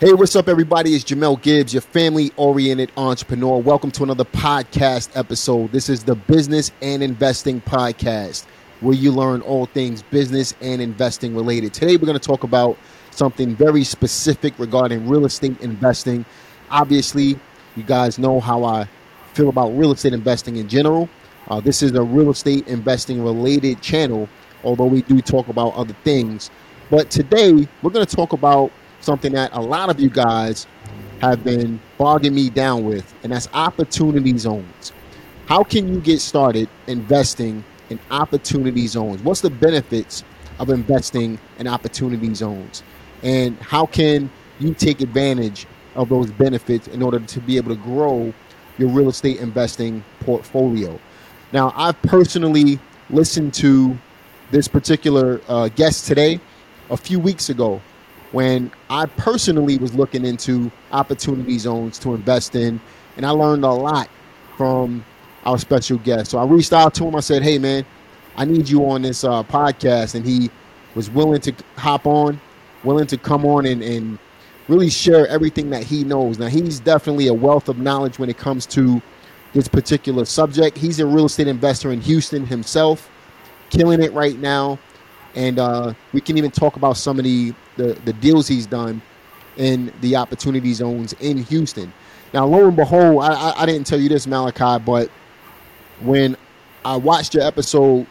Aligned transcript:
Hey, 0.00 0.12
what's 0.12 0.36
up, 0.36 0.46
everybody? 0.46 0.94
It's 0.94 1.02
Jamel 1.02 1.42
Gibbs, 1.42 1.74
your 1.74 1.80
family 1.80 2.30
oriented 2.36 2.92
entrepreneur. 2.96 3.60
Welcome 3.60 3.90
to 3.90 4.04
another 4.04 4.24
podcast 4.26 5.10
episode. 5.16 5.72
This 5.72 5.88
is 5.88 6.04
the 6.04 6.14
Business 6.14 6.70
and 6.80 7.02
Investing 7.02 7.60
Podcast, 7.60 8.44
where 8.78 8.94
you 8.94 9.10
learn 9.10 9.40
all 9.40 9.66
things 9.66 10.02
business 10.02 10.54
and 10.60 10.80
investing 10.80 11.34
related. 11.34 11.74
Today, 11.74 11.96
we're 11.96 12.06
going 12.06 12.16
to 12.16 12.24
talk 12.24 12.44
about 12.44 12.78
something 13.10 13.56
very 13.56 13.82
specific 13.82 14.56
regarding 14.60 15.08
real 15.08 15.24
estate 15.24 15.60
investing. 15.62 16.24
Obviously, 16.70 17.36
you 17.74 17.82
guys 17.82 18.20
know 18.20 18.38
how 18.38 18.62
I 18.62 18.88
feel 19.34 19.48
about 19.48 19.70
real 19.70 19.90
estate 19.90 20.12
investing 20.12 20.58
in 20.58 20.68
general. 20.68 21.08
Uh, 21.48 21.58
this 21.58 21.82
is 21.82 21.92
a 21.96 22.02
real 22.04 22.30
estate 22.30 22.68
investing 22.68 23.20
related 23.24 23.82
channel, 23.82 24.28
although 24.62 24.86
we 24.86 25.02
do 25.02 25.20
talk 25.20 25.48
about 25.48 25.74
other 25.74 25.96
things. 26.04 26.52
But 26.88 27.10
today, 27.10 27.66
we're 27.82 27.90
going 27.90 28.06
to 28.06 28.16
talk 28.16 28.32
about 28.32 28.70
something 29.08 29.32
that 29.32 29.48
a 29.54 29.60
lot 29.60 29.88
of 29.88 29.98
you 29.98 30.10
guys 30.10 30.66
have 31.22 31.42
been 31.42 31.80
bogging 31.96 32.34
me 32.34 32.50
down 32.50 32.84
with, 32.84 33.14
and 33.22 33.32
that's 33.32 33.48
opportunity 33.54 34.36
zones. 34.36 34.92
How 35.46 35.64
can 35.64 35.88
you 35.88 35.98
get 35.98 36.20
started 36.20 36.68
investing 36.88 37.64
in 37.88 37.98
opportunity 38.10 38.86
zones? 38.86 39.22
What's 39.22 39.40
the 39.40 39.48
benefits 39.48 40.24
of 40.58 40.68
investing 40.68 41.38
in 41.58 41.66
opportunity 41.66 42.34
zones? 42.34 42.82
And 43.22 43.56
how 43.60 43.86
can 43.86 44.30
you 44.60 44.74
take 44.74 45.00
advantage 45.00 45.66
of 45.94 46.10
those 46.10 46.30
benefits 46.30 46.86
in 46.88 47.02
order 47.02 47.18
to 47.18 47.40
be 47.40 47.56
able 47.56 47.74
to 47.74 47.80
grow 47.80 48.34
your 48.76 48.90
real 48.90 49.08
estate 49.08 49.38
investing 49.38 50.04
portfolio? 50.20 51.00
Now, 51.50 51.72
I've 51.76 52.00
personally 52.02 52.78
listened 53.08 53.54
to 53.54 53.96
this 54.50 54.68
particular 54.68 55.40
uh, 55.48 55.68
guest 55.68 56.06
today 56.06 56.40
a 56.90 56.96
few 56.98 57.18
weeks 57.18 57.48
ago 57.48 57.80
when 58.32 58.70
I 58.90 59.06
personally 59.06 59.78
was 59.78 59.94
looking 59.94 60.24
into 60.24 60.70
opportunity 60.92 61.58
zones 61.58 61.98
to 62.00 62.14
invest 62.14 62.54
in, 62.54 62.80
and 63.16 63.24
I 63.24 63.30
learned 63.30 63.64
a 63.64 63.70
lot 63.70 64.08
from 64.56 65.04
our 65.44 65.58
special 65.58 65.98
guest. 65.98 66.30
So 66.30 66.38
I 66.38 66.44
reached 66.44 66.72
out 66.72 66.94
to 66.94 67.04
him. 67.04 67.14
I 67.16 67.20
said, 67.20 67.42
"Hey, 67.42 67.58
man, 67.58 67.84
I 68.36 68.44
need 68.44 68.68
you 68.68 68.88
on 68.88 69.02
this 69.02 69.24
uh, 69.24 69.42
podcast," 69.42 70.14
and 70.14 70.26
he 70.26 70.50
was 70.94 71.10
willing 71.10 71.40
to 71.42 71.54
hop 71.76 72.06
on, 72.06 72.40
willing 72.84 73.06
to 73.06 73.16
come 73.16 73.44
on 73.44 73.66
and, 73.66 73.82
and 73.82 74.18
really 74.68 74.90
share 74.90 75.26
everything 75.28 75.70
that 75.70 75.82
he 75.82 76.04
knows. 76.04 76.38
Now, 76.38 76.46
he's 76.48 76.80
definitely 76.80 77.28
a 77.28 77.34
wealth 77.34 77.68
of 77.68 77.78
knowledge 77.78 78.18
when 78.18 78.28
it 78.28 78.36
comes 78.36 78.66
to 78.66 79.00
this 79.54 79.68
particular 79.68 80.24
subject. 80.24 80.76
He's 80.76 81.00
a 81.00 81.06
real 81.06 81.26
estate 81.26 81.48
investor 81.48 81.90
in 81.92 82.00
Houston 82.02 82.46
himself, 82.46 83.10
killing 83.70 84.02
it 84.02 84.12
right 84.12 84.38
now 84.38 84.78
and 85.34 85.58
uh, 85.58 85.94
we 86.12 86.20
can 86.20 86.38
even 86.38 86.50
talk 86.50 86.76
about 86.76 86.96
some 86.96 87.18
of 87.18 87.24
the, 87.24 87.54
the, 87.76 87.94
the 88.04 88.12
deals 88.14 88.48
he's 88.48 88.66
done 88.66 89.02
in 89.56 89.92
the 90.00 90.16
opportunity 90.16 90.72
zones 90.72 91.12
in 91.14 91.38
Houston. 91.44 91.92
Now, 92.32 92.46
lo 92.46 92.68
and 92.68 92.76
behold, 92.76 93.22
I, 93.22 93.32
I, 93.32 93.62
I 93.62 93.66
didn't 93.66 93.86
tell 93.86 94.00
you 94.00 94.08
this, 94.08 94.26
Malachi, 94.26 94.82
but 94.84 95.10
when 96.00 96.36
I 96.84 96.96
watched 96.96 97.34
your 97.34 97.44
episode, 97.44 98.06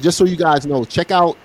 just 0.00 0.18
so 0.18 0.24
you 0.24 0.36
guys 0.36 0.66
know, 0.66 0.84
check 0.84 1.10
out 1.10 1.36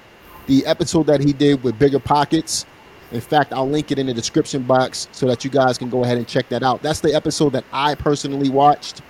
the 0.48 0.66
episode 0.66 1.06
that 1.08 1.20
he 1.20 1.34
did 1.34 1.64
with 1.64 1.78
BiggerPockets. 1.78 2.66
In 3.12 3.22
fact, 3.22 3.54
I'll 3.54 3.70
link 3.70 3.92
it 3.92 4.00
in 4.00 4.08
the 4.08 4.14
description 4.14 4.64
box 4.64 5.08
so 5.12 5.28
that 5.28 5.44
you 5.44 5.50
guys 5.50 5.78
can 5.78 5.90
go 5.90 6.04
ahead 6.04 6.18
and 6.18 6.28
check 6.28 6.50
that 6.50 6.64
out. 6.64 6.82
That's 6.82 7.00
the 7.00 7.14
episode 7.14 7.52
that 7.54 7.64
I 7.72 7.96
personally 7.96 8.50
watched. 8.50 9.02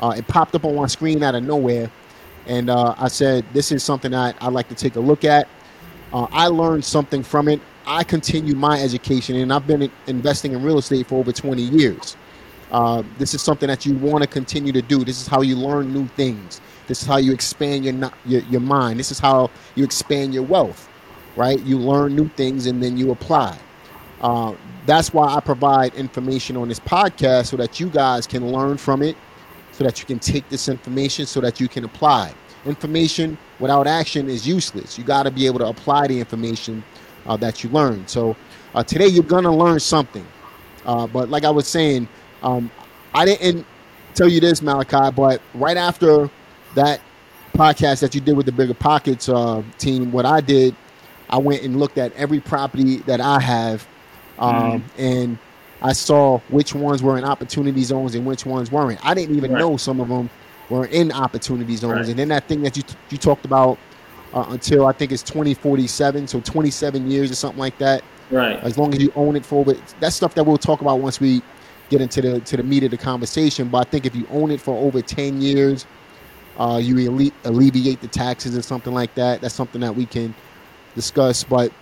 Uh, 0.00 0.14
it 0.16 0.26
popped 0.26 0.54
up 0.54 0.64
on 0.64 0.74
my 0.74 0.86
screen 0.86 1.22
out 1.22 1.34
of 1.34 1.42
nowhere 1.42 1.90
and 2.46 2.70
uh, 2.70 2.94
I 2.98 3.08
said, 3.08 3.44
this 3.52 3.72
is 3.72 3.82
something 3.82 4.10
that 4.10 4.36
I'd 4.40 4.52
like 4.52 4.68
to 4.68 4.74
take 4.74 4.96
a 4.96 5.00
look 5.00 5.24
at. 5.24 5.48
Uh, 6.12 6.26
I 6.30 6.48
learned 6.48 6.84
something 6.84 7.22
from 7.22 7.48
it. 7.48 7.60
I 7.86 8.04
continued 8.04 8.56
my 8.56 8.80
education, 8.80 9.36
and 9.36 9.52
I've 9.52 9.66
been 9.66 9.90
investing 10.06 10.52
in 10.52 10.62
real 10.62 10.78
estate 10.78 11.06
for 11.06 11.18
over 11.18 11.32
20 11.32 11.62
years. 11.62 12.16
Uh, 12.70 13.02
this 13.18 13.34
is 13.34 13.42
something 13.42 13.68
that 13.68 13.84
you 13.84 13.94
want 13.96 14.22
to 14.22 14.28
continue 14.28 14.72
to 14.72 14.82
do. 14.82 15.04
This 15.04 15.20
is 15.20 15.26
how 15.26 15.42
you 15.42 15.56
learn 15.56 15.92
new 15.92 16.06
things. 16.08 16.60
This 16.86 17.02
is 17.02 17.08
how 17.08 17.18
you 17.18 17.32
expand 17.32 17.84
your, 17.84 18.10
your, 18.24 18.40
your 18.42 18.60
mind. 18.60 18.98
This 18.98 19.10
is 19.10 19.18
how 19.18 19.50
you 19.74 19.84
expand 19.84 20.32
your 20.32 20.42
wealth, 20.42 20.88
right? 21.36 21.60
You 21.60 21.78
learn 21.78 22.16
new 22.16 22.28
things 22.28 22.66
and 22.66 22.82
then 22.82 22.96
you 22.96 23.10
apply. 23.12 23.58
Uh, 24.20 24.54
that's 24.86 25.12
why 25.12 25.34
I 25.34 25.40
provide 25.40 25.94
information 25.94 26.56
on 26.56 26.68
this 26.68 26.80
podcast 26.80 27.46
so 27.46 27.56
that 27.56 27.78
you 27.78 27.88
guys 27.88 28.26
can 28.26 28.50
learn 28.50 28.78
from 28.78 29.02
it 29.02 29.16
so 29.82 29.88
that 29.88 29.98
you 29.98 30.06
can 30.06 30.20
take 30.20 30.48
this 30.48 30.68
information 30.68 31.26
so 31.26 31.40
that 31.40 31.58
you 31.58 31.66
can 31.68 31.84
apply. 31.84 32.32
Information 32.64 33.36
without 33.58 33.88
action 33.88 34.28
is 34.28 34.46
useless. 34.46 34.96
You 34.96 35.02
got 35.02 35.24
to 35.24 35.30
be 35.30 35.44
able 35.46 35.58
to 35.58 35.66
apply 35.66 36.06
the 36.06 36.20
information 36.20 36.84
uh, 37.26 37.36
that 37.38 37.64
you 37.64 37.70
learn. 37.70 38.06
So 38.06 38.36
uh, 38.76 38.84
today 38.84 39.08
you're 39.08 39.24
going 39.24 39.42
to 39.42 39.50
learn 39.50 39.80
something. 39.80 40.24
Uh, 40.86 41.08
but 41.08 41.30
like 41.30 41.44
I 41.44 41.50
was 41.50 41.66
saying, 41.66 42.08
um, 42.44 42.70
I 43.12 43.24
didn't 43.24 43.66
tell 44.14 44.28
you 44.28 44.38
this, 44.38 44.62
Malachi, 44.62 45.12
but 45.16 45.42
right 45.54 45.76
after 45.76 46.30
that 46.76 47.00
podcast 47.52 48.00
that 48.00 48.14
you 48.14 48.20
did 48.20 48.36
with 48.36 48.46
the 48.46 48.52
BiggerPockets 48.52 49.28
uh, 49.28 49.62
team, 49.78 50.12
what 50.12 50.26
I 50.26 50.40
did, 50.40 50.76
I 51.28 51.38
went 51.38 51.62
and 51.62 51.80
looked 51.80 51.98
at 51.98 52.12
every 52.12 52.38
property 52.38 52.98
that 52.98 53.20
I 53.20 53.40
have. 53.40 53.84
Um, 54.38 54.54
mm. 54.54 54.82
And 54.98 55.38
I 55.82 55.92
saw 55.92 56.38
which 56.48 56.74
ones 56.74 57.02
were 57.02 57.18
in 57.18 57.24
opportunity 57.24 57.82
zones 57.82 58.14
and 58.14 58.24
which 58.24 58.46
ones 58.46 58.70
weren't. 58.70 59.04
I 59.04 59.14
didn't 59.14 59.36
even 59.36 59.52
right. 59.52 59.58
know 59.58 59.76
some 59.76 60.00
of 60.00 60.08
them 60.08 60.30
were 60.70 60.86
in 60.86 61.10
opportunity 61.12 61.76
zones. 61.76 61.92
Right. 61.92 62.08
And 62.08 62.18
then 62.18 62.28
that 62.28 62.46
thing 62.48 62.62
that 62.62 62.76
you 62.76 62.84
you 63.10 63.18
talked 63.18 63.44
about 63.44 63.78
uh, 64.32 64.46
until 64.48 64.86
I 64.86 64.92
think 64.92 65.12
it's 65.12 65.22
2047, 65.22 66.28
so 66.28 66.40
27 66.40 67.10
years 67.10 67.30
or 67.30 67.34
something 67.34 67.58
like 67.58 67.76
that. 67.78 68.02
Right. 68.30 68.58
As 68.62 68.78
long 68.78 68.94
as 68.94 69.00
you 69.00 69.12
own 69.14 69.36
it 69.36 69.44
for, 69.44 69.64
but 69.64 69.76
that's 70.00 70.16
stuff 70.16 70.34
that 70.36 70.44
we'll 70.44 70.56
talk 70.56 70.80
about 70.80 71.00
once 71.00 71.20
we 71.20 71.42
get 71.90 72.00
into 72.00 72.22
the 72.22 72.40
to 72.40 72.56
the 72.56 72.62
meat 72.62 72.84
of 72.84 72.90
the 72.90 72.96
conversation. 72.96 73.68
But 73.68 73.86
I 73.86 73.90
think 73.90 74.06
if 74.06 74.14
you 74.14 74.26
own 74.30 74.50
it 74.50 74.60
for 74.60 74.74
over 74.76 75.02
10 75.02 75.42
years, 75.42 75.84
uh, 76.58 76.80
you 76.82 76.98
alle- 77.10 77.32
alleviate 77.44 78.00
the 78.00 78.08
taxes 78.08 78.56
or 78.56 78.62
something 78.62 78.94
like 78.94 79.14
that. 79.16 79.40
That's 79.40 79.54
something 79.54 79.80
that 79.80 79.94
we 79.94 80.06
can 80.06 80.34
discuss. 80.94 81.44
But 81.44 81.72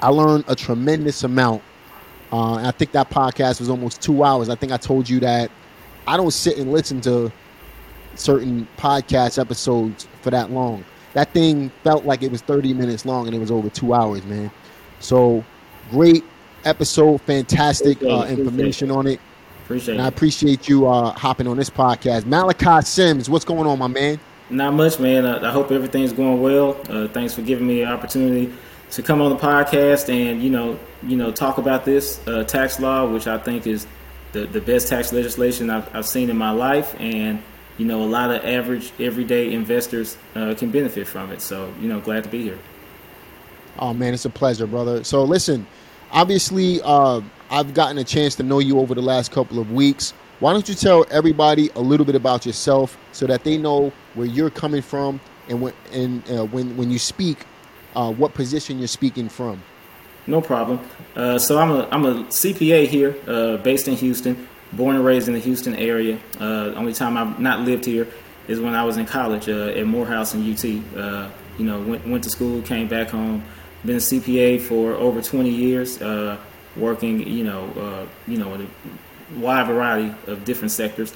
I 0.00 0.08
learned 0.08 0.44
a 0.48 0.56
tremendous 0.56 1.22
amount 1.22 1.62
uh, 2.32 2.54
I 2.54 2.70
think 2.70 2.92
that 2.92 3.10
podcast 3.10 3.60
was 3.60 3.68
almost 3.68 4.00
two 4.00 4.22
hours. 4.22 4.48
I 4.48 4.54
think 4.54 4.72
I 4.72 4.76
told 4.76 5.08
you 5.08 5.20
that 5.20 5.50
I 6.06 6.16
don't 6.16 6.30
sit 6.30 6.58
and 6.58 6.72
listen 6.72 7.00
to 7.02 7.32
certain 8.14 8.68
podcast 8.76 9.38
episodes 9.38 10.08
for 10.22 10.30
that 10.30 10.50
long. 10.50 10.84
That 11.14 11.32
thing 11.32 11.70
felt 11.82 12.04
like 12.04 12.22
it 12.22 12.30
was 12.30 12.40
30 12.42 12.74
minutes 12.74 13.04
long 13.04 13.26
and 13.26 13.34
it 13.34 13.38
was 13.38 13.50
over 13.50 13.68
two 13.68 13.94
hours, 13.94 14.24
man. 14.24 14.50
So 15.00 15.44
great 15.90 16.24
episode, 16.64 17.20
fantastic 17.22 18.02
uh, 18.02 18.26
information 18.28 18.90
on 18.90 19.06
it. 19.06 19.20
Appreciate 19.64 19.94
and 19.94 20.02
I 20.02 20.08
appreciate 20.08 20.68
you 20.68 20.86
uh, 20.86 21.10
hopping 21.12 21.46
on 21.46 21.56
this 21.56 21.70
podcast. 21.70 22.26
Malachi 22.26 22.84
Sims, 22.86 23.30
what's 23.30 23.44
going 23.44 23.66
on, 23.66 23.78
my 23.78 23.86
man? 23.86 24.20
Not 24.50 24.74
much, 24.74 24.98
man. 24.98 25.24
I, 25.26 25.48
I 25.48 25.52
hope 25.52 25.70
everything's 25.70 26.12
going 26.12 26.40
well. 26.42 26.80
Uh, 26.88 27.08
thanks 27.08 27.34
for 27.34 27.42
giving 27.42 27.66
me 27.66 27.82
an 27.82 27.88
opportunity 27.88 28.52
to 28.90 29.02
come 29.02 29.20
on 29.22 29.30
the 29.30 29.36
podcast 29.36 30.08
and 30.08 30.42
you 30.42 30.50
know 30.50 30.78
you 31.02 31.16
know 31.16 31.30
talk 31.30 31.58
about 31.58 31.84
this 31.84 32.20
uh, 32.26 32.44
tax 32.44 32.80
law, 32.80 33.06
which 33.06 33.26
I 33.26 33.38
think 33.38 33.66
is 33.66 33.86
the 34.32 34.46
the 34.46 34.60
best 34.60 34.88
tax 34.88 35.12
legislation 35.12 35.70
I've, 35.70 35.94
I've, 35.94 36.06
seen 36.06 36.30
in 36.30 36.36
my 36.36 36.50
life, 36.50 36.94
and 36.98 37.42
you 37.78 37.86
know 37.86 38.02
a 38.02 38.06
lot 38.06 38.30
of 38.30 38.44
average 38.44 38.92
everyday 38.98 39.52
investors 39.52 40.16
uh, 40.34 40.54
can 40.54 40.70
benefit 40.70 41.06
from 41.06 41.30
it. 41.32 41.40
So 41.40 41.72
you 41.80 41.88
know, 41.88 42.00
glad 42.00 42.24
to 42.24 42.30
be 42.30 42.42
here. 42.42 42.58
Oh 43.78 43.94
man, 43.94 44.12
it's 44.12 44.24
a 44.24 44.30
pleasure, 44.30 44.66
brother. 44.66 45.04
So 45.04 45.22
listen, 45.22 45.66
obviously, 46.10 46.80
uh, 46.82 47.20
I've 47.50 47.74
gotten 47.74 47.98
a 47.98 48.04
chance 48.04 48.34
to 48.36 48.42
know 48.42 48.58
you 48.58 48.80
over 48.80 48.94
the 48.94 49.02
last 49.02 49.30
couple 49.30 49.58
of 49.58 49.72
weeks. 49.72 50.12
Why 50.40 50.52
don't 50.52 50.68
you 50.68 50.74
tell 50.74 51.04
everybody 51.10 51.68
a 51.76 51.80
little 51.80 52.06
bit 52.06 52.14
about 52.14 52.46
yourself 52.46 52.96
so 53.12 53.26
that 53.26 53.44
they 53.44 53.58
know 53.58 53.92
where 54.14 54.26
you're 54.26 54.50
coming 54.50 54.82
from 54.82 55.20
and 55.48 55.60
when 55.60 55.74
and 55.92 56.28
uh, 56.30 56.44
when 56.46 56.76
when 56.76 56.90
you 56.90 56.98
speak 56.98 57.44
uh, 57.94 58.12
what 58.12 58.34
position 58.34 58.78
you're 58.78 58.88
speaking 58.88 59.28
from. 59.28 59.62
No 60.26 60.40
problem. 60.40 60.80
Uh, 61.16 61.38
so 61.38 61.58
I'm 61.58 61.70
a 61.70 61.88
I'm 61.90 62.04
a 62.04 62.14
CPA 62.24 62.86
here, 62.86 63.16
uh, 63.26 63.56
based 63.58 63.88
in 63.88 63.96
Houston, 63.96 64.48
born 64.72 64.96
and 64.96 65.04
raised 65.04 65.28
in 65.28 65.34
the 65.34 65.40
Houston 65.40 65.74
area. 65.74 66.18
Uh, 66.38 66.72
only 66.76 66.92
time 66.92 67.16
I've 67.16 67.40
not 67.40 67.60
lived 67.60 67.84
here 67.84 68.06
is 68.46 68.60
when 68.60 68.74
I 68.74 68.84
was 68.84 68.96
in 68.96 69.06
college 69.06 69.48
uh, 69.48 69.72
at 69.76 69.86
Morehouse 69.86 70.34
and 70.34 70.44
UT. 70.46 70.64
Uh, 70.96 71.30
you 71.58 71.64
know, 71.64 71.80
went 71.82 72.06
went 72.06 72.24
to 72.24 72.30
school, 72.30 72.62
came 72.62 72.88
back 72.88 73.08
home. 73.08 73.42
Been 73.84 73.96
a 73.96 73.98
CPA 73.98 74.60
for 74.60 74.92
over 74.92 75.22
20 75.22 75.48
years, 75.48 76.00
working 76.76 77.26
you 77.26 77.44
know 77.44 78.08
you 78.28 78.36
know 78.36 78.54
in 78.54 78.62
a 78.62 79.38
wide 79.38 79.66
variety 79.66 80.14
of 80.26 80.44
different 80.44 80.70
sectors. 80.70 81.14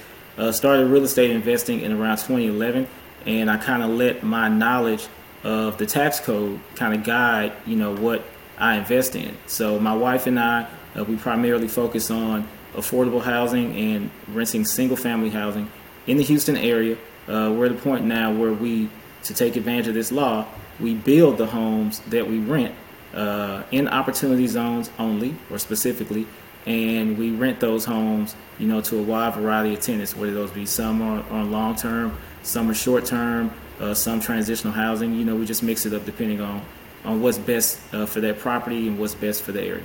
started 0.50 0.86
real 0.86 1.04
estate 1.04 1.30
investing 1.30 1.80
in 1.80 1.92
around 1.92 2.16
2011, 2.16 2.88
and 3.26 3.50
I 3.50 3.58
kind 3.58 3.82
of 3.82 3.90
let 3.90 4.22
my 4.22 4.48
knowledge 4.48 5.08
of 5.44 5.78
the 5.78 5.86
tax 5.86 6.18
code 6.18 6.58
kind 6.74 6.94
of 6.94 7.04
guide, 7.04 7.52
you 7.66 7.76
know, 7.76 7.94
what 7.94 8.24
I 8.58 8.76
invest 8.76 9.14
in. 9.14 9.36
So 9.46 9.78
my 9.78 9.94
wife 9.94 10.26
and 10.26 10.40
I, 10.40 10.66
uh, 10.96 11.04
we 11.04 11.16
primarily 11.16 11.68
focus 11.68 12.10
on 12.10 12.48
affordable 12.74 13.22
housing 13.22 13.76
and 13.76 14.10
renting 14.28 14.64
single 14.64 14.96
family 14.96 15.30
housing 15.30 15.70
in 16.06 16.16
the 16.16 16.24
Houston 16.24 16.56
area. 16.56 16.96
Uh, 17.28 17.54
we're 17.56 17.66
at 17.66 17.72
a 17.72 17.76
point 17.76 18.04
now 18.04 18.32
where 18.32 18.52
we, 18.52 18.88
to 19.24 19.34
take 19.34 19.56
advantage 19.56 19.86
of 19.88 19.94
this 19.94 20.10
law, 20.10 20.46
we 20.80 20.94
build 20.94 21.38
the 21.38 21.46
homes 21.46 22.00
that 22.08 22.26
we 22.26 22.38
rent 22.38 22.74
uh, 23.14 23.62
in 23.70 23.86
opportunity 23.88 24.46
zones 24.46 24.90
only 24.98 25.34
or 25.50 25.58
specifically, 25.58 26.26
and 26.66 27.16
we 27.16 27.30
rent 27.30 27.60
those 27.60 27.84
homes, 27.84 28.34
you 28.58 28.66
know, 28.66 28.80
to 28.80 28.98
a 28.98 29.02
wide 29.02 29.34
variety 29.34 29.74
of 29.74 29.80
tenants. 29.80 30.16
Whether 30.16 30.34
those 30.34 30.50
be 30.50 30.66
some 30.66 31.00
are 31.02 31.22
on 31.30 31.52
long 31.52 31.76
term, 31.76 32.18
some 32.42 32.70
are 32.70 32.74
short 32.74 33.04
term, 33.04 33.52
uh, 33.80 33.94
some 33.94 34.20
transitional 34.20 34.72
housing. 34.72 35.14
You 35.14 35.24
know, 35.24 35.36
we 35.36 35.46
just 35.46 35.62
mix 35.62 35.86
it 35.86 35.92
up 35.92 36.04
depending 36.04 36.40
on 36.40 36.62
on 37.04 37.20
what's 37.20 37.38
best 37.38 37.78
uh, 37.92 38.06
for 38.06 38.20
that 38.20 38.38
property 38.38 38.88
and 38.88 38.98
what's 38.98 39.14
best 39.14 39.42
for 39.42 39.52
the 39.52 39.62
area. 39.62 39.84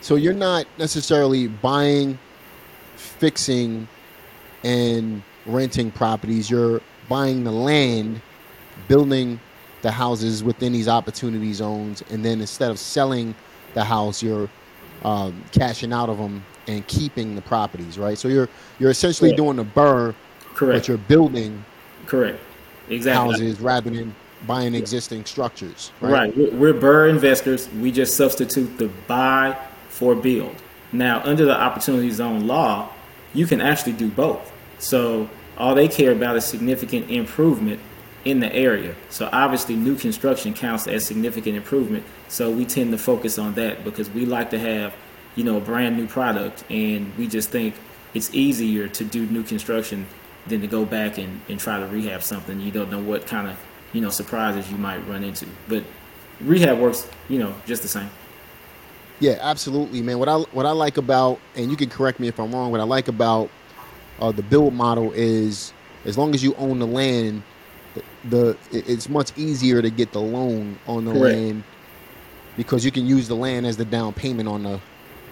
So 0.00 0.14
you're 0.14 0.32
not 0.32 0.66
necessarily 0.78 1.46
buying, 1.46 2.18
fixing, 2.96 3.86
and 4.64 5.22
renting 5.44 5.90
properties. 5.90 6.50
You're 6.50 6.80
buying 7.08 7.44
the 7.44 7.52
land, 7.52 8.22
building 8.88 9.38
the 9.82 9.90
houses 9.90 10.42
within 10.42 10.72
these 10.72 10.88
opportunity 10.88 11.52
zones, 11.52 12.02
and 12.10 12.24
then 12.24 12.40
instead 12.40 12.70
of 12.70 12.78
selling 12.78 13.34
the 13.74 13.84
house, 13.84 14.22
you're 14.22 14.48
um, 15.04 15.44
cashing 15.52 15.92
out 15.92 16.08
of 16.08 16.18
them 16.18 16.44
and 16.66 16.86
keeping 16.86 17.34
the 17.34 17.42
properties, 17.42 17.98
right? 17.98 18.16
So 18.16 18.28
you're 18.28 18.48
you're 18.78 18.90
essentially 18.90 19.30
Correct. 19.30 19.36
doing 19.38 19.58
a 19.58 19.64
BRRRR, 19.64 20.14
Correct. 20.54 20.80
but 20.80 20.88
you're 20.88 20.98
building 20.98 21.64
Correct. 22.06 22.40
Exactly. 22.90 23.32
houses 23.32 23.60
rather 23.60 23.90
than 23.90 24.14
buying 24.46 24.74
existing 24.74 25.24
structures, 25.24 25.92
right? 26.00 26.12
Right. 26.12 26.36
We're, 26.36 26.72
we're 26.72 26.74
BRRRR 26.74 27.10
investors. 27.10 27.68
We 27.70 27.92
just 27.92 28.16
substitute 28.16 28.78
the 28.78 28.88
buy 29.06 29.56
for 29.88 30.14
build. 30.14 30.56
Now, 30.92 31.22
under 31.24 31.44
the 31.44 31.58
opportunity 31.58 32.10
zone 32.10 32.46
law, 32.46 32.90
you 33.32 33.46
can 33.46 33.60
actually 33.60 33.92
do 33.92 34.08
both. 34.08 34.52
So 34.78 35.28
all 35.56 35.74
they 35.74 35.88
care 35.88 36.12
about 36.12 36.36
is 36.36 36.44
significant 36.44 37.10
improvement 37.10 37.80
in 38.24 38.40
the 38.40 38.52
area. 38.52 38.94
So 39.08 39.28
obviously, 39.32 39.76
new 39.76 39.96
construction 39.96 40.52
counts 40.52 40.86
as 40.86 41.06
significant 41.06 41.56
improvement. 41.56 42.04
So 42.28 42.50
we 42.50 42.64
tend 42.64 42.92
to 42.92 42.98
focus 42.98 43.38
on 43.38 43.54
that 43.54 43.84
because 43.84 44.10
we 44.10 44.26
like 44.26 44.50
to 44.50 44.58
have, 44.58 44.94
you 45.36 45.44
know, 45.44 45.56
a 45.58 45.60
brand 45.60 45.96
new 45.96 46.06
product, 46.06 46.64
and 46.70 47.16
we 47.16 47.28
just 47.28 47.50
think 47.50 47.74
it's 48.14 48.34
easier 48.34 48.88
to 48.88 49.04
do 49.04 49.26
new 49.26 49.42
construction 49.42 50.06
than 50.50 50.60
to 50.60 50.66
go 50.66 50.84
back 50.84 51.18
and, 51.18 51.40
and 51.48 51.58
try 51.58 51.78
to 51.80 51.86
rehab 51.86 52.22
something. 52.22 52.60
You 52.60 52.70
don't 52.70 52.90
know 52.90 53.00
what 53.00 53.26
kind 53.26 53.48
of, 53.48 53.58
you 53.92 54.00
know, 54.00 54.10
surprises 54.10 54.70
you 54.70 54.76
might 54.76 54.98
run 55.08 55.24
into. 55.24 55.46
But 55.68 55.84
rehab 56.40 56.78
works, 56.78 57.08
you 57.28 57.38
know, 57.38 57.54
just 57.66 57.82
the 57.82 57.88
same. 57.88 58.10
Yeah, 59.20 59.38
absolutely, 59.40 60.02
man. 60.02 60.18
What 60.18 60.28
I 60.28 60.36
what 60.36 60.66
I 60.66 60.70
like 60.70 60.96
about, 60.96 61.38
and 61.56 61.70
you 61.70 61.76
can 61.76 61.90
correct 61.90 62.20
me 62.20 62.28
if 62.28 62.38
I'm 62.38 62.52
wrong. 62.52 62.70
What 62.70 62.80
I 62.80 62.84
like 62.84 63.08
about 63.08 63.50
uh, 64.18 64.32
the 64.32 64.42
build 64.42 64.72
model 64.74 65.12
is, 65.12 65.72
as 66.06 66.16
long 66.16 66.34
as 66.34 66.42
you 66.42 66.54
own 66.54 66.78
the 66.78 66.86
land, 66.86 67.42
the, 67.94 68.56
the 68.70 68.84
it's 68.88 69.08
much 69.08 69.36
easier 69.36 69.82
to 69.82 69.90
get 69.90 70.12
the 70.12 70.20
loan 70.20 70.78
on 70.86 71.04
the 71.04 71.12
Correct. 71.12 71.36
land 71.36 71.64
because 72.56 72.84
you 72.84 72.90
can 72.90 73.06
use 73.06 73.28
the 73.28 73.36
land 73.36 73.66
as 73.66 73.76
the 73.76 73.84
down 73.84 74.12
payment 74.12 74.48
on 74.48 74.62
the 74.62 74.80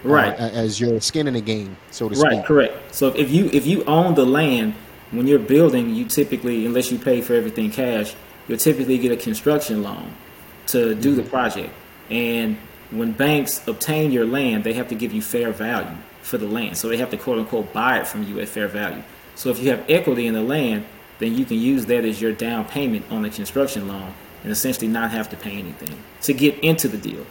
Right. 0.05 0.32
uh, 0.38 0.50
as 0.50 0.81
your 0.81 1.00
skin 1.00 1.26
in 1.26 1.35
the 1.35 1.41
game, 1.41 1.76
so 1.91 2.09
to 2.09 2.15
Right, 2.15 2.32
speak. 2.32 2.44
correct. 2.44 2.94
So 2.94 3.09
if 3.09 3.31
you 3.31 3.50
if 3.53 3.67
you 3.67 3.85
own 3.85 4.15
the 4.15 4.25
land 4.25 4.75
when 5.10 5.26
you're 5.26 5.38
building, 5.38 5.94
you 5.94 6.05
typically, 6.05 6.66
unless 6.66 6.93
you 6.93 6.99
pay 6.99 7.20
for 7.20 7.34
everything 7.34 7.70
cash, 7.70 8.14
you'll 8.46 8.58
typically 8.58 8.99
get 8.99 9.12
a 9.12 9.16
construction 9.16 9.82
loan 9.82 10.12
to 10.69 10.94
do 10.94 11.14
the 11.14 11.22
mm-hmm. 11.22 11.31
project. 11.31 11.72
And 12.10 12.58
when 12.90 13.12
banks 13.12 13.66
obtain 13.66 14.12
your 14.12 14.26
land, 14.26 14.64
they 14.64 14.75
have 14.75 14.88
to 14.88 14.94
give 14.94 15.12
you 15.12 15.22
fair 15.22 15.50
value 15.50 15.96
for 16.22 16.38
the 16.38 16.46
land. 16.46 16.76
So 16.76 16.88
they 16.88 16.99
have 16.99 17.10
to 17.10 17.16
quote 17.16 17.38
unquote 17.38 17.72
buy 17.72 17.99
it 17.99 18.06
from 18.06 18.22
you 18.22 18.40
at 18.40 18.49
fair 18.49 18.69
value. 18.69 19.02
So 19.34 19.50
if 19.50 19.60
you 19.62 19.70
have 19.70 19.84
equity 19.88 20.26
in 20.26 20.34
the 20.34 20.43
land, 20.43 20.84
then 21.19 21.34
you 21.34 21.44
can 21.44 21.58
use 21.58 21.87
that 21.87 22.05
as 22.05 22.20
your 22.20 22.32
down 22.32 22.64
payment 22.64 23.05
on 23.10 23.22
the 23.22 23.31
construction 23.31 23.88
loan 23.88 24.12
and 24.43 24.52
essentially 24.52 24.88
not 24.88 25.10
have 25.10 25.28
to 25.31 25.37
pay 25.37 25.52
anything 25.52 25.96
to 26.22 26.32
get 26.32 26.58
into 26.60 26.88
the 26.88 26.99
deal. 26.99 27.26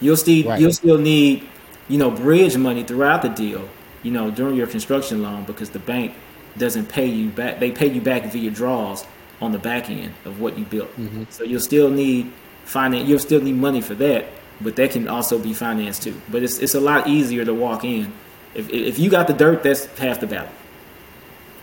You'll 0.00 0.16
still 0.16 0.48
Right. 0.48 0.60
you'll 0.60 0.72
still 0.72 0.98
need, 0.98 1.48
you 1.88 1.98
know, 1.98 2.10
bridge 2.10 2.56
money 2.56 2.82
throughout 2.82 3.22
the 3.22 3.28
deal, 3.28 3.68
you 4.02 4.10
know, 4.10 4.30
during 4.30 4.56
your 4.56 4.66
construction 4.66 5.22
loan 5.22 5.44
because 5.44 5.70
the 5.70 5.78
bank 5.78 6.12
doesn't 6.58 6.86
pay 6.86 7.06
you 7.06 7.30
back. 7.30 7.60
They 7.60 7.70
pay 7.70 7.86
you 7.86 8.00
back 8.00 8.24
via 8.24 8.50
draws 8.50 9.06
on 9.40 9.52
the 9.52 9.58
back 9.58 9.90
end 9.90 10.14
of 10.24 10.40
what 10.40 10.58
you 10.58 10.64
built. 10.64 10.90
So 11.30 11.44
you'll 11.44 11.60
still 11.60 11.90
need 11.90 12.32
finance. 12.64 13.08
You'll 13.08 13.18
still 13.18 13.40
need 13.40 13.56
money 13.56 13.80
for 13.80 13.94
that, 13.96 14.26
but 14.60 14.76
that 14.76 14.90
can 14.90 15.08
also 15.08 15.38
be 15.38 15.52
financed 15.52 16.02
too. 16.02 16.20
But 16.30 16.42
it's 16.42 16.58
it's 16.58 16.74
a 16.74 16.80
lot 16.80 17.08
easier 17.08 17.44
to 17.44 17.54
walk 17.54 17.84
in. 17.84 18.12
If 18.54 18.70
if 18.70 18.98
you 18.98 19.10
got 19.10 19.26
the 19.26 19.32
dirt, 19.32 19.62
that's 19.62 19.86
half 19.98 20.20
the 20.20 20.26
battle. 20.26 20.52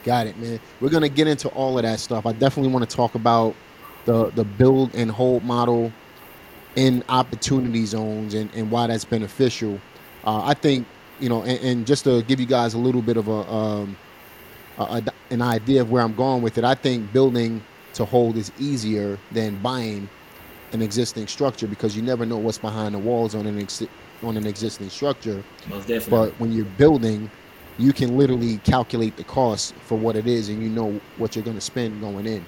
Got 0.03 0.27
it, 0.27 0.37
man. 0.37 0.59
We're 0.79 0.89
gonna 0.89 1.09
get 1.09 1.27
into 1.27 1.49
all 1.49 1.77
of 1.77 1.83
that 1.83 1.99
stuff. 1.99 2.25
I 2.25 2.33
definitely 2.33 2.71
want 2.71 2.89
to 2.89 2.95
talk 2.95 3.15
about 3.15 3.55
the 4.05 4.31
the 4.31 4.43
build 4.43 4.95
and 4.95 5.11
hold 5.11 5.43
model 5.43 5.91
in 6.75 7.03
opportunity 7.09 7.85
zones 7.85 8.33
and, 8.33 8.49
and 8.53 8.69
why 8.71 8.87
that's 8.87 9.05
beneficial. 9.05 9.79
Uh, 10.25 10.43
I 10.45 10.53
think 10.53 10.87
you 11.19 11.29
know, 11.29 11.43
and, 11.43 11.59
and 11.59 11.87
just 11.87 12.05
to 12.05 12.23
give 12.23 12.39
you 12.39 12.45
guys 12.45 12.73
a 12.73 12.77
little 12.77 13.01
bit 13.01 13.17
of 13.17 13.27
a, 13.27 13.51
um, 13.51 13.97
a, 14.79 15.03
an 15.31 15.41
idea 15.41 15.81
of 15.81 15.91
where 15.91 16.01
I'm 16.01 16.15
going 16.15 16.41
with 16.41 16.57
it, 16.57 16.63
I 16.63 16.75
think 16.75 17.11
building 17.13 17.61
to 17.93 18.05
hold 18.05 18.37
is 18.37 18.51
easier 18.59 19.17
than 19.31 19.55
buying 19.61 20.07
an 20.71 20.81
existing 20.81 21.27
structure 21.27 21.67
because 21.67 21.95
you 21.95 22.01
never 22.01 22.25
know 22.25 22.37
what's 22.37 22.57
behind 22.59 22.95
the 22.95 22.99
walls 22.99 23.35
on 23.35 23.45
an 23.45 23.59
ex- 23.59 23.83
on 24.23 24.37
an 24.37 24.45
existing 24.45 24.89
structure. 24.89 25.43
Most 25.67 25.87
definitely. 25.87 26.29
But 26.29 26.39
when 26.39 26.51
you're 26.51 26.65
building, 26.65 27.29
you 27.77 27.93
can 27.93 28.17
literally 28.17 28.57
calculate 28.57 29.15
the 29.17 29.23
cost 29.23 29.73
for 29.85 29.97
what 29.97 30.15
it 30.15 30.27
is, 30.27 30.49
and 30.49 30.61
you 30.61 30.69
know 30.69 30.99
what 31.17 31.35
you're 31.35 31.45
going 31.45 31.57
to 31.57 31.61
spend 31.61 31.99
going 32.01 32.27
in. 32.27 32.45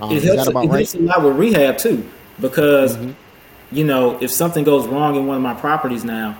Um, 0.00 0.12
it 0.12 0.18
is 0.18 0.24
helps, 0.24 0.44
that 0.44 0.50
about 0.50 0.64
it 0.64 0.68
right? 0.68 0.76
helps 0.76 0.94
a 0.94 1.00
lot 1.00 1.22
with 1.22 1.36
rehab 1.36 1.78
too, 1.78 2.04
because 2.40 2.96
Mhm. 2.96 3.14
you 3.72 3.84
know 3.84 4.18
if 4.20 4.30
something 4.30 4.64
goes 4.64 4.86
wrong 4.86 5.16
in 5.16 5.26
one 5.26 5.36
of 5.36 5.42
my 5.42 5.54
properties 5.54 6.04
now, 6.04 6.38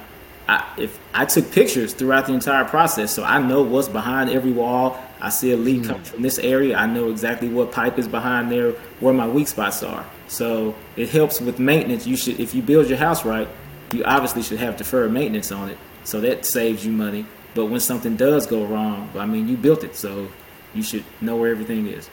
I, 0.49 0.65
if 0.79 0.99
I 1.13 1.25
took 1.27 1.51
pictures 1.53 1.93
throughout 1.93 2.27
the 2.27 2.33
entire 2.33 2.65
process, 2.65 3.13
so 3.13 3.25
I 3.25 3.41
know 3.41 3.63
what's 3.63 3.89
behind 3.89 4.31
every 4.31 4.53
wall. 4.53 4.99
I 5.21 5.31
see 5.31 5.53
a 5.53 5.57
leak 5.57 5.85
coming 5.85 6.03
from 6.03 6.23
this 6.23 6.39
area. 6.39 6.77
I 6.77 6.87
know 6.87 7.11
exactly 7.11 7.49
what 7.49 7.73
pipe 7.73 7.99
is 7.99 8.07
behind 8.07 8.53
there, 8.53 8.73
where 9.01 9.13
my 9.13 9.27
weak 9.27 9.49
spots 9.49 9.83
are. 9.83 10.07
So 10.29 10.75
it 10.97 11.09
helps 11.09 11.41
with 11.41 11.59
maintenance. 11.59 12.07
You 12.07 12.17
should, 12.17 12.39
if 12.39 12.55
you 12.55 12.63
build 12.63 12.89
your 12.89 12.99
house 12.99 13.25
right, 13.25 13.49
you 13.93 14.05
obviously 14.05 14.43
should 14.43 14.59
have 14.59 14.77
deferred 14.77 15.13
maintenance 15.13 15.51
on 15.51 15.71
it, 15.71 15.79
so 16.05 16.21
that 16.21 16.45
saves 16.45 16.85
you 16.85 16.93
money. 16.93 17.27
But 17.55 17.67
when 17.67 17.81
something 17.81 18.17
does 18.17 18.47
go 18.47 18.65
wrong, 18.65 19.11
I 19.17 19.27
mean, 19.27 19.49
you 19.49 19.57
built 19.57 19.83
it, 19.83 19.97
so 19.97 20.29
you 20.75 20.83
should 20.83 21.05
know 21.21 21.37
where 21.37 21.51
everything 21.51 21.87
is. 21.87 22.09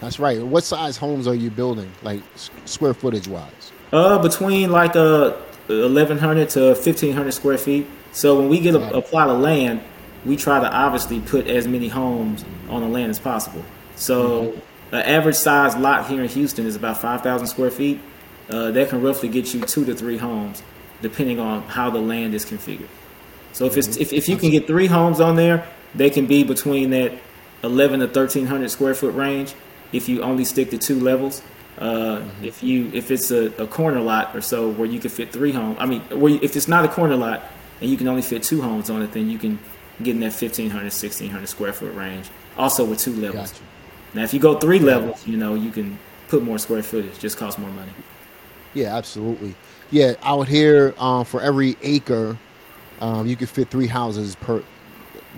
That's 0.00 0.18
right. 0.18 0.40
What 0.42 0.64
size 0.64 0.96
homes 0.96 1.28
are 1.28 1.34
you 1.34 1.50
building, 1.50 1.90
like 2.02 2.22
square 2.64 2.94
footage 2.94 3.28
wise? 3.28 3.72
Uh, 3.92 4.18
between 4.18 4.70
like 4.70 4.96
uh, 4.96 5.32
1,100 5.66 6.48
to 6.50 6.60
1,500 6.68 7.32
square 7.32 7.58
feet. 7.58 7.86
So 8.12 8.38
when 8.38 8.48
we 8.48 8.60
get 8.60 8.74
a, 8.74 8.96
a 8.96 9.02
plot 9.02 9.28
of 9.28 9.40
land, 9.40 9.80
we 10.24 10.36
try 10.36 10.60
to 10.60 10.72
obviously 10.72 11.20
put 11.20 11.46
as 11.46 11.66
many 11.66 11.88
homes 11.88 12.44
on 12.68 12.82
the 12.82 12.88
land 12.88 13.10
as 13.10 13.18
possible. 13.18 13.64
So 13.96 14.60
an 14.92 15.00
average 15.00 15.36
size 15.36 15.76
lot 15.76 16.08
here 16.08 16.22
in 16.22 16.28
Houston 16.28 16.66
is 16.66 16.76
about 16.76 17.00
5,000 17.00 17.46
square 17.46 17.70
feet. 17.70 18.00
Uh, 18.48 18.70
that 18.70 18.88
can 18.88 19.00
roughly 19.00 19.28
get 19.28 19.54
you 19.54 19.60
two 19.60 19.84
to 19.84 19.94
three 19.94 20.18
homes, 20.18 20.62
depending 21.00 21.40
on 21.40 21.62
how 21.62 21.90
the 21.90 22.00
land 22.00 22.34
is 22.34 22.44
configured. 22.44 22.88
So 23.52 23.66
if 23.66 23.76
it's 23.76 23.96
if, 23.96 24.12
if 24.12 24.28
you 24.28 24.36
can 24.36 24.50
get 24.50 24.66
three 24.66 24.86
homes 24.86 25.20
on 25.20 25.36
there, 25.36 25.66
they 25.94 26.10
can 26.10 26.26
be 26.26 26.42
between 26.42 26.90
that 26.90 27.12
11 27.62 28.00
to 28.00 28.06
1,300 28.06 28.70
square 28.70 28.94
foot 28.94 29.14
range. 29.14 29.54
If 29.92 30.08
you 30.08 30.22
only 30.22 30.44
stick 30.44 30.70
to 30.70 30.78
two 30.78 30.98
levels, 30.98 31.42
uh, 31.78 32.22
if 32.42 32.62
you 32.62 32.90
if 32.92 33.10
it's 33.10 33.30
a, 33.30 33.46
a 33.62 33.66
corner 33.66 34.00
lot 34.00 34.34
or 34.34 34.40
so 34.40 34.70
where 34.70 34.88
you 34.88 34.98
can 34.98 35.10
fit 35.10 35.32
three 35.32 35.52
homes, 35.52 35.76
I 35.78 35.86
mean, 35.86 36.00
where 36.02 36.32
you, 36.32 36.40
if 36.42 36.56
it's 36.56 36.68
not 36.68 36.84
a 36.84 36.88
corner 36.88 37.16
lot 37.16 37.44
and 37.80 37.90
you 37.90 37.96
can 37.96 38.08
only 38.08 38.22
fit 38.22 38.42
two 38.42 38.62
homes 38.62 38.90
on 38.90 39.02
it, 39.02 39.12
then 39.12 39.30
you 39.30 39.38
can 39.38 39.58
get 40.02 40.14
in 40.14 40.20
that 40.20 40.32
1,500 40.32 40.84
1,600 40.84 41.46
square 41.48 41.72
foot 41.72 41.94
range. 41.94 42.28
Also 42.56 42.84
with 42.84 42.98
two 42.98 43.14
levels. 43.14 43.52
Gotcha. 43.52 43.64
Now, 44.14 44.22
if 44.24 44.34
you 44.34 44.40
go 44.40 44.58
three 44.58 44.78
levels, 44.78 45.26
you 45.26 45.36
know 45.36 45.54
you 45.54 45.70
can 45.70 45.98
put 46.28 46.42
more 46.42 46.58
square 46.58 46.82
footage. 46.82 47.18
Just 47.18 47.36
costs 47.38 47.58
more 47.58 47.70
money. 47.70 47.92
Yeah, 48.74 48.96
absolutely. 48.96 49.54
Yeah, 49.90 50.14
out 50.22 50.48
here, 50.48 50.94
um, 50.98 51.24
for 51.24 51.40
every 51.42 51.76
acre, 51.82 52.36
um, 53.00 53.26
you 53.26 53.36
can 53.36 53.46
fit 53.46 53.68
three 53.70 53.86
houses 53.86 54.34
per, 54.36 54.62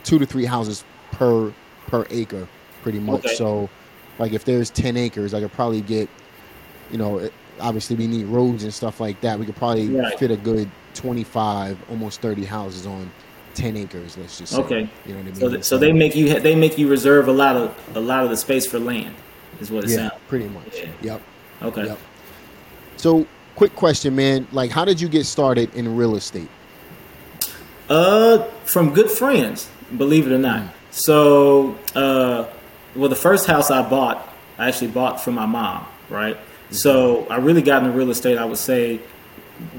two 0.05 0.19
to 0.19 0.27
three 0.27 0.45
houses 0.45 0.85
per 1.13 1.53
per 1.87 2.07
acre, 2.11 2.49
pretty 2.83 2.99
much. 2.99 3.25
Okay. 3.27 3.35
So, 3.35 3.69
like 4.19 4.33
if 4.33 4.45
there's 4.45 4.71
ten 4.71 4.97
acres, 4.97 5.35
I 5.35 5.41
could 5.41 5.53
probably 5.53 5.81
get, 5.81 6.09
you 6.91 6.99
know, 6.99 7.19
it, 7.19 7.33
obviously 7.61 7.95
we 7.97 8.07
need 8.07 8.27
roads 8.27 8.65
and 8.65 8.73
stuff 8.75 9.01
like 9.01 9.21
that. 9.21 9.39
We 9.39 9.47
could 9.47 9.57
probably 9.57 9.89
Right. 9.89 10.19
fit 10.19 10.31
a 10.31 10.37
good 10.37 10.71
twenty 10.95 11.25
five, 11.25 11.79
almost 11.91 12.21
thirty 12.21 12.45
houses 12.45 12.87
on 12.87 13.11
ten 13.55 13.77
acres. 13.77 14.17
Let's 14.17 14.39
just 14.39 14.53
say. 14.53 14.61
Okay. 14.63 14.89
You 15.07 15.15
know 15.15 15.19
what 15.19 15.21
I 15.21 15.23
mean? 15.23 15.35
So, 15.35 15.49
th- 15.49 15.65
so 15.65 15.79
they 15.79 15.93
make 15.93 16.15
you 16.15 16.41
they 16.41 16.55
make 16.55 16.79
you 16.79 16.89
reserve 16.89 17.29
a 17.29 17.33
lot 17.33 17.57
of 17.57 17.97
a 17.97 18.01
lot 18.01 18.25
of 18.25 18.31
the 18.31 18.37
space 18.37 18.67
for 18.67 18.79
land, 18.79 19.15
is 19.61 19.71
what 19.71 19.85
it 19.85 19.91
yeah, 19.91 20.09
sounds. 20.09 20.13
pretty 20.29 20.49
much. 20.49 20.77
Yeah. 20.77 20.91
Yep. 21.03 21.23
Okay. 21.63 21.87
Yep. 21.87 21.99
So, 22.97 23.27
quick 23.57 23.75
question, 23.75 24.15
man. 24.15 24.47
Like, 24.53 24.71
how 24.71 24.85
did 24.85 25.01
you 25.01 25.09
get 25.09 25.27
started 25.27 25.75
in 25.75 25.97
real 25.97 26.17
estate? 26.17 26.49
Uh, 27.89 28.45
from 28.65 28.95
good 28.95 29.11
friends, 29.11 29.69
believe 29.97 30.27
it 30.27 30.33
or 30.33 30.39
not. 30.39 30.73
So, 30.91 31.77
uh, 31.95 32.47
well, 32.95 33.09
the 33.09 33.17
first 33.17 33.47
house 33.47 33.71
I 33.71 33.89
bought, 33.89 34.33
I 34.59 34.69
actually 34.69 34.89
bought 34.89 35.21
from 35.21 35.35
my 35.35 35.47
mom, 35.47 35.87
right? 36.09 36.37
So 36.71 37.27
I 37.29 37.37
really 37.37 37.63
got 37.63 37.83
into 37.83 37.97
real 37.97 38.11
estate. 38.11 38.39
I 38.39 38.45
would 38.45 38.59
say 38.59 39.01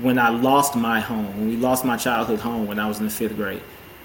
when 0.02 0.18
I 0.18 0.30
lost 0.30 0.76
my 0.76 1.00
home, 1.00 1.28
when 1.38 1.48
we 1.50 1.58
lost 1.58 1.84
my 1.84 1.98
childhood 1.98 2.40
home 2.40 2.66
when 2.68 2.80
I 2.80 2.88
was 2.88 3.00
in 3.00 3.06
the 3.06 3.12
fifth 3.12 3.36
grade. 3.36 3.62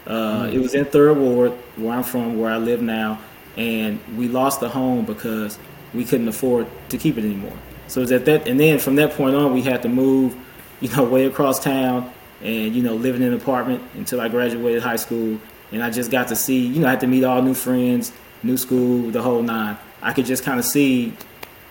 Uh, 0.07 0.43
mm. 0.43 0.53
It 0.53 0.59
was 0.59 0.75
in 0.75 0.85
Third 0.85 1.17
Ward, 1.17 1.53
where 1.77 1.93
I'm 1.93 2.03
from, 2.03 2.39
where 2.39 2.51
I 2.51 2.57
live 2.57 2.83
now, 2.83 3.21
and 3.57 4.01
we 4.17 4.29
lost 4.29 4.61
the 4.61 4.69
home 4.69 5.05
because 5.05 5.59
we 5.95 6.05
couldn't 6.05 6.29
afford 6.29 6.67
to 6.89 6.99
keep 6.99 7.19
it 7.19 7.25
anymore. 7.25 7.57
So 7.87 8.01
it 8.03 8.11
at 8.13 8.25
that, 8.25 8.49
and 8.49 8.59
then 8.59 8.79
from 8.79 8.97
that 8.97 9.13
point 9.13 9.35
on, 9.35 9.53
we 9.53 9.63
had 9.63 9.83
to 9.83 9.89
move, 9.89 10.37
you 10.81 10.89
know, 10.91 11.05
way 11.05 11.27
across 11.27 11.61
town, 11.61 12.13
and 12.43 12.75
you 12.75 12.83
know, 12.83 12.95
living 12.95 13.23
in 13.23 13.29
an 13.29 13.35
apartment 13.35 13.83
until 13.95 14.21
I 14.21 14.29
graduated 14.29 14.83
high 14.83 14.97
school, 14.97 15.39
and 15.73 15.83
I 15.83 15.91
just 15.91 16.11
got 16.11 16.29
to 16.29 16.37
see, 16.37 16.67
you 16.67 16.81
know, 16.81 16.87
I 16.89 16.91
had 16.91 17.01
to 17.01 17.07
meet 17.07 17.25
all 17.25 17.43
new 17.43 17.55
friends, 17.55 18.13
new 18.43 18.57
school, 18.57 19.11
the 19.11 19.23
whole 19.23 19.43
nine. 19.43 19.77
I 20.03 20.13
could 20.13 20.27
just 20.27 20.45
kind 20.45 20.59
of 20.59 20.65
see, 20.65 21.15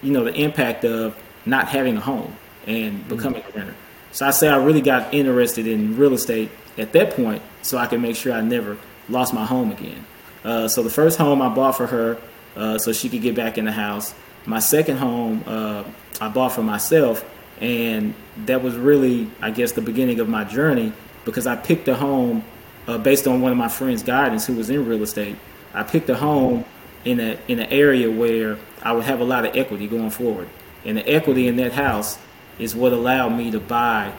you 0.01 0.11
know, 0.11 0.23
the 0.23 0.33
impact 0.33 0.85
of 0.85 1.17
not 1.45 1.67
having 1.67 1.97
a 1.97 2.01
home 2.01 2.35
and 2.67 3.07
becoming 3.07 3.41
mm-hmm. 3.41 3.57
a 3.57 3.61
renter. 3.61 3.75
So 4.11 4.25
I 4.25 4.31
say 4.31 4.47
I 4.47 4.57
really 4.57 4.81
got 4.81 5.13
interested 5.13 5.67
in 5.67 5.97
real 5.97 6.13
estate 6.13 6.49
at 6.77 6.93
that 6.93 7.11
point 7.11 7.41
so 7.61 7.77
I 7.77 7.87
could 7.87 8.01
make 8.01 8.15
sure 8.15 8.33
I 8.33 8.41
never 8.41 8.77
lost 9.07 9.33
my 9.33 9.45
home 9.45 9.71
again. 9.71 10.05
Uh, 10.43 10.67
so 10.67 10.81
the 10.83 10.89
first 10.89 11.17
home 11.17 11.41
I 11.41 11.49
bought 11.49 11.77
for 11.77 11.87
her 11.87 12.17
uh, 12.55 12.77
so 12.77 12.91
she 12.93 13.09
could 13.09 13.21
get 13.21 13.35
back 13.35 13.57
in 13.57 13.65
the 13.65 13.71
house. 13.71 14.13
My 14.45 14.59
second 14.59 14.97
home 14.97 15.43
uh, 15.45 15.83
I 16.21 16.29
bought 16.29 16.53
for 16.53 16.63
myself, 16.63 17.23
and 17.59 18.13
that 18.45 18.63
was 18.63 18.75
really, 18.75 19.29
I 19.41 19.51
guess, 19.51 19.73
the 19.73 19.81
beginning 19.81 20.19
of 20.19 20.29
my 20.29 20.43
journey 20.43 20.93
because 21.25 21.45
I 21.45 21.55
picked 21.55 21.87
a 21.87 21.95
home 21.95 22.43
uh, 22.87 22.97
based 22.97 23.27
on 23.27 23.41
one 23.41 23.51
of 23.51 23.57
my 23.57 23.67
friends' 23.67 24.01
guidance 24.01 24.47
who 24.47 24.55
was 24.55 24.69
in 24.69 24.85
real 24.85 25.03
estate. 25.03 25.35
I 25.73 25.83
picked 25.83 26.09
a 26.09 26.15
home 26.15 26.65
in 27.05 27.19
a 27.19 27.37
in 27.47 27.59
an 27.59 27.67
area 27.71 28.09
where 28.09 28.57
I 28.81 28.93
would 28.93 29.03
have 29.03 29.19
a 29.19 29.23
lot 29.23 29.45
of 29.45 29.55
equity 29.55 29.87
going 29.87 30.09
forward, 30.09 30.49
and 30.85 30.97
the 30.97 31.07
equity 31.07 31.47
in 31.47 31.57
that 31.57 31.73
house 31.73 32.17
is 32.59 32.75
what 32.75 32.93
allowed 32.93 33.29
me 33.29 33.49
to 33.51 33.59
buy 33.59 34.13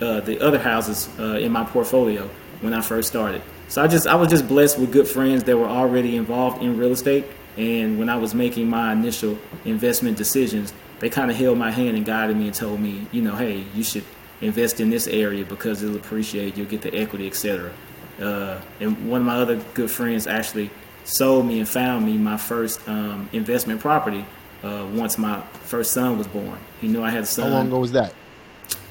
uh, 0.00 0.20
the 0.20 0.40
other 0.40 0.58
houses 0.58 1.08
uh, 1.18 1.36
in 1.36 1.52
my 1.52 1.64
portfolio 1.64 2.28
when 2.60 2.74
I 2.74 2.80
first 2.80 3.08
started. 3.08 3.42
So 3.68 3.82
I 3.82 3.86
just 3.86 4.06
I 4.06 4.14
was 4.14 4.28
just 4.28 4.48
blessed 4.48 4.78
with 4.78 4.92
good 4.92 5.06
friends 5.06 5.44
that 5.44 5.56
were 5.56 5.68
already 5.68 6.16
involved 6.16 6.62
in 6.62 6.76
real 6.76 6.92
estate, 6.92 7.24
and 7.56 7.98
when 7.98 8.08
I 8.08 8.16
was 8.16 8.34
making 8.34 8.68
my 8.68 8.92
initial 8.92 9.38
investment 9.64 10.16
decisions, 10.16 10.72
they 11.00 11.08
kind 11.08 11.30
of 11.30 11.36
held 11.36 11.58
my 11.58 11.70
hand 11.70 11.96
and 11.96 12.04
guided 12.04 12.36
me 12.36 12.46
and 12.46 12.54
told 12.54 12.80
me, 12.80 13.06
you 13.12 13.22
know, 13.22 13.34
hey, 13.34 13.64
you 13.74 13.82
should 13.82 14.04
invest 14.40 14.80
in 14.80 14.90
this 14.90 15.06
area 15.06 15.44
because 15.44 15.82
it'll 15.82 15.96
appreciate, 15.96 16.56
you'll 16.56 16.66
get 16.66 16.82
the 16.82 16.94
equity, 16.94 17.26
etc. 17.26 17.72
Uh, 18.20 18.60
and 18.80 19.08
one 19.08 19.20
of 19.22 19.26
my 19.26 19.36
other 19.36 19.56
good 19.74 19.90
friends 19.90 20.26
actually 20.26 20.70
sold 21.04 21.46
me 21.46 21.58
and 21.58 21.68
found 21.68 22.04
me 22.04 22.16
my 22.16 22.36
first 22.36 22.86
um, 22.88 23.28
investment 23.32 23.80
property 23.80 24.24
uh, 24.62 24.86
once 24.92 25.18
my 25.18 25.40
first 25.64 25.92
son 25.92 26.18
was 26.18 26.26
born. 26.26 26.58
He 26.80 26.88
knew 26.88 27.02
I 27.02 27.10
had 27.10 27.24
a 27.24 27.26
son. 27.26 27.50
How 27.50 27.58
long 27.58 27.66
ago 27.68 27.78
was 27.80 27.92
that? 27.92 28.14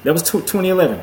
That 0.04 0.12
was 0.12 0.22
2011. 0.22 1.00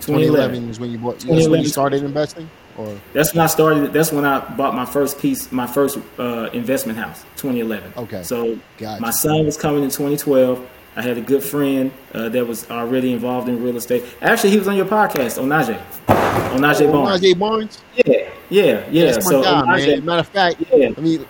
2011 0.00 0.68
is 0.68 0.80
when 0.80 0.90
you 0.90 0.98
bought. 0.98 1.20
That's 1.20 1.48
when 1.48 1.60
you 1.60 1.68
started 1.68 2.02
investing, 2.02 2.48
or 2.76 2.98
that's 3.12 3.34
when 3.34 3.42
I 3.42 3.46
started. 3.46 3.92
That's 3.92 4.12
when 4.12 4.24
I 4.24 4.40
bought 4.54 4.74
my 4.74 4.84
first 4.84 5.18
piece, 5.18 5.50
my 5.50 5.66
first 5.66 5.98
uh, 6.18 6.50
investment 6.52 6.98
house. 6.98 7.22
2011. 7.36 7.92
Okay. 7.96 8.22
So 8.22 8.58
gotcha. 8.78 9.00
my 9.00 9.10
son 9.10 9.44
was 9.46 9.56
coming 9.56 9.82
in 9.82 9.90
2012. 9.90 10.70
I 10.96 11.02
had 11.02 11.18
a 11.18 11.20
good 11.20 11.42
friend 11.42 11.90
uh, 12.12 12.28
that 12.28 12.46
was 12.46 12.70
already 12.70 13.12
involved 13.12 13.48
in 13.48 13.62
real 13.62 13.76
estate. 13.76 14.04
Actually, 14.22 14.50
he 14.50 14.58
was 14.58 14.68
on 14.68 14.76
your 14.76 14.86
podcast, 14.86 15.42
Onaje. 15.42 15.80
Onaje 16.06 16.86
oh, 16.86 16.92
Barnes. 16.92 17.20
Onaje 17.20 17.38
Barnes. 17.38 17.82
Yeah, 17.96 18.30
yeah, 18.48 18.88
yeah. 18.90 19.04
That's 19.06 19.24
my 19.24 19.30
so 19.30 19.42
guy, 19.42 19.62
Onaje, 19.62 19.88
man. 19.88 20.04
Matter 20.04 20.20
of 20.20 20.28
fact, 20.28 20.62
yeah. 20.72 20.90
I 20.96 21.00
mean, 21.00 21.26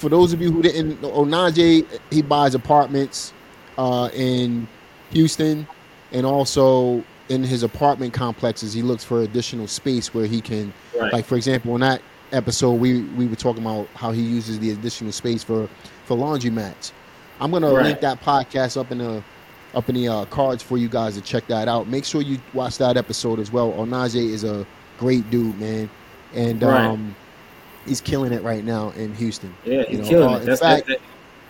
for 0.00 0.08
those 0.08 0.32
of 0.32 0.40
you 0.40 0.50
who 0.50 0.62
didn't, 0.62 1.02
Onaje, 1.02 1.86
he 2.10 2.22
buys 2.22 2.54
apartments 2.54 3.34
uh, 3.76 4.08
in 4.14 4.66
Houston, 5.10 5.68
and 6.12 6.24
also 6.24 7.04
in 7.28 7.44
his 7.44 7.62
apartment 7.62 8.14
complexes, 8.14 8.72
he 8.72 8.82
looks 8.82 9.04
for 9.04 9.20
additional 9.20 9.66
space 9.66 10.14
where 10.14 10.26
he 10.26 10.40
can, 10.40 10.72
right. 10.98 11.12
like 11.12 11.26
for 11.26 11.36
example, 11.36 11.74
in 11.74 11.82
that 11.82 12.00
episode, 12.32 12.74
we 12.74 13.02
we 13.02 13.26
were 13.26 13.36
talking 13.36 13.62
about 13.62 13.86
how 13.94 14.10
he 14.10 14.22
uses 14.22 14.58
the 14.58 14.70
additional 14.70 15.12
space 15.12 15.44
for 15.44 15.68
for 16.06 16.16
laundromats. 16.16 16.92
I'm 17.38 17.50
gonna 17.50 17.70
right. 17.72 17.84
link 17.84 18.00
that 18.00 18.22
podcast 18.22 18.80
up 18.80 18.90
in 18.90 18.98
the 18.98 19.22
up 19.74 19.88
in 19.88 19.94
the 19.94 20.08
uh, 20.08 20.24
cards 20.26 20.62
for 20.62 20.78
you 20.78 20.88
guys 20.88 21.14
to 21.14 21.20
check 21.20 21.46
that 21.48 21.68
out. 21.68 21.88
Make 21.88 22.06
sure 22.06 22.22
you 22.22 22.38
watch 22.54 22.78
that 22.78 22.96
episode 22.96 23.38
as 23.38 23.52
well. 23.52 23.72
Onaje 23.74 24.16
is 24.16 24.44
a 24.44 24.66
great 24.98 25.28
dude, 25.30 25.58
man, 25.60 25.90
and 26.34 26.62
right. 26.62 26.86
um, 26.86 27.14
he's 27.90 28.00
killing 28.00 28.32
it 28.32 28.42
right 28.42 28.64
now 28.64 28.90
in 28.90 29.12
Houston. 29.16 29.54
Yeah, 29.64 29.82
he's 29.82 29.98
you 29.98 30.02
know, 30.02 30.08
killing 30.08 30.34
uh, 30.34 30.38
it. 30.38 30.44
That's, 30.46 30.60
fact, 30.60 30.86
that, 30.86 31.00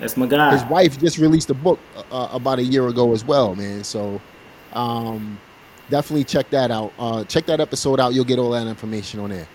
that's 0.00 0.16
my 0.16 0.26
guy. 0.26 0.52
His 0.52 0.64
wife 0.64 0.99
just 0.99 1.18
released 1.18 1.50
a 1.50 1.54
book 1.54 1.78
uh, 2.11 2.28
about 2.32 2.59
a 2.59 2.64
year 2.64 2.88
ago 2.88 3.12
as 3.12 3.25
well, 3.25 3.54
man. 3.54 3.85
So 3.85 4.20
um, 4.73 5.38
definitely 5.90 6.25
check 6.25 6.50
that 6.50 6.70
out. 6.70 6.92
Uh, 6.99 7.25
check 7.25 7.47
that 7.47 7.61
episode 7.61 8.00
out. 8.00 8.14
You'll 8.14 8.25
get 8.25 8.38
all 8.38 8.50
that 8.50 8.66
information 8.66 9.20
on 9.20 9.30
there. 9.30 9.47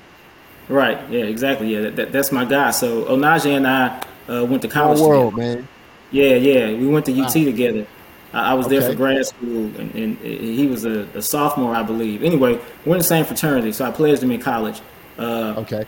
Right. 0.70 0.98
Yeah. 1.10 1.24
Exactly. 1.24 1.74
Yeah. 1.75 1.89
That, 1.89 2.12
that's 2.12 2.32
my 2.32 2.46
guy. 2.46 2.72
So 2.72 3.06
Onaje 3.06 3.58
and 3.58 3.68
I 3.68 4.04
uh, 4.30 4.46
went 4.46 4.62
to 4.62 4.68
college. 4.68 5.00
world, 5.00 5.34
together. 5.34 5.56
man. 5.56 5.68
Yeah. 6.12 6.36
Yeah. 6.36 6.68
We 6.77 6.88
went 6.88 7.06
to 7.08 7.12
UT 7.12 7.36
wow. 7.36 7.44
together. 7.44 7.88
I, 8.32 8.51
I 8.51 8.54
was 8.54 8.68
okay. 8.68 8.77
there 8.77 8.89
for 8.89 8.96
grad 8.96 9.25
school, 9.25 9.72
and, 9.77 9.94
and 9.96 10.18
he 10.20 10.68
was 10.68 10.86
a, 10.86 11.01
a, 11.15 11.22
sophomore, 11.22 11.75
I 11.75 11.84
believe. 11.84 12.22
Anyway, 12.22 12.60
we're 12.86 12.96
in 12.96 13.00
the 13.00 13.04
same 13.04 13.25
fraternity, 13.25 13.72
so 13.72 13.86
I 13.86 13.92
pledged 13.92 14.22
him 14.22 14.32
in 14.32 14.42
college. 14.42 14.82
Uh, 15.18 15.54
okay. 15.58 15.86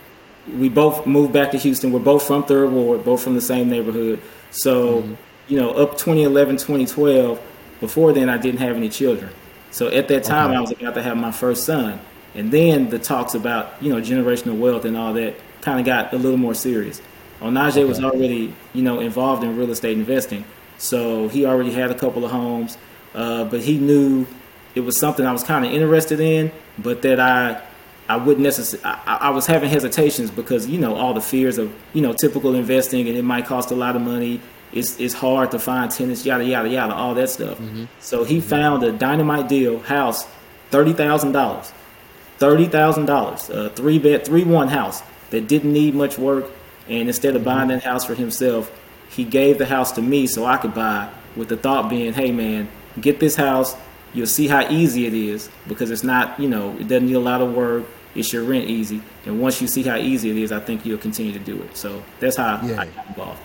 We 0.55 0.69
both 0.69 1.05
moved 1.05 1.33
back 1.33 1.51
to 1.51 1.57
Houston. 1.57 1.91
We're 1.91 1.99
both 1.99 2.25
from 2.25 2.43
Third 2.43 2.71
Ward, 2.71 3.03
both 3.03 3.23
from 3.23 3.35
the 3.35 3.41
same 3.41 3.69
neighborhood. 3.69 4.21
So, 4.51 5.01
mm-hmm. 5.01 5.13
you 5.47 5.59
know, 5.59 5.71
up 5.71 5.97
2011, 5.97 6.57
2012. 6.57 7.41
Before 7.79 8.13
then, 8.13 8.29
I 8.29 8.37
didn't 8.37 8.59
have 8.59 8.75
any 8.75 8.89
children. 8.89 9.31
So 9.71 9.89
at 9.89 10.07
that 10.07 10.23
time, 10.23 10.49
okay. 10.49 10.57
I 10.57 10.61
was 10.61 10.71
about 10.71 10.95
to 10.95 11.03
have 11.03 11.17
my 11.17 11.31
first 11.31 11.65
son, 11.65 11.99
and 12.33 12.51
then 12.51 12.89
the 12.89 12.99
talks 12.99 13.35
about 13.35 13.81
you 13.81 13.93
know 13.93 14.01
generational 14.01 14.57
wealth 14.57 14.85
and 14.85 14.97
all 14.97 15.13
that 15.13 15.35
kind 15.61 15.79
of 15.79 15.85
got 15.85 16.13
a 16.13 16.17
little 16.17 16.37
more 16.37 16.53
serious. 16.53 17.01
Onaje 17.41 17.71
okay. 17.71 17.83
was 17.83 18.03
already 18.03 18.55
you 18.73 18.81
know 18.81 18.99
involved 18.99 19.43
in 19.43 19.55
real 19.57 19.69
estate 19.69 19.97
investing, 19.97 20.45
so 20.77 21.27
he 21.27 21.45
already 21.45 21.71
had 21.71 21.91
a 21.91 21.95
couple 21.95 22.25
of 22.25 22.31
homes, 22.31 22.77
uh, 23.13 23.43
but 23.43 23.61
he 23.61 23.77
knew 23.77 24.25
it 24.73 24.79
was 24.81 24.97
something 24.97 25.25
I 25.25 25.31
was 25.31 25.43
kind 25.43 25.65
of 25.65 25.71
interested 25.71 26.19
in, 26.19 26.51
but 26.79 27.01
that 27.03 27.19
I 27.19 27.61
I 28.09 28.17
wouldn't 28.17 28.43
necessarily. 28.43 28.85
I, 28.85 29.17
I, 29.17 29.29
was 29.31 29.45
having 29.45 29.69
hesitations 29.69 30.31
because 30.31 30.67
you 30.67 30.79
know 30.79 30.95
all 30.95 31.13
the 31.13 31.21
fears 31.21 31.57
of 31.57 31.73
you 31.93 32.01
know 32.01 32.13
typical 32.13 32.55
investing, 32.55 33.07
and 33.07 33.17
it 33.17 33.23
might 33.23 33.45
cost 33.45 33.71
a 33.71 33.75
lot 33.75 33.95
of 33.95 34.01
money 34.01 34.41
it's 34.73 34.99
it's 34.99 35.13
hard 35.13 35.51
to 35.51 35.59
find 35.59 35.89
tenants, 35.89 36.25
yada 36.25 36.43
yada 36.43 36.69
yada, 36.69 36.93
all 36.93 37.13
that 37.15 37.29
stuff. 37.29 37.57
Mm-hmm. 37.57 37.85
So 37.99 38.23
he 38.23 38.37
mm-hmm. 38.37 38.47
found 38.47 38.83
a 38.83 38.91
dynamite 38.91 39.47
deal 39.47 39.79
house, 39.79 40.25
thirty 40.71 40.93
thousand 40.93 41.31
dollars, 41.31 41.71
thirty 42.37 42.65
thousand 42.65 43.05
dollars, 43.05 43.49
a 43.49 43.69
three 43.69 43.99
bed, 43.99 44.25
three 44.25 44.43
one 44.43 44.67
house 44.67 45.01
that 45.29 45.47
didn't 45.47 45.71
need 45.71 45.95
much 45.95 46.17
work. 46.17 46.51
And 46.89 47.07
instead 47.07 47.35
of 47.35 47.43
buying 47.43 47.69
mm-hmm. 47.69 47.79
that 47.79 47.83
house 47.83 48.05
for 48.05 48.15
himself, 48.15 48.71
he 49.09 49.23
gave 49.23 49.57
the 49.57 49.65
house 49.65 49.91
to 49.93 50.01
me 50.01 50.27
so 50.27 50.45
I 50.45 50.57
could 50.57 50.73
buy. 50.73 51.09
With 51.35 51.49
the 51.49 51.57
thought 51.57 51.87
being, 51.87 52.13
hey 52.13 52.31
man, 52.31 52.67
get 52.99 53.19
this 53.19 53.35
house. 53.35 53.75
You'll 54.11 54.25
see 54.25 54.47
how 54.47 54.67
easy 54.71 55.05
it 55.05 55.13
is 55.13 55.51
because 55.67 55.91
it's 55.91 56.03
not, 56.03 56.39
you 56.39 56.49
know, 56.49 56.75
it 56.79 56.87
doesn't 56.87 57.05
need 57.05 57.13
a 57.13 57.19
lot 57.19 57.41
of 57.41 57.53
work. 57.53 57.83
It's 58.17 58.33
your 58.33 58.43
rent 58.43 58.65
easy. 58.65 59.01
And 59.25 59.41
once 59.41 59.61
you 59.61 59.67
see 59.67 59.83
how 59.83 59.95
easy 59.97 60.29
it 60.31 60.37
is, 60.37 60.51
I 60.51 60.59
think 60.59 60.85
you'll 60.85 60.97
continue 60.97 61.33
to 61.33 61.39
do 61.39 61.61
it. 61.61 61.77
So 61.77 62.03
that's 62.19 62.37
how 62.37 62.59
yeah. 62.65 62.81
I 62.81 62.85
got 62.87 63.07
involved. 63.07 63.41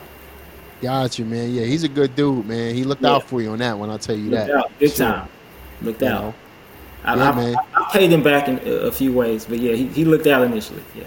Got 0.81 1.19
you, 1.19 1.25
man. 1.25 1.53
Yeah, 1.53 1.63
he's 1.63 1.85
a 1.85 1.89
good 1.89 2.17
dude, 2.17 2.47
man. 2.47 2.75
He 2.75 2.83
looked 2.83 3.03
yeah. 3.03 3.11
out 3.11 3.25
for 3.25 3.41
you 3.41 3.51
on 3.51 3.59
that 3.59 3.79
one. 3.79 3.89
I'll 3.89 3.99
tell 3.99 4.17
you 4.17 4.31
looked 4.31 4.49
that. 4.49 4.57
Out. 4.57 4.79
Big 4.79 4.93
sure. 4.93 5.07
time. 5.07 5.29
Looked 5.81 6.03
you 6.03 6.09
out. 6.09 6.23
Know. 6.23 6.35
I, 7.05 7.17
yeah, 7.17 7.31
I, 7.31 7.35
man. 7.37 7.57
I, 7.57 7.83
I, 7.83 7.93
paid 7.93 8.11
him 8.11 8.23
back 8.23 8.49
in 8.49 8.61
a 8.67 8.91
few 8.91 9.13
ways, 9.13 9.45
but 9.45 9.59
yeah, 9.59 9.75
he, 9.75 9.87
he 9.89 10.05
looked 10.05 10.27
out 10.27 10.43
initially. 10.43 10.83
Yeah. 10.95 11.05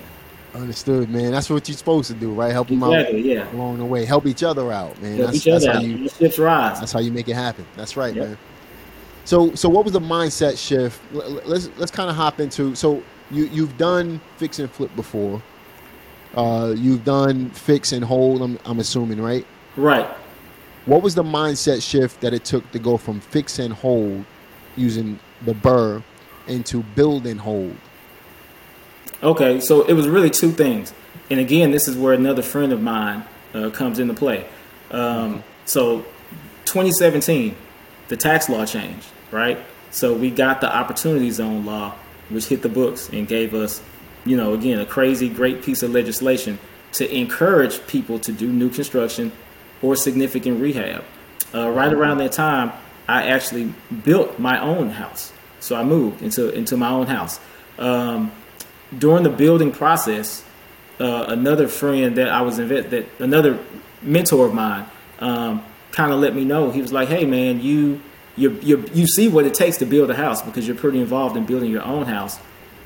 Understood, 0.53 1.09
man. 1.09 1.31
That's 1.31 1.49
what 1.49 1.67
you're 1.67 1.77
supposed 1.77 2.09
to 2.09 2.13
do, 2.13 2.31
right? 2.31 2.53
Help 2.53 2.71
exactly, 2.71 3.31
him 3.31 3.41
out 3.41 3.51
yeah. 3.51 3.53
along 3.53 3.79
the 3.79 3.85
way. 3.85 4.05
Help 4.05 4.25
each 4.25 4.43
other 4.43 4.71
out, 4.71 4.99
man. 5.01 5.17
Help 5.17 5.31
that's, 5.31 5.45
each 5.45 5.47
other 5.51 5.65
that's 5.65 5.77
out. 5.77 5.81
How 5.83 5.87
you, 5.87 6.09
ships 6.09 6.39
rise. 6.39 6.79
That's 6.79 6.91
how 6.93 6.99
you 6.99 7.11
make 7.11 7.27
it 7.27 7.33
happen. 7.33 7.65
That's 7.75 7.97
right, 7.97 8.15
yep. 8.15 8.29
man. 8.29 8.37
So, 9.25 9.53
so 9.55 9.67
what 9.67 9.83
was 9.83 9.93
the 9.93 9.99
mindset 9.99 10.57
shift? 10.57 11.01
Let's 11.11 11.69
let's 11.77 11.91
kind 11.91 12.09
of 12.09 12.15
hop 12.15 12.39
into. 12.39 12.75
So, 12.75 13.03
you 13.31 13.45
you've 13.45 13.77
done 13.77 14.21
fix 14.37 14.59
and 14.59 14.69
flip 14.69 14.95
before. 14.95 15.41
Uh, 16.35 16.73
you've 16.75 17.03
done 17.03 17.49
fix 17.51 17.91
and 17.91 18.03
hold. 18.03 18.41
I'm 18.41 18.59
I'm 18.65 18.79
assuming, 18.79 19.21
right? 19.21 19.45
Right. 19.75 20.07
What 20.85 21.01
was 21.01 21.15
the 21.15 21.23
mindset 21.23 21.81
shift 21.81 22.21
that 22.21 22.33
it 22.33 22.45
took 22.45 22.69
to 22.71 22.79
go 22.79 22.97
from 22.97 23.19
fix 23.19 23.57
and 23.57 23.73
hold 23.73 24.23
using 24.77 25.19
the 25.43 25.53
BRRRR 25.53 26.03
into 26.47 26.83
build 26.83 27.25
and 27.25 27.39
hold? 27.39 27.75
Okay, 29.23 29.59
so 29.59 29.81
it 29.83 29.93
was 29.93 30.07
really 30.07 30.29
two 30.29 30.51
things. 30.51 30.93
And 31.31 31.39
again, 31.39 31.71
this 31.71 31.87
is 31.87 31.97
where 31.97 32.13
another 32.13 32.43
friend 32.43 32.71
of 32.71 32.81
mine 32.81 33.23
uh, 33.53 33.71
comes 33.71 33.97
into 33.97 34.13
play. 34.13 34.45
Um, 34.91 35.43
so 35.65 36.05
2017, 36.65 37.55
the 38.09 38.17
tax 38.17 38.49
law 38.49 38.65
changed, 38.65 39.07
right? 39.31 39.57
So 39.89 40.13
we 40.13 40.29
got 40.29 40.61
the 40.61 40.73
opportunity 40.73 41.31
zone 41.31 41.65
law, 41.65 41.95
which 42.29 42.45
hit 42.45 42.61
the 42.61 42.69
books 42.69 43.09
and 43.09 43.27
gave 43.27 43.53
us, 43.53 43.81
you 44.25 44.37
know, 44.37 44.53
again, 44.53 44.79
a 44.79 44.85
crazy 44.85 45.29
great 45.29 45.61
piece 45.61 45.83
of 45.83 45.91
legislation 45.91 46.59
to 46.93 47.13
encourage 47.13 47.85
people 47.87 48.19
to 48.19 48.31
do 48.31 48.47
new 48.47 48.69
construction 48.69 49.31
or 49.81 49.95
significant 49.95 50.61
rehab. 50.61 51.03
Uh, 51.53 51.69
right 51.69 51.93
around 51.93 52.17
that 52.17 52.31
time, 52.31 52.71
I 53.07 53.27
actually 53.27 53.73
built 54.03 54.39
my 54.39 54.59
own 54.59 54.89
house. 54.89 55.31
So 55.59 55.75
I 55.75 55.83
moved 55.83 56.21
into 56.21 56.49
into 56.53 56.77
my 56.77 56.89
own 56.89 57.07
house. 57.07 57.39
Um, 57.77 58.31
during 58.97 59.23
the 59.23 59.29
building 59.29 59.71
process, 59.71 60.43
uh, 60.99 61.25
another 61.27 61.67
friend 61.67 62.15
that 62.17 62.29
I 62.29 62.41
was 62.41 62.59
invest 62.59 62.91
that 62.91 63.07
another 63.19 63.59
mentor 64.01 64.45
of 64.47 64.53
mine 64.53 64.85
um, 65.19 65.63
kind 65.91 66.11
of 66.11 66.19
let 66.19 66.35
me 66.35 66.45
know. 66.45 66.71
He 66.71 66.81
was 66.81 66.93
like, 66.93 67.09
"Hey, 67.09 67.25
man, 67.25 67.61
you 67.61 68.01
you 68.37 68.51
you 68.61 68.85
you 68.93 69.07
see 69.07 69.27
what 69.27 69.45
it 69.45 69.53
takes 69.53 69.77
to 69.77 69.85
build 69.85 70.09
a 70.09 70.15
house 70.15 70.41
because 70.41 70.67
you're 70.67 70.75
pretty 70.75 70.99
involved 70.99 71.37
in 71.37 71.45
building 71.45 71.71
your 71.71 71.83
own 71.83 72.05
house. 72.05 72.39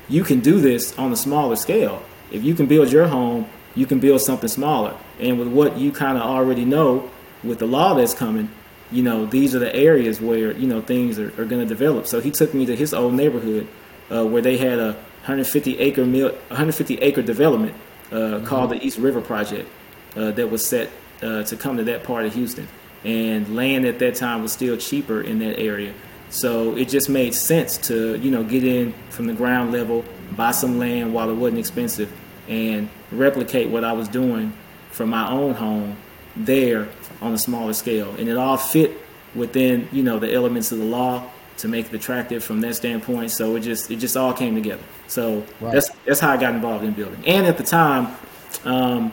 You 0.08 0.24
can 0.24 0.40
do 0.40 0.60
this 0.60 0.96
on 0.98 1.12
a 1.12 1.16
smaller 1.16 1.56
scale. 1.56 2.02
If 2.30 2.44
you 2.44 2.54
can 2.54 2.66
build 2.66 2.92
your 2.92 3.08
home, 3.08 3.46
you 3.74 3.86
can 3.86 4.00
build 4.00 4.20
something 4.20 4.48
smaller. 4.48 4.96
And 5.18 5.38
with 5.38 5.48
what 5.48 5.76
you 5.76 5.92
kind 5.92 6.16
of 6.16 6.24
already 6.24 6.64
know, 6.64 7.10
with 7.42 7.58
the 7.58 7.66
law 7.66 7.94
that's 7.94 8.14
coming, 8.14 8.50
you 8.92 9.02
know, 9.02 9.26
these 9.26 9.54
are 9.54 9.58
the 9.58 9.74
areas 9.74 10.20
where 10.20 10.52
you 10.52 10.66
know 10.66 10.80
things 10.80 11.18
are, 11.18 11.28
are 11.40 11.44
going 11.44 11.62
to 11.62 11.66
develop. 11.66 12.06
So 12.06 12.20
he 12.20 12.30
took 12.30 12.54
me 12.54 12.66
to 12.66 12.76
his 12.76 12.94
old 12.94 13.14
neighborhood 13.14 13.68
uh, 14.10 14.24
where 14.26 14.42
they 14.42 14.56
had 14.56 14.78
a 14.78 14.92
150 15.22 15.78
acre 15.78 16.04
mil, 16.04 16.30
150 16.30 16.98
acre 16.98 17.22
development 17.22 17.74
uh, 18.10 18.14
mm-hmm. 18.14 18.46
called 18.46 18.70
the 18.70 18.84
East 18.84 18.98
River 18.98 19.20
Project 19.20 19.68
uh, 20.16 20.30
that 20.32 20.50
was 20.50 20.66
set 20.66 20.90
uh, 21.22 21.42
to 21.44 21.56
come 21.56 21.76
to 21.76 21.84
that 21.84 22.04
part 22.04 22.24
of 22.24 22.34
Houston. 22.34 22.66
And 23.04 23.54
land 23.56 23.86
at 23.86 23.98
that 24.00 24.14
time 24.14 24.42
was 24.42 24.52
still 24.52 24.76
cheaper 24.76 25.22
in 25.22 25.38
that 25.38 25.58
area. 25.58 25.94
So 26.28 26.76
it 26.76 26.88
just 26.88 27.08
made 27.08 27.34
sense 27.34 27.76
to, 27.88 28.16
you 28.18 28.30
know, 28.30 28.44
get 28.44 28.64
in 28.64 28.92
from 29.08 29.26
the 29.26 29.32
ground 29.32 29.72
level, 29.72 30.04
buy 30.36 30.52
some 30.52 30.78
land 30.78 31.12
while 31.12 31.28
it 31.30 31.34
wasn't 31.34 31.58
expensive, 31.58 32.12
and 32.48 32.88
replicate 33.10 33.68
what 33.68 33.84
I 33.84 33.92
was 33.92 34.08
doing 34.08 34.52
from 34.90 35.10
my 35.10 35.28
own 35.28 35.54
home 35.54 35.96
there 36.36 36.88
on 37.20 37.32
a 37.32 37.38
smaller 37.38 37.72
scale. 37.72 38.14
And 38.16 38.28
it 38.28 38.36
all 38.36 38.56
fit 38.56 38.92
within, 39.34 39.88
you 39.92 40.02
know, 40.02 40.18
the 40.18 40.32
elements 40.32 40.72
of 40.72 40.78
the 40.78 40.84
law 40.84 41.28
to 41.58 41.68
make 41.68 41.86
it 41.86 41.94
attractive 41.94 42.42
from 42.42 42.60
that 42.62 42.74
standpoint. 42.74 43.30
So 43.30 43.56
it 43.56 43.60
just 43.60 43.90
it 43.90 43.96
just 43.96 44.16
all 44.16 44.32
came 44.32 44.54
together. 44.54 44.82
So 45.08 45.44
right. 45.60 45.72
that's 45.72 45.90
that's 46.06 46.20
how 46.20 46.30
I 46.30 46.36
got 46.36 46.54
involved 46.54 46.84
in 46.84 46.92
building. 46.92 47.22
And 47.26 47.46
at 47.46 47.56
the 47.56 47.64
time, 47.64 48.16
um, 48.64 49.12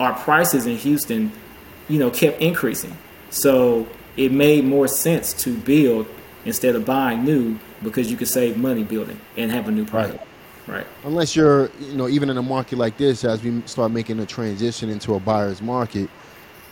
our 0.00 0.14
prices 0.14 0.66
in 0.66 0.76
Houston, 0.76 1.32
you 1.88 1.98
know, 1.98 2.10
kept 2.10 2.40
increasing. 2.40 2.96
So 3.34 3.86
it 4.16 4.32
made 4.32 4.64
more 4.64 4.86
sense 4.86 5.32
to 5.44 5.56
build 5.58 6.06
instead 6.44 6.76
of 6.76 6.84
buying 6.84 7.24
new 7.24 7.58
because 7.82 8.10
you 8.10 8.16
could 8.16 8.28
save 8.28 8.56
money 8.56 8.84
building 8.84 9.20
and 9.36 9.50
have 9.50 9.68
a 9.68 9.72
new 9.72 9.84
product. 9.84 10.18
Right. 10.18 10.28
Right. 10.66 10.86
Unless 11.04 11.36
you're, 11.36 11.70
you 11.78 11.94
know, 11.94 12.08
even 12.08 12.30
in 12.30 12.38
a 12.38 12.42
market 12.42 12.78
like 12.78 12.96
this, 12.96 13.22
as 13.22 13.42
we 13.42 13.60
start 13.66 13.92
making 13.92 14.18
a 14.20 14.24
transition 14.24 14.88
into 14.88 15.14
a 15.14 15.20
buyer's 15.20 15.60
market, 15.60 16.08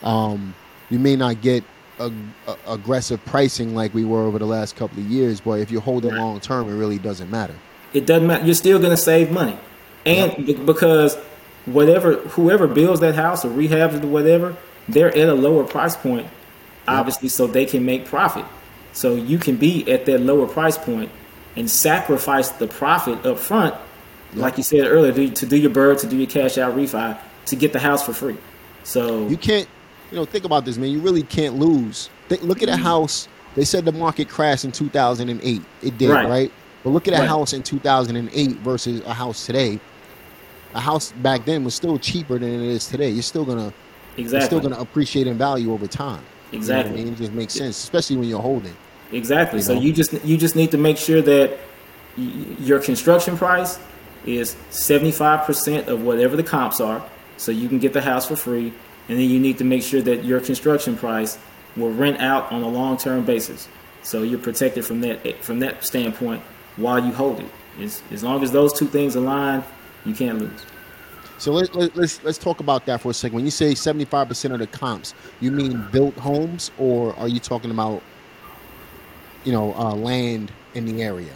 um, 0.01 0.55
you 0.89 0.97
may 0.97 1.15
not 1.15 1.41
get 1.41 1.63
a, 1.99 2.11
a, 2.47 2.57
aggressive 2.67 3.23
pricing 3.25 3.75
like 3.75 3.93
we 3.93 4.03
were 4.03 4.23
over 4.23 4.39
the 4.39 4.47
last 4.47 4.75
couple 4.75 4.97
of 4.97 5.05
years. 5.05 5.41
But 5.41 5.59
if 5.59 5.69
you 5.69 5.79
hold 5.79 6.05
it 6.05 6.13
long 6.13 6.39
term, 6.39 6.69
it 6.69 6.73
really 6.73 6.97
doesn't 6.97 7.29
matter. 7.29 7.53
It 7.93 8.07
doesn't 8.07 8.27
matter. 8.27 8.45
You're 8.45 8.55
still 8.55 8.79
going 8.79 8.95
to 8.95 9.01
save 9.01 9.29
money, 9.29 9.57
and 10.07 10.47
yep. 10.47 10.65
because 10.65 11.15
whatever 11.65 12.15
whoever 12.29 12.67
builds 12.67 12.99
that 13.01 13.13
house 13.13 13.45
or 13.45 13.49
rehabs 13.49 13.93
it 13.93 14.03
or 14.03 14.07
whatever, 14.07 14.57
they're 14.89 15.15
at 15.15 15.29
a 15.29 15.35
lower 15.35 15.63
price 15.63 15.95
point, 15.95 16.27
obviously, 16.87 17.29
so 17.29 17.47
they 17.47 17.65
can 17.65 17.85
make 17.85 18.05
profit. 18.05 18.45
So 18.93 19.15
you 19.15 19.39
can 19.39 19.55
be 19.57 19.89
at 19.91 20.05
that 20.05 20.19
lower 20.19 20.47
price 20.47 20.77
point 20.77 21.11
and 21.55 21.69
sacrifice 21.69 22.49
the 22.49 22.67
profit 22.67 23.25
up 23.25 23.39
front, 23.39 23.75
like 24.33 24.57
you 24.57 24.63
said 24.63 24.87
earlier, 24.87 25.29
to 25.29 25.45
do 25.45 25.57
your 25.57 25.71
BRRRR, 25.71 25.99
to 26.01 26.07
do 26.07 26.17
your 26.17 26.27
cash 26.27 26.57
out 26.57 26.75
refi, 26.75 27.17
to 27.45 27.55
get 27.55 27.73
the 27.73 27.79
house 27.79 28.03
for 28.03 28.13
free. 28.13 28.37
So 28.83 29.27
you 29.27 29.37
can't, 29.37 29.67
you 30.11 30.17
know, 30.17 30.25
think 30.25 30.45
about 30.45 30.65
this, 30.65 30.77
man. 30.77 30.89
You 30.89 30.99
really 30.99 31.23
can't 31.23 31.55
lose. 31.55 32.09
look 32.29 32.63
at 32.63 32.69
a 32.69 32.73
mm-hmm. 32.73 32.83
house. 32.83 33.27
They 33.55 33.65
said 33.65 33.85
the 33.85 33.91
market 33.91 34.29
crashed 34.29 34.65
in 34.65 34.71
2008. 34.71 35.61
It 35.83 35.97
did, 35.97 36.09
right? 36.09 36.27
right? 36.27 36.51
But 36.83 36.89
look 36.89 37.07
at 37.07 37.13
a 37.13 37.19
right. 37.19 37.27
house 37.27 37.53
in 37.53 37.63
2008 37.63 38.49
versus 38.57 39.01
a 39.05 39.13
house 39.13 39.45
today. 39.45 39.79
A 40.73 40.79
house 40.79 41.11
back 41.11 41.45
then 41.45 41.63
was 41.63 41.75
still 41.75 41.99
cheaper 41.99 42.39
than 42.39 42.49
it 42.49 42.61
is 42.61 42.87
today. 42.87 43.09
You're 43.09 43.21
still 43.21 43.45
gonna, 43.45 43.71
exactly. 44.17 44.45
still 44.47 44.59
gonna 44.59 44.81
appreciate 44.81 45.27
in 45.27 45.37
value 45.37 45.71
over 45.71 45.85
time. 45.85 46.23
Exactly. 46.53 46.99
You 46.99 47.05
know 47.05 47.11
I 47.11 47.13
mean? 47.13 47.13
It 47.13 47.17
just 47.17 47.31
makes 47.33 47.53
sense, 47.53 47.77
especially 47.77 48.17
when 48.17 48.29
you're 48.29 48.41
holding. 48.41 48.75
Exactly. 49.11 49.59
You 49.59 49.63
so 49.63 49.73
you 49.73 49.93
just 49.93 50.13
you 50.25 50.37
just 50.37 50.55
need 50.55 50.71
to 50.71 50.77
make 50.77 50.97
sure 50.97 51.21
that 51.21 51.57
y- 52.17 52.23
your 52.59 52.79
construction 52.79 53.37
price 53.37 53.79
is 54.25 54.55
75% 54.71 55.87
of 55.87 56.01
whatever 56.03 56.35
the 56.35 56.43
comps 56.43 56.79
are 56.79 57.03
so 57.37 57.51
you 57.51 57.67
can 57.67 57.79
get 57.79 57.93
the 57.93 58.01
house 58.01 58.27
for 58.27 58.35
free 58.35 58.73
and 59.09 59.19
then 59.19 59.29
you 59.29 59.39
need 59.39 59.57
to 59.57 59.63
make 59.65 59.83
sure 59.83 60.01
that 60.01 60.23
your 60.23 60.39
construction 60.39 60.95
price 60.95 61.37
will 61.75 61.91
rent 61.91 62.19
out 62.21 62.49
on 62.51 62.63
a 62.63 62.67
long-term 62.67 63.25
basis 63.25 63.67
so 64.01 64.23
you're 64.23 64.39
protected 64.39 64.85
from 64.85 65.01
that 65.01 65.25
eh, 65.25 65.33
from 65.41 65.59
that 65.59 65.83
standpoint 65.83 66.41
while 66.77 67.03
you 67.05 67.11
hold 67.11 67.39
it 67.39 67.45
as, 67.81 68.01
as 68.11 68.23
long 68.23 68.41
as 68.43 68.51
those 68.51 68.71
two 68.71 68.87
things 68.87 69.15
align 69.15 69.61
you 70.05 70.13
can't 70.13 70.39
lose 70.39 70.65
so 71.43 71.51
let, 71.51 71.75
let, 71.75 71.95
let's 71.95 72.23
let's 72.23 72.37
talk 72.37 72.59
about 72.59 72.85
that 72.85 73.01
for 73.01 73.11
a 73.11 73.13
second 73.13 73.35
when 73.35 73.45
you 73.45 73.51
say 73.51 73.73
75% 73.73 74.53
of 74.53 74.59
the 74.59 74.67
comps 74.67 75.13
you 75.41 75.51
mean 75.51 75.85
built 75.91 76.15
homes 76.15 76.71
or 76.77 77.15
are 77.17 77.27
you 77.27 77.39
talking 77.39 77.71
about 77.71 78.01
you 79.43 79.51
know, 79.51 79.73
uh, 79.75 79.93
land 79.93 80.51
in 80.73 80.85
the 80.85 81.03
area? 81.03 81.33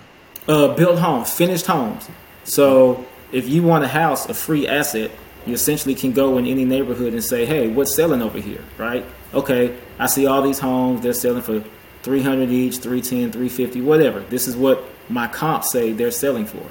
Uh, 0.47 0.73
built 0.75 0.99
homes, 0.99 1.33
finished 1.33 1.65
homes. 1.65 2.09
So 2.43 3.05
if 3.31 3.49
you 3.49 3.63
want 3.63 3.83
a 3.83 3.87
house, 3.87 4.27
a 4.29 4.33
free 4.33 4.67
asset, 4.67 5.11
you 5.45 5.53
essentially 5.53 5.95
can 5.95 6.11
go 6.11 6.37
in 6.37 6.45
any 6.45 6.65
neighborhood 6.65 7.13
and 7.13 7.23
say, 7.23 7.45
hey, 7.45 7.67
what's 7.67 7.93
selling 7.93 8.21
over 8.21 8.39
here, 8.39 8.63
right? 8.77 9.05
Okay, 9.33 9.77
I 9.99 10.07
see 10.07 10.25
all 10.25 10.41
these 10.41 10.59
homes, 10.59 11.01
they're 11.01 11.13
selling 11.13 11.41
for 11.41 11.63
300 12.03 12.49
each, 12.49 12.77
310, 12.77 13.31
350, 13.31 13.81
whatever. 13.81 14.21
This 14.21 14.47
is 14.47 14.55
what 14.55 14.83
my 15.09 15.27
comps 15.27 15.71
say 15.71 15.91
they're 15.91 16.11
selling 16.11 16.45
for. 16.45 16.65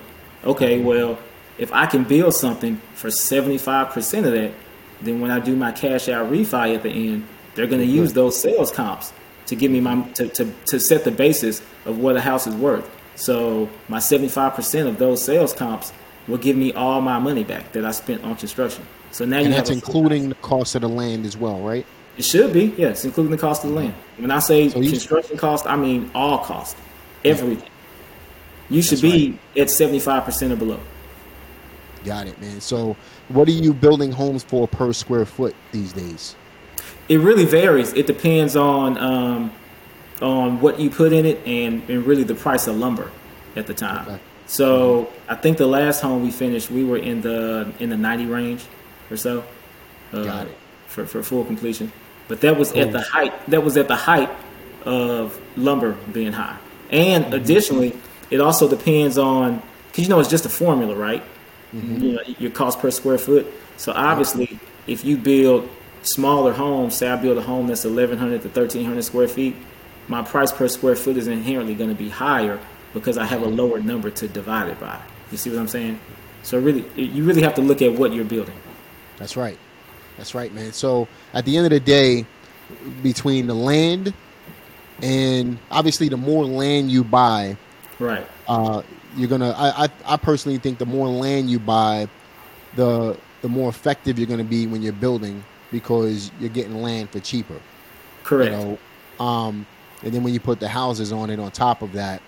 Okay, 0.44 0.80
well, 0.80 1.18
if 1.58 1.72
I 1.72 1.86
can 1.86 2.04
build 2.04 2.34
something 2.34 2.80
for 2.94 3.08
75% 3.08 4.26
of 4.26 4.32
that, 4.32 4.52
then 5.00 5.20
when 5.20 5.30
I 5.30 5.40
do 5.40 5.56
my 5.56 5.72
cash 5.72 6.08
out 6.08 6.30
refi 6.30 6.74
at 6.74 6.82
the 6.82 6.90
end, 6.90 7.26
they're 7.54 7.66
going 7.66 7.80
to 7.80 7.86
use 7.86 8.12
those 8.12 8.38
sales 8.38 8.70
comps 8.70 9.12
to 9.46 9.56
give 9.56 9.70
me 9.70 9.80
my 9.80 10.02
to, 10.12 10.28
to, 10.28 10.52
to 10.66 10.80
set 10.80 11.04
the 11.04 11.10
basis 11.10 11.62
of 11.84 11.98
what 11.98 12.16
a 12.16 12.20
house 12.20 12.46
is 12.46 12.54
worth. 12.54 12.90
So 13.14 13.68
my 13.88 13.98
75% 13.98 14.86
of 14.86 14.98
those 14.98 15.24
sales 15.24 15.52
comps 15.52 15.92
will 16.28 16.38
give 16.38 16.56
me 16.56 16.72
all 16.72 17.00
my 17.00 17.18
money 17.18 17.44
back 17.44 17.72
that 17.72 17.84
I 17.84 17.92
spent 17.92 18.24
on 18.24 18.36
construction. 18.36 18.86
So 19.10 19.24
now 19.24 19.38
and 19.38 19.48
you 19.48 19.52
that's 19.54 19.70
including 19.70 20.28
the 20.28 20.34
cost 20.36 20.74
of 20.74 20.82
the 20.82 20.88
land 20.88 21.24
as 21.24 21.36
well, 21.36 21.60
right? 21.60 21.86
It 22.18 22.24
should 22.24 22.52
be, 22.52 22.74
yes, 22.76 23.04
including 23.04 23.30
the 23.30 23.38
cost 23.38 23.64
of 23.64 23.70
the 23.70 23.76
land. 23.76 23.92
Mm-hmm. 23.92 24.22
When 24.22 24.30
I 24.30 24.40
say 24.40 24.68
so 24.68 24.80
construction 24.80 25.36
cost, 25.36 25.66
I 25.66 25.76
mean 25.76 26.10
all 26.14 26.38
cost, 26.38 26.76
mm-hmm. 26.76 27.28
everything. 27.28 27.70
You 28.68 28.82
should 28.82 28.98
that's 28.98 29.12
be 29.12 29.38
right. 29.54 29.62
at 29.62 29.68
75% 29.68 30.50
or 30.50 30.56
below. 30.56 30.80
Got 32.06 32.26
it, 32.28 32.40
man. 32.40 32.62
So 32.62 32.96
what 33.28 33.46
are 33.48 33.52
you 33.52 33.74
building 33.74 34.12
homes 34.12 34.42
for 34.42 34.66
per 34.66 34.94
square 34.94 35.26
foot 35.26 35.54
these 35.72 35.92
days? 35.92 36.34
It 37.10 37.18
really 37.18 37.44
varies. 37.44 37.92
It 37.92 38.06
depends 38.06 38.56
on 38.56 38.96
um, 38.96 39.52
on 40.22 40.60
what 40.62 40.80
you 40.80 40.88
put 40.88 41.12
in 41.12 41.26
it 41.26 41.46
and, 41.46 41.82
and 41.90 42.06
really 42.06 42.24
the 42.24 42.34
price 42.34 42.66
of 42.66 42.76
lumber 42.76 43.10
at 43.56 43.66
the 43.66 43.74
time. 43.74 44.08
Okay. 44.08 44.20
So. 44.46 45.10
I 45.28 45.34
think 45.34 45.58
the 45.58 45.66
last 45.66 46.02
home 46.02 46.22
we 46.22 46.30
finished, 46.30 46.70
we 46.70 46.84
were 46.84 46.98
in 46.98 47.20
the 47.20 47.72
in 47.80 47.90
the 47.90 47.96
ninety 47.96 48.26
range 48.26 48.64
or 49.10 49.16
so. 49.16 49.42
Uh, 50.12 50.22
Got 50.22 50.46
it. 50.46 50.56
For, 50.86 51.04
for 51.04 51.20
full 51.20 51.44
completion, 51.44 51.90
but 52.28 52.40
that 52.42 52.56
was 52.56 52.70
cool. 52.70 52.82
at 52.82 52.92
the 52.92 53.00
height. 53.00 53.32
That 53.50 53.64
was 53.64 53.76
at 53.76 53.88
the 53.88 53.96
height 53.96 54.30
of 54.84 55.36
lumber 55.56 55.96
being 56.12 56.32
high, 56.32 56.56
and 56.90 57.24
mm-hmm. 57.24 57.34
additionally, 57.34 57.98
it 58.30 58.40
also 58.40 58.68
depends 58.68 59.18
on 59.18 59.60
because 59.88 60.04
you 60.04 60.10
know 60.10 60.20
it's 60.20 60.30
just 60.30 60.46
a 60.46 60.48
formula, 60.48 60.94
right? 60.94 61.24
Mm-hmm. 61.76 62.02
You 62.02 62.12
know 62.12 62.22
your 62.38 62.50
cost 62.50 62.78
per 62.78 62.90
square 62.90 63.18
foot. 63.18 63.46
So 63.76 63.92
obviously, 63.92 64.58
if 64.86 65.04
you 65.04 65.16
build 65.16 65.68
smaller 66.02 66.52
homes, 66.52 66.96
say 66.96 67.08
I 67.08 67.16
build 67.16 67.38
a 67.38 67.42
home 67.42 67.66
that's 67.66 67.84
1,100 67.84 68.42
to 68.42 68.48
1,300 68.48 69.02
square 69.02 69.28
feet, 69.28 69.56
my 70.08 70.22
price 70.22 70.52
per 70.52 70.68
square 70.68 70.96
foot 70.96 71.16
is 71.16 71.26
inherently 71.26 71.74
going 71.74 71.90
to 71.90 71.96
be 71.96 72.08
higher 72.08 72.60
because 72.94 73.18
I 73.18 73.24
have 73.24 73.42
a 73.42 73.48
lower 73.48 73.80
number 73.80 74.10
to 74.10 74.28
divide 74.28 74.68
it 74.68 74.80
by. 74.80 74.98
You 75.30 75.36
see 75.36 75.50
what 75.50 75.58
I'm 75.58 75.68
saying? 75.68 76.00
So 76.42 76.58
really, 76.58 76.84
you 76.96 77.24
really 77.24 77.42
have 77.42 77.54
to 77.56 77.60
look 77.60 77.82
at 77.82 77.92
what 77.92 78.12
you're 78.12 78.24
building. 78.24 78.56
That's 79.18 79.36
right. 79.36 79.58
That's 80.16 80.34
right, 80.34 80.52
man. 80.54 80.72
So 80.72 81.08
at 81.34 81.44
the 81.44 81.56
end 81.56 81.66
of 81.66 81.70
the 81.70 81.80
day, 81.80 82.24
between 83.02 83.46
the 83.46 83.54
land 83.54 84.14
and 85.02 85.58
obviously 85.70 86.08
the 86.08 86.16
more 86.16 86.44
land 86.44 86.90
you 86.90 87.04
buy, 87.04 87.56
right, 87.98 88.26
uh, 88.48 88.82
you're 89.16 89.28
gonna. 89.28 89.50
I, 89.50 89.84
I 89.84 89.88
I 90.06 90.16
personally 90.16 90.58
think 90.58 90.78
the 90.78 90.86
more 90.86 91.08
land 91.08 91.50
you 91.50 91.58
buy, 91.58 92.08
the 92.74 93.16
the 93.42 93.48
more 93.48 93.68
effective 93.68 94.18
you're 94.18 94.28
gonna 94.28 94.44
be 94.44 94.66
when 94.66 94.82
you're 94.82 94.92
building 94.92 95.44
because 95.70 96.30
you're 96.40 96.50
getting 96.50 96.82
land 96.82 97.10
for 97.10 97.20
cheaper. 97.20 97.60
Correct. 98.22 98.52
You 98.52 98.56
know, 99.18 99.24
um, 99.24 99.66
and 100.02 100.12
then 100.12 100.22
when 100.22 100.34
you 100.34 100.40
put 100.40 100.60
the 100.60 100.68
houses 100.68 101.12
on 101.12 101.30
it 101.30 101.38
on 101.38 101.50
top 101.50 101.82
of 101.82 101.92
that, 101.92 102.22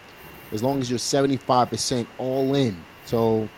as 0.53 0.63
long 0.63 0.81
as 0.81 0.91
you're 0.91 0.99
75% 0.99 2.07
all 2.19 2.55
in, 2.55 2.77
so 3.05 3.49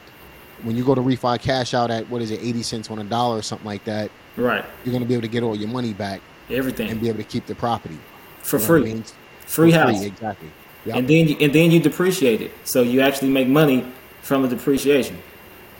when 0.62 0.76
you 0.76 0.84
go 0.84 0.94
to 0.94 1.00
refi 1.00 1.40
cash 1.40 1.74
out 1.74 1.90
at 1.90 2.08
what 2.10 2.22
is 2.22 2.30
it, 2.30 2.40
80 2.40 2.62
cents 2.62 2.90
on 2.90 2.98
a 2.98 3.04
dollar 3.04 3.38
or 3.38 3.42
something 3.42 3.66
like 3.66 3.84
that, 3.84 4.10
right? 4.36 4.64
You're 4.84 4.92
going 4.92 5.02
to 5.02 5.08
be 5.08 5.14
able 5.14 5.22
to 5.22 5.28
get 5.28 5.42
all 5.42 5.56
your 5.56 5.68
money 5.68 5.92
back, 5.92 6.20
everything, 6.50 6.90
and 6.90 7.00
be 7.00 7.08
able 7.08 7.18
to 7.18 7.24
keep 7.24 7.46
the 7.46 7.54
property 7.54 7.98
for 8.42 8.58
free. 8.58 8.80
I 8.80 8.84
mean? 8.84 9.04
free 9.46 9.72
house, 9.72 9.98
free, 9.98 10.06
exactly. 10.06 10.50
Yep. 10.86 10.96
and 10.96 11.08
then 11.08 11.28
you, 11.28 11.36
and 11.40 11.52
then 11.52 11.70
you 11.70 11.80
depreciate 11.80 12.40
it, 12.40 12.52
so 12.64 12.82
you 12.82 13.00
actually 13.00 13.28
make 13.30 13.48
money 13.48 13.84
from 14.22 14.42
the 14.42 14.48
depreciation. 14.48 15.18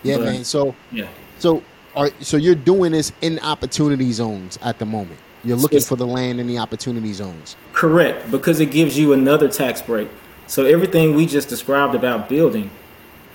yeah, 0.03 0.17
but- 0.19 0.25
man. 0.27 0.45
So 0.45 0.75
Yeah, 0.93 1.07
so 1.39 1.63
are 1.97 2.11
so 2.21 2.37
you're 2.37 2.55
doing 2.55 2.93
this 2.93 3.13
in 3.23 3.39
opportunity 3.41 4.13
zones 4.13 4.59
at 4.63 4.79
the 4.79 4.85
moment. 4.87 5.19
You're 5.43 5.57
looking 5.57 5.81
for 5.81 5.97
the 5.97 6.07
land 6.07 6.39
in 6.39 6.47
the 6.47 6.59
opportunity 6.59 7.13
zones. 7.15 7.57
correct, 7.73 8.31
because 8.31 8.61
it 8.61 8.71
gives 8.71 8.99
you 8.99 9.13
another 9.15 9.49
tax 9.49 9.81
break. 9.81 10.09
So 10.47 10.65
everything 10.67 11.15
we 11.15 11.25
just 11.27 11.49
described 11.49 11.95
about 11.95 12.29
building 12.29 12.71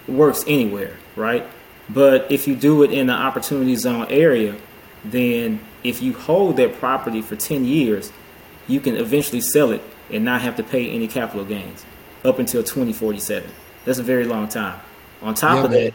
works 0.08 0.44
anywhere, 0.48 0.98
right? 1.16 1.46
But 1.90 2.32
if 2.32 2.48
you 2.48 2.56
do 2.56 2.84
it 2.84 2.92
in 2.92 3.08
the 3.08 3.14
opportunity 3.14 3.76
zone 3.76 4.06
area, 4.10 4.56
then 5.04 5.60
if 5.84 6.02
you 6.02 6.14
hold 6.14 6.58
that 6.58 6.78
property 6.80 7.22
for 7.22 7.36
10 7.36 7.66
years, 7.66 8.12
you 8.68 8.80
can 8.80 8.96
eventually 8.98 9.42
sell 9.42 9.72
it 9.72 9.82
and 10.12 10.24
not 10.26 10.42
have 10.42 10.56
to 10.58 10.64
pay 10.64 10.90
any 10.90 11.08
capital 11.08 11.46
gains 11.46 11.86
up 12.24 12.40
until 12.40 12.64
2047. 12.64 13.50
That's 13.86 14.00
a 14.00 14.04
very 14.04 14.26
long 14.26 14.48
time. 14.48 14.80
On 15.22 15.34
top 15.34 15.56
Yeah, 15.58 15.64
of 15.66 15.72
man. 15.72 15.92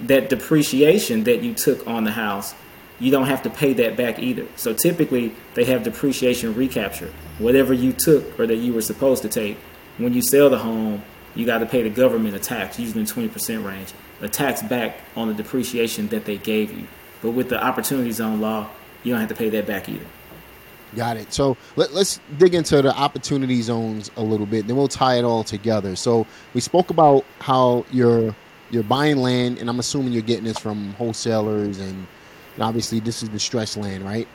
that, 0.00 0.08
that 0.08 0.28
depreciation 0.28 1.24
that 1.24 1.42
you 1.42 1.54
took 1.54 1.86
on 1.86 2.04
the 2.04 2.12
house, 2.12 2.54
you 2.98 3.10
don't 3.10 3.26
have 3.26 3.42
to 3.42 3.50
pay 3.50 3.72
that 3.74 3.96
back 3.96 4.18
either. 4.18 4.46
So 4.56 4.74
typically, 4.74 5.34
they 5.54 5.64
have 5.64 5.82
depreciation 5.82 6.54
recapture. 6.54 7.12
Whatever 7.38 7.72
you 7.72 7.92
took 7.92 8.38
or 8.38 8.46
that 8.46 8.56
you 8.56 8.72
were 8.72 8.82
supposed 8.82 9.22
to 9.22 9.28
take, 9.28 9.56
when 9.98 10.12
you 10.12 10.22
sell 10.22 10.50
the 10.50 10.58
home, 10.58 11.02
you 11.34 11.46
got 11.46 11.58
to 11.58 11.66
pay 11.66 11.82
the 11.82 11.90
government 11.90 12.34
a 12.34 12.38
tax, 12.38 12.78
usually 12.78 13.00
in 13.00 13.06
the 13.06 13.12
20% 13.12 13.64
range, 13.64 13.92
a 14.20 14.28
tax 14.28 14.62
back 14.62 14.96
on 15.16 15.28
the 15.28 15.34
depreciation 15.34 16.08
that 16.08 16.24
they 16.24 16.36
gave 16.38 16.72
you. 16.76 16.86
But 17.22 17.30
with 17.32 17.48
the 17.48 17.62
opportunity 17.62 18.10
zone 18.12 18.40
law, 18.40 18.68
you 19.02 19.12
don't 19.12 19.20
have 19.20 19.28
to 19.30 19.34
pay 19.34 19.48
that 19.50 19.66
back 19.66 19.88
either. 19.88 20.06
Got 20.96 21.16
it. 21.16 21.32
So 21.32 21.56
let, 21.76 21.90
us 21.92 22.20
dig 22.38 22.54
into 22.54 22.82
the 22.82 22.94
opportunity 22.94 23.62
zones 23.62 24.10
a 24.16 24.22
little 24.22 24.46
bit, 24.46 24.66
then 24.66 24.76
we'll 24.76 24.88
tie 24.88 25.18
it 25.18 25.24
all 25.24 25.44
together. 25.44 25.94
So 25.94 26.26
we 26.52 26.60
spoke 26.60 26.90
about 26.90 27.24
how 27.38 27.84
you're 27.92 28.34
you're 28.70 28.82
buying 28.84 29.16
land, 29.16 29.58
and 29.58 29.68
I'm 29.68 29.78
assuming 29.80 30.12
you're 30.12 30.22
getting 30.22 30.44
this 30.44 30.58
from 30.58 30.92
wholesalers, 30.94 31.78
and, 31.80 32.06
and 32.54 32.62
obviously 32.62 33.00
this 33.00 33.22
is 33.22 33.28
distressed 33.28 33.76
land, 33.76 34.04
right? 34.04 34.28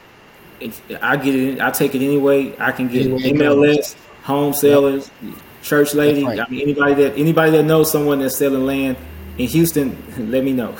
It- 0.59 0.81
I 1.01 1.17
get 1.17 1.35
it. 1.35 1.61
I 1.61 1.71
take 1.71 1.95
it 1.95 2.03
anyway. 2.03 2.55
I 2.59 2.71
can 2.71 2.87
get 2.87 3.03
Any 3.05 3.13
way 3.13 3.21
it 3.29 3.35
MLS, 3.35 3.95
home 4.23 4.53
sellers, 4.53 5.11
church 5.61 5.93
lady. 5.93 6.23
Right. 6.23 6.39
I 6.39 6.47
mean, 6.49 6.61
anybody 6.61 6.93
that 6.95 7.17
anybody 7.17 7.51
that 7.51 7.63
knows 7.63 7.91
someone 7.91 8.19
that's 8.19 8.37
selling 8.37 8.65
land 8.65 8.97
in 9.37 9.47
Houston, 9.47 9.97
let 10.31 10.43
me 10.43 10.53
know. 10.53 10.75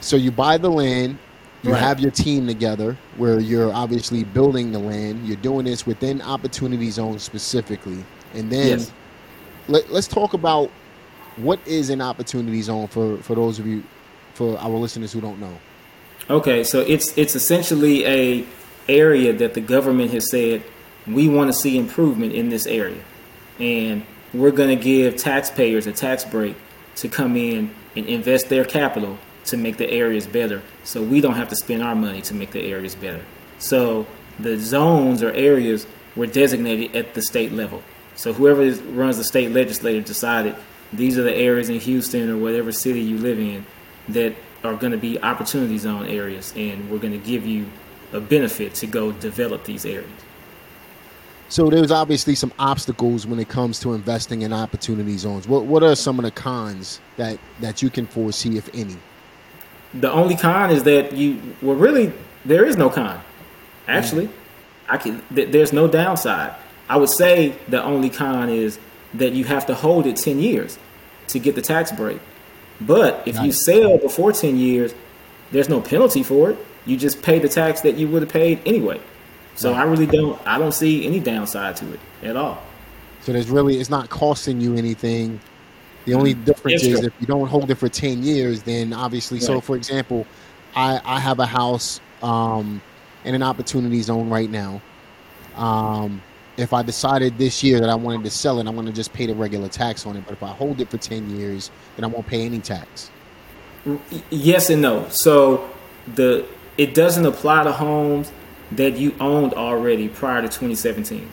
So 0.00 0.16
you 0.16 0.30
buy 0.30 0.58
the 0.58 0.70
land, 0.70 1.18
you 1.62 1.72
Right. 1.72 1.80
have 1.80 1.98
your 2.00 2.10
team 2.12 2.46
together, 2.46 2.96
where 3.16 3.40
you're 3.40 3.72
obviously 3.72 4.22
building 4.24 4.70
the 4.72 4.78
land. 4.78 5.26
You're 5.26 5.36
doing 5.36 5.64
this 5.64 5.86
within 5.86 6.22
opportunity 6.22 6.90
zones 6.90 7.22
specifically, 7.22 8.04
and 8.34 8.50
then 8.50 8.78
Yes. 8.78 8.92
let, 9.68 9.90
let's 9.92 10.06
talk 10.06 10.34
about 10.34 10.70
what 11.36 11.58
is 11.66 11.90
an 11.90 12.00
opportunity 12.00 12.62
zone 12.62 12.86
for 12.88 13.16
for 13.18 13.34
those 13.34 13.58
of 13.58 13.66
you, 13.66 13.82
for 14.34 14.58
our 14.58 14.70
listeners 14.70 15.12
who 15.12 15.20
don't 15.20 15.40
know. 15.40 15.52
Okay, 16.30 16.62
so 16.64 16.80
it's 16.80 17.16
it's 17.16 17.34
essentially 17.34 18.04
a 18.06 18.44
area 18.88 19.32
that 19.32 19.54
the 19.54 19.60
government 19.60 20.10
has 20.12 20.30
said 20.30 20.62
we 21.06 21.28
want 21.28 21.52
to 21.52 21.58
see 21.58 21.76
improvement 21.78 22.32
in 22.34 22.50
this 22.50 22.66
area, 22.66 23.02
and 23.58 24.04
we're 24.34 24.50
going 24.50 24.68
to 24.76 24.82
give 24.82 25.16
taxpayers 25.16 25.86
a 25.86 25.92
tax 25.92 26.24
break 26.24 26.54
to 26.96 27.08
come 27.08 27.36
in 27.36 27.70
and 27.96 28.06
invest 28.06 28.48
their 28.48 28.64
capital 28.64 29.16
to 29.50 29.56
make 29.56 29.76
the 29.76 29.90
areas 29.90 30.26
better, 30.26 30.62
so 30.84 31.02
we 31.02 31.20
don't 31.20 31.34
have 31.34 31.48
to 31.48 31.56
spend 31.56 31.82
our 31.82 31.94
money 31.94 32.20
to 32.22 32.34
make 32.34 32.50
the 32.52 32.60
areas 32.60 32.94
better. 32.94 33.24
So 33.58 34.06
the 34.38 34.58
zones 34.58 35.22
or 35.22 35.32
areas 35.32 35.86
were 36.16 36.26
designated 36.26 36.94
at 36.96 37.14
the 37.14 37.22
state 37.22 37.52
level. 37.52 37.82
So 38.14 38.32
whoever 38.32 38.62
is, 38.62 38.80
runs 38.80 39.16
the 39.16 39.24
state 39.24 39.52
legislature 39.52 40.00
decided 40.00 40.56
these 40.92 41.18
are 41.18 41.22
the 41.22 41.34
areas 41.34 41.68
in 41.68 41.80
Houston 41.80 42.30
or 42.30 42.36
whatever 42.36 42.72
city 42.72 43.00
you 43.00 43.18
live 43.18 43.38
in 43.38 43.64
that 44.08 44.34
are 44.64 44.74
going 44.74 44.92
to 44.92 44.98
be 44.98 45.20
opportunity 45.22 45.78
zone 45.78 46.06
areas, 46.06 46.52
and 46.56 46.90
we're 46.90 46.98
going 46.98 47.12
to 47.12 47.24
give 47.24 47.46
you 47.46 47.66
a 48.12 48.20
benefit 48.20 48.74
to 48.74 48.86
go 48.86 49.12
develop 49.12 49.64
these 49.64 49.84
areas. 49.84 50.10
So 51.50 51.70
there's 51.70 51.90
obviously 51.90 52.34
some 52.34 52.52
obstacles 52.58 53.26
when 53.26 53.38
it 53.38 53.48
comes 53.48 53.80
to 53.80 53.94
investing 53.94 54.42
in 54.42 54.52
opportunity 54.52 55.16
zones. 55.16 55.48
What 55.48 55.64
what 55.64 55.82
are 55.82 55.94
some 55.94 56.18
of 56.18 56.24
the 56.24 56.30
cons 56.30 57.00
that 57.16 57.38
that 57.60 57.80
you 57.80 57.88
can 57.88 58.06
foresee, 58.06 58.58
if 58.58 58.68
any? 58.74 58.96
The 60.00 60.10
only 60.12 60.36
con 60.36 60.70
is 60.70 60.84
that 60.84 61.12
you 61.12 61.40
well, 61.62 61.76
really, 61.76 62.12
there 62.44 62.64
is 62.64 62.76
no 62.76 62.88
con. 62.88 63.20
Actually, 63.86 64.28
I 64.88 64.96
can. 64.96 65.22
Th- 65.34 65.50
there's 65.50 65.72
no 65.72 65.88
downside. 65.88 66.54
I 66.88 66.96
would 66.96 67.10
say 67.10 67.54
the 67.68 67.82
only 67.82 68.10
con 68.10 68.48
is 68.48 68.78
that 69.14 69.32
you 69.32 69.44
have 69.44 69.66
to 69.66 69.74
hold 69.74 70.06
it 70.06 70.16
ten 70.16 70.38
years 70.38 70.78
to 71.28 71.38
get 71.38 71.54
the 71.54 71.62
tax 71.62 71.90
break. 71.92 72.20
But 72.80 73.22
if 73.26 73.34
Got 73.36 73.46
you 73.46 73.52
sell 73.52 73.98
before 73.98 74.32
ten 74.32 74.56
years, 74.56 74.94
there's 75.50 75.68
no 75.68 75.80
penalty 75.80 76.22
for 76.22 76.50
it. 76.50 76.58
You 76.86 76.96
just 76.96 77.22
pay 77.22 77.38
the 77.38 77.48
tax 77.48 77.80
that 77.82 77.96
you 77.96 78.08
would 78.08 78.22
have 78.22 78.30
paid 78.32 78.60
anyway. 78.64 79.00
So 79.56 79.72
Right. 79.72 79.80
I 79.80 79.82
really 79.84 80.06
don't. 80.06 80.40
I 80.46 80.58
don't 80.58 80.72
see 80.72 81.04
any 81.06 81.18
downside 81.20 81.76
to 81.76 81.92
it 81.92 82.00
at 82.22 82.36
all. 82.36 82.62
So 83.22 83.32
there's 83.32 83.50
really 83.50 83.78
it's 83.80 83.90
not 83.90 84.08
costing 84.10 84.60
you 84.60 84.76
anything. 84.76 85.40
The 86.08 86.14
only 86.14 86.32
difference 86.32 86.82
It's 86.84 87.00
is 87.00 87.04
if 87.04 87.12
you 87.20 87.26
don't 87.26 87.48
hold 87.48 87.70
it 87.70 87.74
for 87.74 87.88
ten 87.88 88.22
years, 88.22 88.62
then 88.62 88.94
obviously. 88.94 89.40
So 89.40 89.60
for 89.60 89.76
example, 89.76 90.26
I 90.74 91.00
I 91.04 91.20
have 91.20 91.38
a 91.38 91.46
house 91.46 92.00
um, 92.22 92.80
in 93.24 93.34
an 93.34 93.42
opportunity 93.42 94.00
zone 94.00 94.30
right 94.30 94.50
now. 94.50 94.80
Um, 95.54 96.22
if 96.56 96.72
I 96.72 96.82
decided 96.82 97.36
this 97.36 97.62
year 97.62 97.78
that 97.80 97.90
I 97.90 97.94
wanted 97.94 98.24
to 98.24 98.30
sell 98.30 98.58
it, 98.58 98.66
I'm 98.66 98.74
going 98.74 98.86
to 98.86 98.92
just 98.92 99.12
pay 99.12 99.26
the 99.26 99.34
regular 99.34 99.68
tax 99.68 100.06
on 100.06 100.16
it. 100.16 100.24
But 100.24 100.32
if 100.32 100.42
I 100.42 100.48
hold 100.48 100.80
it 100.80 100.88
for 100.88 100.96
ten 100.96 101.36
years, 101.36 101.70
then 101.96 102.04
I 102.04 102.08
won't 102.08 102.26
pay 102.26 102.46
any 102.46 102.60
tax. 102.60 103.10
Yes 104.30 104.70
and 104.70 104.80
no. 104.80 105.08
So 105.10 105.68
the 106.14 106.46
it 106.78 106.94
doesn't 106.94 107.26
apply 107.26 107.64
to 107.64 107.72
homes 107.72 108.32
that 108.72 108.96
you 108.96 109.14
owned 109.20 109.52
already 109.52 110.08
prior 110.08 110.40
to 110.40 110.48
2017. 110.48 111.28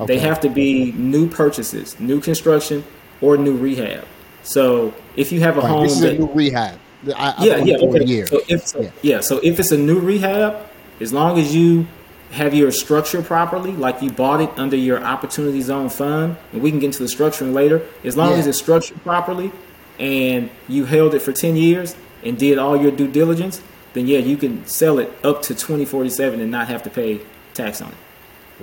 Okay. 0.00 0.14
They 0.14 0.18
have 0.20 0.40
to 0.40 0.48
be 0.48 0.92
new 0.92 1.28
purchases, 1.28 1.98
new 2.00 2.20
construction, 2.20 2.84
or 3.20 3.36
new 3.36 3.56
rehab. 3.56 4.06
So 4.42 4.94
if 5.16 5.32
you 5.32 5.40
have 5.40 5.56
a 5.56 5.60
Right, 5.60 5.70
home 5.70 5.82
this 5.84 5.92
is 5.94 6.00
that 6.00 6.14
a 6.14 6.18
new 6.18 6.26
rehab. 6.32 6.78
I, 7.16 7.34
yeah, 7.44 7.56
yeah, 7.58 7.74
it 7.76 7.80
for 7.80 7.96
a 7.96 8.00
okay. 8.02 8.24
So 8.26 8.40
if 8.48 8.66
so, 8.66 8.80
Yeah. 8.80 8.90
yeah. 9.02 9.20
so 9.20 9.38
if 9.42 9.58
it's 9.58 9.72
a 9.72 9.78
new 9.78 9.98
rehab, 9.98 10.66
as 11.00 11.12
long 11.12 11.38
as 11.38 11.54
you 11.54 11.86
have 12.32 12.54
your 12.54 12.70
structure 12.70 13.22
properly, 13.22 13.72
like 13.72 14.02
you 14.02 14.10
bought 14.10 14.40
it 14.40 14.50
under 14.58 14.76
your 14.76 15.02
opportunity 15.02 15.62
zone 15.62 15.88
fund, 15.88 16.36
and 16.52 16.62
we 16.62 16.70
can 16.70 16.78
get 16.78 16.86
into 16.86 16.98
the 17.02 17.08
structuring 17.08 17.52
later. 17.54 17.82
As 18.04 18.16
long 18.16 18.32
Yeah. 18.32 18.38
as 18.38 18.46
it's 18.46 18.58
structured 18.58 19.02
properly, 19.02 19.50
and 19.98 20.50
you 20.68 20.84
held 20.84 21.14
it 21.14 21.20
for 21.20 21.32
ten 21.32 21.56
years 21.56 21.96
and 22.24 22.38
did 22.38 22.58
all 22.58 22.76
your 22.76 22.90
due 22.90 23.08
diligence, 23.08 23.60
then 23.94 24.06
yeah, 24.06 24.18
you 24.18 24.36
can 24.36 24.64
sell 24.66 24.98
it 24.98 25.10
up 25.24 25.42
to 25.42 25.54
twenty 25.54 25.84
forty 25.84 26.10
seven 26.10 26.40
and 26.40 26.50
not 26.50 26.68
have 26.68 26.82
to 26.84 26.90
pay 26.90 27.20
tax 27.54 27.80
on 27.82 27.88
it 27.88 27.94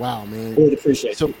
Wow, 0.00 0.24
man. 0.26 0.54
or 0.56 0.70
depreciation. 0.70 1.16
So, 1.16 1.34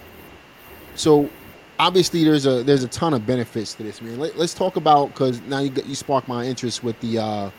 so 0.96 1.30
obviously 1.78 2.24
there's 2.24 2.46
a 2.46 2.62
there's 2.62 2.84
a 2.84 2.88
ton 2.88 3.14
of 3.14 3.26
benefits 3.26 3.74
to 3.74 3.82
this, 3.82 4.00
man. 4.02 4.18
Let, 4.18 4.36
us 4.36 4.54
talk 4.54 4.76
about 4.76 5.08
because 5.08 5.40
now 5.42 5.60
you 5.60 5.72
you 5.86 5.94
sparked 5.94 6.28
my 6.28 6.44
interest 6.44 6.82
with 6.82 6.98
the 7.00 7.18
uh, 7.18 7.50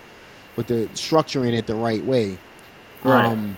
with 0.55 0.67
the 0.67 0.87
structuring 0.93 1.53
it 1.53 1.67
the 1.67 1.75
right 1.75 2.03
way. 2.03 2.37
Right. 3.01 3.55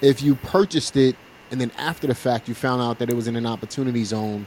if 0.00 0.22
you 0.22 0.36
purchased 0.36 0.96
it 0.96 1.16
and 1.50 1.60
then 1.60 1.70
after 1.76 2.06
the 2.06 2.14
fact 2.14 2.48
you 2.48 2.54
found 2.54 2.80
out 2.80 2.98
that 2.98 3.10
it 3.10 3.14
was 3.14 3.28
in 3.28 3.36
an 3.36 3.44
opportunity 3.44 4.04
zone, 4.04 4.46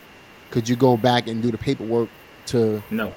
could 0.50 0.68
you 0.68 0.76
go 0.76 0.98
back 0.98 1.28
and 1.28 1.40
do 1.40 1.52
the 1.52 1.58
paperwork 1.58 2.10
to? 2.48 2.82
no, 2.90 3.14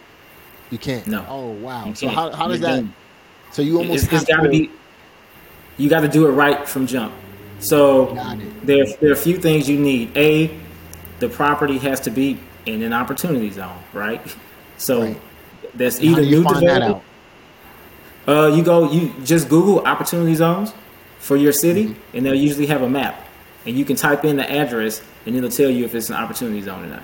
You 0.71 0.77
can't. 0.77 1.07
No. 1.07 1.25
Oh 1.29 1.51
wow. 1.53 1.93
So 1.95 2.09
how, 2.09 2.31
how 2.33 2.49
does 2.49 2.61
You're 2.61 2.69
that? 2.69 2.77
done. 2.77 2.95
So 3.51 3.63
you 3.63 3.79
almost 3.79 4.05
it's, 4.05 4.13
it's 4.13 4.25
got 4.25 4.43
to 4.43 4.49
be 4.49 4.71
you 5.79 5.89
got 5.89 6.01
to 6.01 6.09
do 6.09 6.27
it 6.27 6.33
right 6.33 6.69
from 6.69 6.87
jump 6.87 7.15
so 7.63 8.07
there, 8.65 8.85
there 9.01 9.11
are 9.11 9.13
a 9.13 9.17
few 9.17 9.39
things 9.39 9.69
you 9.69 9.79
need 9.79 10.15
a 10.17 10.49
the 11.23 11.29
property 11.29 11.79
has 11.79 11.99
to 12.01 12.11
be 12.11 12.39
in 12.67 12.83
an 12.83 12.93
opportunity 12.93 13.51
zone 13.51 13.79
right 13.93 14.21
so 14.77 15.03
Right. 15.03 15.21
that's 15.75 15.97
And 15.99 16.07
either 16.09 16.23
new 16.23 16.43
development 16.43 16.83
out? 16.83 17.03
uh 18.29 18.47
you 18.55 18.63
go 18.63 18.91
you 18.91 19.13
just 19.25 19.49
google 19.49 19.81
opportunity 19.93 20.35
zones 20.35 20.73
for 21.19 21.37
your 21.37 21.53
city 21.53 21.85
Mm-hmm. 21.87 22.17
and 22.17 22.27
they'll 22.27 22.35
usually 22.49 22.67
have 22.67 22.83
a 22.83 22.89
map 22.89 23.15
and 23.67 23.79
you 23.79 23.85
can 23.85 23.97
type 23.97 24.25
in 24.25 24.37
the 24.37 24.51
address 24.51 25.01
and 25.27 25.37
it'll 25.37 25.51
tell 25.51 25.71
you 25.71 25.85
if 25.85 25.95
it's 25.95 26.11
an 26.11 26.17
opportunity 26.17 26.61
zone 26.63 26.85
or 26.85 26.89
not 26.89 27.03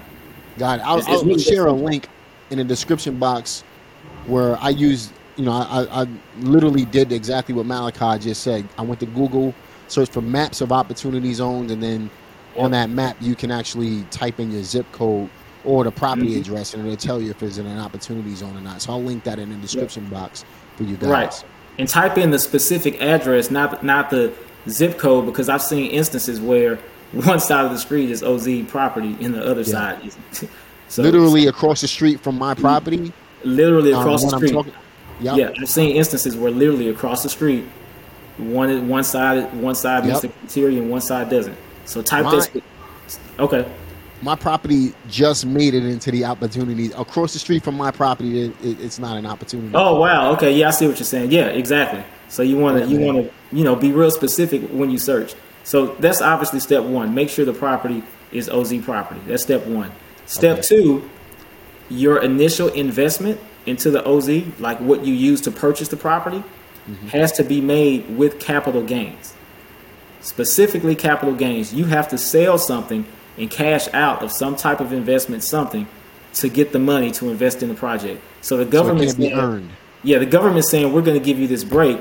Got 0.59 0.81
it. 0.81 0.87
I'll, 0.87 0.99
It's- 0.99 1.09
I'll 1.17 1.25
really 1.25 1.41
share 1.41 1.67
a 1.67 1.73
link 1.73 2.09
in 2.51 2.59
the 2.59 2.65
description 2.65 3.17
box 3.21 3.63
where 4.27 4.57
I 4.61 4.71
use, 4.71 5.13
you 5.37 5.45
know, 5.45 5.53
I, 5.53 5.85
I, 5.85 6.03
I 6.03 6.07
literally 6.41 6.85
did 6.85 7.13
exactly 7.13 7.55
what 7.55 7.65
Malachi 7.65 8.19
just 8.19 8.43
said. 8.43 8.67
I 8.77 8.83
went 8.83 8.99
to 8.99 9.07
Google, 9.07 9.55
searched 9.87 10.11
for 10.13 10.21
maps 10.21 10.61
of 10.61 10.73
opportunity 10.73 11.33
zones, 11.33 11.71
and 11.71 11.81
then 11.81 12.11
on 12.57 12.71
that 12.73 12.91
map 12.91 13.17
you 13.21 13.35
can 13.35 13.51
actually 13.51 14.03
type 14.11 14.41
in 14.41 14.51
your 14.51 14.63
zip 14.63 14.91
code 14.93 15.31
or 15.65 15.85
the 15.85 15.91
property 15.91 16.35
Mhm. 16.37 16.41
address, 16.41 16.75
and 16.75 16.85
it'll 16.85 16.97
tell 16.97 17.21
you 17.21 17.31
if 17.31 17.43
it's 17.43 17.59
in 17.59 17.67
an 17.67 17.79
opportunity 17.79 18.35
zone 18.35 18.57
or 18.57 18.61
not. 18.61 18.81
So 18.81 18.93
I'll 18.93 19.03
link 19.03 19.25
that 19.25 19.39
in 19.39 19.51
the 19.51 19.57
description 19.57 20.07
box 20.07 20.45
for 20.77 20.85
you 20.85 20.97
guys. 20.97 21.11
Right. 21.11 21.45
And 21.79 21.89
type 21.89 22.17
in 22.19 22.31
the 22.31 22.39
specific 22.39 23.01
address, 23.03 23.51
not 23.51 23.85
not 23.85 24.11
the 24.11 24.33
zip 24.69 24.99
code, 24.99 25.27
because 25.27 25.49
I've 25.49 25.63
seen 25.63 25.91
instances 25.91 26.41
where 26.41 26.79
one 27.13 27.41
side 27.41 27.65
of 27.65 27.73
the 27.73 27.79
street 27.79 28.11
is 28.11 28.23
OZ 28.23 28.63
property, 28.69 29.17
and 29.21 29.35
the 29.35 29.45
other 29.45 29.65
side 29.65 29.99
is 30.05 30.17
so, 30.89 31.03
literally 31.03 31.47
across 31.47 31.81
the 31.81 31.89
street 31.89 32.21
from 32.21 32.39
my 32.39 32.55
property. 32.55 33.13
Literally 33.45 33.93
um, 33.93 34.01
across 34.01 34.25
um, 34.25 34.31
the 34.31 34.37
street. 34.37 34.53
Talking, 34.53 34.73
yep. 35.21 35.37
Yeah, 35.37 35.51
I've 35.61 35.69
seen 35.69 35.97
instances 35.97 36.37
where 36.37 36.51
literally 36.51 36.89
across 36.89 37.23
the 37.23 37.29
street, 37.29 37.65
one 38.39 38.89
one 38.89 39.05
side 39.05 39.53
one 39.55 39.75
side 39.75 40.05
yep. 40.05 40.13
meets 40.13 40.21
the 40.21 40.29
criteria 40.29 40.81
and 40.81 40.91
one 40.91 41.01
side 41.01 41.31
doesn't. 41.31 41.57
So 41.89 42.03
type 42.03 42.25
my, 42.25 42.35
this. 42.35 42.51
Okay. 43.39 43.71
My 44.21 44.35
property 44.35 44.93
just 45.09 45.47
made 45.47 45.73
it 45.75 45.85
into 45.87 46.11
the 46.11 46.27
opportunity 46.27 46.93
across 46.93 47.33
the 47.33 47.39
street 47.39 47.65
from 47.65 47.77
my 47.77 47.91
property. 47.91 48.43
It, 48.43 48.57
it, 48.63 48.81
it's 48.81 48.99
not 48.99 49.17
an 49.17 49.25
opportunity. 49.25 49.73
Oh 49.75 49.99
wow! 49.99 50.33
Okay, 50.33 50.53
yeah, 50.53 50.69
I 50.69 50.71
see 50.71 50.87
what 50.87 50.99
you're 50.99 51.07
saying. 51.07 51.31
Yeah, 51.31 51.47
exactly. 51.47 52.05
So 52.29 52.43
you 52.43 52.59
want 52.59 52.83
to 52.83 52.87
you 52.89 53.01
want 53.01 53.19
to 53.19 53.57
you 53.57 53.65
know 53.65 53.75
be 53.75 53.93
real 53.93 54.11
specific 54.11 54.69
when 54.71 54.91
you 54.91 54.99
search. 54.99 55.35
So 55.65 55.95
that's 55.95 56.21
obviously 56.21 56.61
step 56.61 56.83
one. 56.85 57.15
Make 57.15 57.31
sure 57.31 57.45
the 57.45 57.53
property 57.53 58.03
is 58.33 58.51
OZ 58.51 58.85
property. 58.85 59.21
That's 59.27 59.43
step 59.43 59.67
one. 59.67 59.91
Step 60.27 60.59
okay. 60.59 60.69
two, 60.69 61.11
your 61.89 62.23
initial 62.23 62.69
investment 62.69 63.41
into 63.65 63.91
the 63.91 64.05
OZ, 64.07 64.29
like 64.59 64.79
what 64.81 65.07
you 65.07 65.15
use 65.15 65.41
to 65.43 65.51
purchase 65.51 65.89
the 65.89 65.97
property, 65.97 66.39
mm-hmm. 66.39 67.09
has 67.09 67.33
to 67.33 67.45
be 67.45 67.61
made 67.61 68.17
with 68.17 68.39
capital 68.41 68.83
gains. 68.83 69.35
Specifically, 70.21 70.95
capital 70.95 71.35
gains. 71.35 71.73
You 71.73 71.87
have 71.87 72.09
to 72.09 72.19
sell 72.19 72.59
something 72.59 73.07
and 73.37 73.51
cash 73.51 73.89
out 73.95 74.23
of 74.23 74.33
some 74.33 74.57
type 74.57 74.81
of 74.81 74.93
investment, 74.93 75.45
something, 75.45 75.87
to 76.35 76.49
get 76.49 76.73
the 76.73 76.79
money 76.79 77.11
to 77.13 77.31
invest 77.31 77.63
in 77.63 77.69
the 77.69 77.75
project. 77.75 78.23
So 78.41 78.57
the 78.57 78.65
government 78.65 79.11
so 79.11 79.31
earned. 79.31 79.71
Yeah, 80.03 80.19
the 80.19 80.27
government's 80.27 80.71
saying 80.71 80.93
we're 80.93 81.03
going 81.03 81.19
to 81.19 81.25
give 81.25 81.39
you 81.39 81.47
this 81.47 81.65
break, 81.65 82.01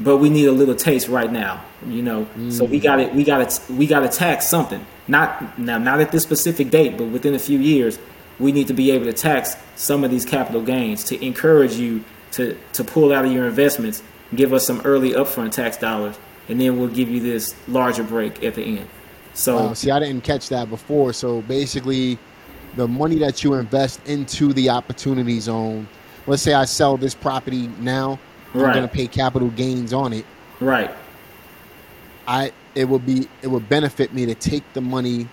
but 0.00 0.18
we 0.18 0.30
need 0.30 0.46
a 0.46 0.52
little 0.52 0.74
taste 0.74 1.08
right 1.08 1.30
now. 1.30 1.64
You 1.86 2.02
know, 2.02 2.24
mm. 2.36 2.52
so 2.52 2.64
we 2.64 2.80
got 2.80 3.00
it. 3.00 3.14
We 3.14 3.24
got 3.24 3.40
it. 3.40 3.60
We 3.70 3.86
got 3.86 4.00
to 4.00 4.08
tax 4.08 4.48
something. 4.48 4.84
Not 5.06 5.58
now, 5.58 5.78
not 5.78 6.00
at 6.00 6.12
this 6.12 6.22
specific 6.22 6.70
date, 6.70 6.98
but 6.98 7.06
within 7.06 7.34
a 7.34 7.38
few 7.38 7.58
years, 7.58 7.98
we 8.38 8.52
need 8.52 8.66
to 8.68 8.74
be 8.74 8.90
able 8.90 9.06
to 9.06 9.12
tax 9.12 9.56
some 9.76 10.04
of 10.04 10.10
these 10.10 10.24
capital 10.24 10.62
gains 10.62 11.04
to 11.04 11.24
encourage 11.24 11.74
you 11.74 12.04
to 12.32 12.58
to 12.74 12.84
pull 12.84 13.12
out 13.12 13.24
of 13.24 13.32
your 13.32 13.46
investments, 13.46 14.02
give 14.34 14.52
us 14.52 14.66
some 14.66 14.80
early 14.84 15.12
upfront 15.12 15.52
tax 15.52 15.76
dollars, 15.76 16.18
and 16.48 16.60
then 16.60 16.78
we'll 16.78 16.88
give 16.88 17.08
you 17.08 17.20
this 17.20 17.54
larger 17.68 18.02
break 18.02 18.42
at 18.42 18.54
the 18.54 18.62
end. 18.62 18.88
So, 19.34 19.56
wow, 19.56 19.72
see, 19.74 19.90
I 19.90 20.00
didn't 20.00 20.24
catch 20.24 20.48
that 20.48 20.68
before. 20.68 21.12
So 21.12 21.42
basically, 21.42 22.18
the 22.76 22.88
money 22.88 23.18
that 23.18 23.44
you 23.44 23.54
invest 23.54 24.00
into 24.06 24.52
the 24.52 24.70
opportunity 24.70 25.40
zone. 25.40 25.88
Let's 26.26 26.42
say 26.42 26.54
I 26.54 26.66
sell 26.66 26.96
this 26.96 27.14
property 27.14 27.68
now 27.80 28.18
I'm 28.54 28.60
right. 28.60 28.74
going 28.74 28.88
to 28.88 28.92
pay 28.92 29.06
capital 29.06 29.48
gains 29.50 29.92
on 29.92 30.12
it. 30.12 30.24
Right. 30.60 30.90
I 32.26 32.52
it 32.74 32.88
would 32.88 33.06
be 33.06 33.28
it 33.42 33.48
would 33.48 33.68
benefit 33.68 34.12
me 34.12 34.26
to 34.26 34.34
take 34.34 34.62
the 34.74 34.80
money 34.80 35.28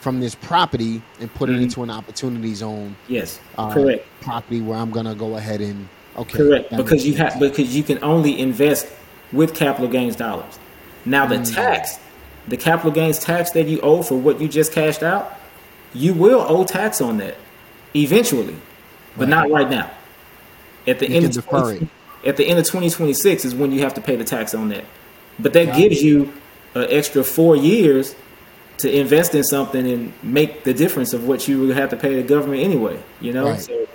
from 0.00 0.20
this 0.20 0.34
property 0.34 1.02
and 1.18 1.32
put 1.34 1.48
mm-hmm. 1.48 1.60
it 1.60 1.62
into 1.62 1.82
an 1.82 1.90
opportunity 1.90 2.54
zone. 2.54 2.96
Yes, 3.08 3.40
uh, 3.56 3.72
correct. 3.72 4.06
Property 4.20 4.60
where 4.60 4.78
I'm 4.78 4.90
gonna 4.90 5.14
go 5.14 5.36
ahead 5.36 5.60
and 5.60 5.88
okay. 6.16 6.38
Correct, 6.38 6.76
because 6.76 7.06
you 7.06 7.14
have 7.16 7.40
because 7.40 7.74
you 7.74 7.82
can 7.82 8.02
only 8.04 8.38
invest 8.38 8.86
with 9.32 9.54
capital 9.54 9.88
gains 9.88 10.16
dollars. 10.16 10.58
Now 11.04 11.26
the 11.26 11.36
mm-hmm. 11.36 11.54
tax, 11.54 11.98
the 12.48 12.56
capital 12.56 12.90
gains 12.90 13.18
tax 13.18 13.50
that 13.52 13.66
you 13.66 13.80
owe 13.80 14.02
for 14.02 14.16
what 14.16 14.40
you 14.40 14.48
just 14.48 14.72
cashed 14.72 15.02
out, 15.02 15.38
you 15.92 16.14
will 16.14 16.44
owe 16.48 16.64
tax 16.64 17.00
on 17.00 17.18
that 17.18 17.36
eventually, 17.94 18.56
but 19.16 19.28
right. 19.28 19.28
not 19.28 19.50
right 19.50 19.68
now. 19.68 19.90
At 20.86 20.98
the 20.98 21.08
you 21.08 21.16
end 21.16 21.36
of 21.36 21.46
20, 21.46 21.88
at 22.24 22.36
the 22.36 22.46
end 22.46 22.58
of 22.58 22.64
2026 22.64 23.44
is 23.44 23.54
when 23.54 23.72
you 23.72 23.80
have 23.80 23.94
to 23.94 24.00
pay 24.00 24.16
the 24.16 24.24
tax 24.24 24.54
on 24.54 24.68
that. 24.68 24.84
But 25.38 25.52
that 25.54 25.66
Got 25.66 25.76
gives 25.76 25.98
it. 25.98 26.04
you 26.04 26.32
an 26.74 26.86
extra 26.90 27.24
four 27.24 27.56
years 27.56 28.14
to 28.78 28.98
invest 28.98 29.34
in 29.34 29.44
something 29.44 29.86
and 29.90 30.12
make 30.22 30.64
the 30.64 30.72
difference 30.72 31.12
of 31.12 31.26
what 31.26 31.46
you 31.46 31.60
would 31.60 31.76
have 31.76 31.90
to 31.90 31.96
pay 31.96 32.14
the 32.14 32.22
government 32.22 32.62
anyway. 32.62 33.00
You 33.20 33.32
know, 33.32 33.50
right. 33.50 33.60
so 33.60 33.86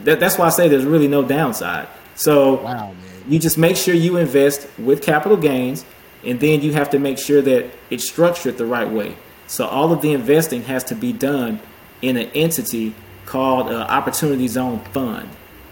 that, 0.00 0.20
that's 0.20 0.38
why 0.38 0.46
I 0.46 0.50
say 0.50 0.68
there's 0.68 0.84
really 0.84 1.08
no 1.08 1.22
downside. 1.22 1.88
So 2.14 2.62
wow, 2.62 2.94
you 3.28 3.38
just 3.38 3.58
make 3.58 3.76
sure 3.76 3.94
you 3.94 4.16
invest 4.16 4.68
with 4.78 5.02
capital 5.02 5.36
gains, 5.36 5.84
and 6.24 6.40
then 6.40 6.60
you 6.60 6.72
have 6.72 6.90
to 6.90 6.98
make 6.98 7.18
sure 7.18 7.42
that 7.42 7.70
it's 7.90 8.08
structured 8.08 8.58
the 8.58 8.66
right 8.66 8.90
way. 8.90 9.16
So 9.46 9.66
all 9.66 9.92
of 9.92 10.02
the 10.02 10.12
investing 10.12 10.62
has 10.64 10.84
to 10.84 10.94
be 10.94 11.12
done 11.12 11.60
in 12.02 12.16
an 12.16 12.30
entity 12.34 12.94
called 13.24 13.68
an 13.68 13.82
Opportunity 13.82 14.48
Zone 14.48 14.80
Fund, 14.92 15.28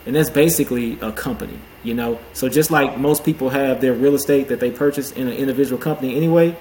and 0.07 0.15
that's 0.15 0.31
basically 0.31 0.99
a 1.01 1.13
company 1.13 1.59
you 1.85 1.93
know? 1.93 2.19
So 2.33 2.49
just 2.49 2.71
like 2.71 2.97
most 2.97 3.25
people 3.25 3.51
have 3.51 3.83
their 3.83 3.93
real 3.93 4.15
estate 4.15 4.49
that 4.49 4.59
they 4.59 4.71
purchase 4.71 5.13
in 5.13 5.29
an 5.29 5.35
individual 5.35 5.79
company 5.79 6.17
anyway 6.17 6.57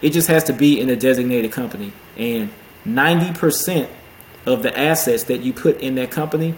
it 0.00 0.10
just 0.10 0.28
has 0.28 0.44
to 0.44 0.52
be 0.52 0.80
in 0.80 0.88
a 0.90 0.96
designated 0.96 1.52
company. 1.52 1.92
And 2.16 2.50
90% 2.86 3.88
of 4.46 4.62
the 4.62 4.78
assets 4.78 5.24
that 5.24 5.40
you 5.40 5.52
put 5.52 5.80
in 5.80 5.96
that 5.96 6.10
company 6.10 6.54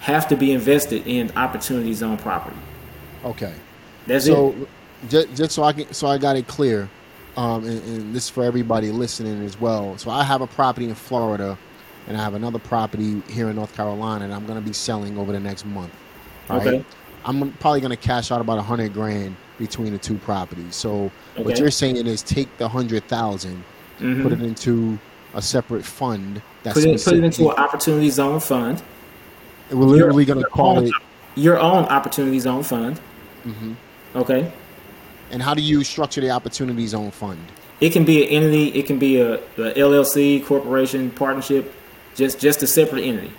have 0.00 0.28
to 0.28 0.36
be 0.36 0.52
invested 0.52 1.06
in 1.06 1.30
opportunity 1.36 1.92
zone 1.92 2.16
property 2.16 2.56
okay 3.24 3.54
that's 4.06 4.26
so, 4.26 4.50
it 4.50 4.68
just, 5.08 5.36
just 5.36 5.52
so 5.52 5.62
i 5.62 5.72
can 5.72 5.92
so 5.92 6.06
i 6.06 6.18
got 6.18 6.36
it 6.36 6.46
clear 6.46 6.88
um, 7.36 7.64
and, 7.64 7.82
and 7.84 8.14
this 8.14 8.24
is 8.24 8.30
for 8.30 8.42
everybody 8.42 8.90
listening 8.90 9.42
as 9.44 9.60
well 9.60 9.96
so 9.96 10.10
i 10.10 10.24
have 10.24 10.40
a 10.40 10.46
property 10.46 10.88
in 10.88 10.94
florida 10.94 11.56
and 12.08 12.16
i 12.16 12.22
have 12.22 12.34
another 12.34 12.58
property 12.58 13.22
here 13.28 13.50
in 13.50 13.56
north 13.56 13.74
carolina 13.74 14.24
and 14.24 14.34
i'm 14.34 14.46
going 14.46 14.58
to 14.58 14.66
be 14.66 14.72
selling 14.72 15.16
over 15.16 15.32
the 15.32 15.40
next 15.40 15.64
month 15.64 15.92
right? 16.48 16.66
okay 16.66 16.84
I'm 17.24 17.52
probably 17.54 17.80
going 17.80 17.90
to 17.90 17.96
cash 17.96 18.30
out 18.30 18.40
about 18.40 18.58
a 18.58 18.62
hundred 18.62 18.92
grand 18.92 19.36
between 19.58 19.92
the 19.92 19.98
two 19.98 20.16
properties. 20.18 20.74
So 20.74 21.10
okay. 21.34 21.42
what 21.42 21.58
you're 21.58 21.70
saying 21.70 21.96
is 21.96 22.22
take 22.22 22.54
the 22.56 22.68
hundred 22.68 23.04
thousand, 23.08 23.62
mm-hmm. 23.98 24.22
put 24.22 24.32
it 24.32 24.40
into 24.40 24.98
a 25.34 25.42
separate 25.42 25.84
fund. 25.84 26.40
That's 26.62 26.80
put 26.80 26.88
it, 26.88 27.04
put 27.04 27.14
it 27.14 27.24
into 27.24 27.50
an 27.50 27.56
opportunity 27.56 28.10
zone 28.10 28.40
fund. 28.40 28.82
We're 29.70 29.84
literally 29.84 30.24
going 30.24 30.42
to 30.42 30.48
call 30.48 30.78
own, 30.78 30.86
it 30.86 30.92
your 31.36 31.58
own 31.58 31.84
opportunity 31.84 32.40
zone 32.40 32.62
fund. 32.62 33.00
Mm-hmm. 33.44 33.74
Okay. 34.16 34.52
And 35.30 35.42
how 35.42 35.54
do 35.54 35.62
you 35.62 35.84
structure 35.84 36.20
the 36.20 36.30
opportunity 36.30 36.86
zone 36.86 37.10
fund? 37.10 37.40
It 37.80 37.92
can 37.92 38.04
be 38.04 38.22
an 38.24 38.28
entity. 38.30 38.68
It 38.78 38.86
can 38.86 38.98
be 38.98 39.20
a, 39.20 39.34
a 39.34 39.74
LLC, 39.74 40.44
corporation, 40.44 41.10
partnership, 41.10 41.72
just 42.14 42.38
just 42.38 42.62
a 42.62 42.66
separate 42.66 43.02
entity. 43.02 43.32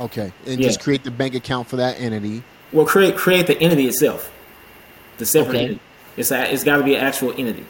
Okay, 0.00 0.32
and 0.46 0.60
yeah. 0.60 0.66
just 0.66 0.80
create 0.80 1.04
the 1.04 1.10
bank 1.10 1.34
account 1.34 1.68
for 1.68 1.76
that 1.76 1.98
entity. 1.98 2.42
Well, 2.72 2.86
create 2.86 3.16
create 3.16 3.46
the 3.46 3.58
entity 3.60 3.86
itself, 3.86 4.32
the 5.16 5.26
separate 5.26 5.50
okay. 5.50 5.64
entity. 5.64 5.80
It's 6.16 6.30
a, 6.30 6.52
it's 6.52 6.64
got 6.64 6.78
to 6.78 6.84
be 6.84 6.96
an 6.96 7.04
actual 7.04 7.32
entity. 7.38 7.64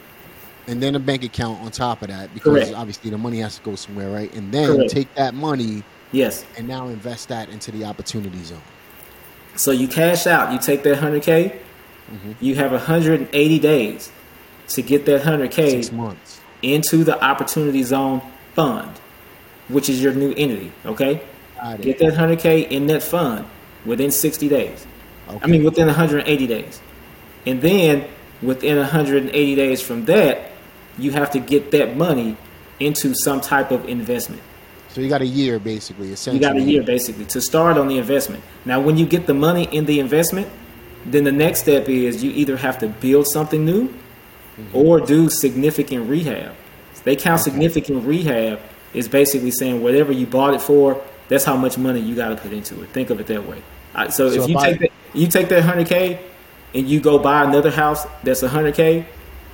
And 0.66 0.82
then 0.82 0.94
a 0.94 0.98
bank 0.98 1.24
account 1.24 1.62
on 1.62 1.70
top 1.70 2.02
of 2.02 2.08
that, 2.08 2.34
because 2.34 2.64
Correct. 2.64 2.74
obviously 2.74 3.10
the 3.10 3.16
money 3.16 3.38
has 3.38 3.56
to 3.56 3.62
go 3.62 3.74
somewhere, 3.74 4.10
right? 4.10 4.32
And 4.34 4.52
then 4.52 4.76
Correct. 4.76 4.90
take 4.90 5.14
that 5.14 5.34
money, 5.34 5.82
yes, 6.12 6.44
and 6.56 6.66
now 6.66 6.88
invest 6.88 7.28
that 7.28 7.48
into 7.48 7.70
the 7.70 7.84
opportunity 7.84 8.42
zone. 8.42 8.60
So 9.54 9.70
you 9.70 9.88
cash 9.88 10.26
out, 10.26 10.52
you 10.52 10.58
take 10.58 10.82
that 10.82 10.98
hundred 10.98 11.22
k, 11.22 11.60
mm-hmm. 12.10 12.32
you 12.40 12.54
have 12.56 12.72
hundred 12.82 13.20
and 13.20 13.28
eighty 13.32 13.58
days 13.58 14.10
to 14.68 14.82
get 14.82 15.06
that 15.06 15.22
hundred 15.22 15.50
k 15.50 15.82
months 15.92 16.40
into 16.62 17.04
the 17.04 17.22
opportunity 17.22 17.82
zone 17.82 18.20
fund, 18.54 18.90
which 19.68 19.88
is 19.88 20.02
your 20.02 20.12
new 20.12 20.32
entity. 20.36 20.72
Okay, 20.84 21.22
get 21.80 21.98
that 21.98 22.14
hundred 22.14 22.38
k 22.38 22.62
in 22.62 22.86
that 22.88 23.02
fund 23.02 23.46
within 23.84 24.10
60 24.10 24.48
days. 24.48 24.86
Okay. 25.28 25.38
I 25.42 25.46
mean, 25.46 25.64
within 25.64 25.86
180 25.86 26.46
days. 26.46 26.80
And 27.46 27.60
then 27.60 28.06
within 28.42 28.76
180 28.76 29.54
days 29.54 29.80
from 29.80 30.04
that, 30.06 30.52
you 30.98 31.12
have 31.12 31.30
to 31.32 31.38
get 31.38 31.70
that 31.72 31.96
money 31.96 32.36
into 32.80 33.14
some 33.14 33.40
type 33.40 33.70
of 33.70 33.88
investment. 33.88 34.42
So 34.90 35.00
you 35.00 35.08
got 35.08 35.22
a 35.22 35.26
year 35.26 35.58
basically, 35.58 36.12
essentially. 36.12 36.42
You 36.42 36.52
got 36.52 36.56
a 36.56 36.64
year 36.64 36.82
basically 36.82 37.24
to 37.26 37.40
start 37.40 37.76
on 37.76 37.88
the 37.88 37.98
investment. 37.98 38.42
Now, 38.64 38.80
when 38.80 38.96
you 38.96 39.06
get 39.06 39.26
the 39.26 39.34
money 39.34 39.64
in 39.64 39.84
the 39.84 40.00
investment, 40.00 40.48
then 41.12 41.24
the 41.24 41.32
next 41.32 41.60
step 41.60 41.88
is 41.88 42.22
you 42.22 42.30
either 42.32 42.56
have 42.56 42.78
to 42.78 42.88
build 42.88 43.26
something 43.26 43.64
new 43.64 43.88
mm-hmm. 43.88 44.76
or 44.76 45.00
do 45.00 45.28
significant 45.28 46.08
rehab. 46.08 46.54
They 47.04 47.16
count 47.16 47.40
okay. 47.40 47.50
significant 47.50 48.04
rehab 48.04 48.60
is 48.92 49.08
basically 49.08 49.50
saying 49.50 49.82
whatever 49.82 50.12
you 50.12 50.26
bought 50.26 50.54
it 50.54 50.60
for, 50.60 51.02
that's 51.28 51.44
how 51.44 51.56
much 51.56 51.78
money 51.78 52.00
you 52.00 52.14
got 52.14 52.30
to 52.30 52.36
put 52.36 52.52
into 52.52 52.82
it. 52.82 52.88
Think 52.90 53.10
of 53.10 53.20
it 53.20 53.26
that 53.28 53.46
way. 53.46 53.62
Right, 53.94 54.12
so, 54.12 54.30
so, 54.30 54.42
if 54.42 54.48
you 54.48 54.60
take 54.60 54.78
that, 54.80 54.90
you 55.14 55.26
take 55.26 55.48
that 55.48 55.62
hundred 55.62 55.86
k 55.86 56.20
and 56.74 56.88
you 56.88 57.00
go 57.00 57.18
buy 57.18 57.44
another 57.44 57.70
house 57.70 58.06
that's 58.22 58.42
hundred 58.42 58.74
k, 58.74 59.06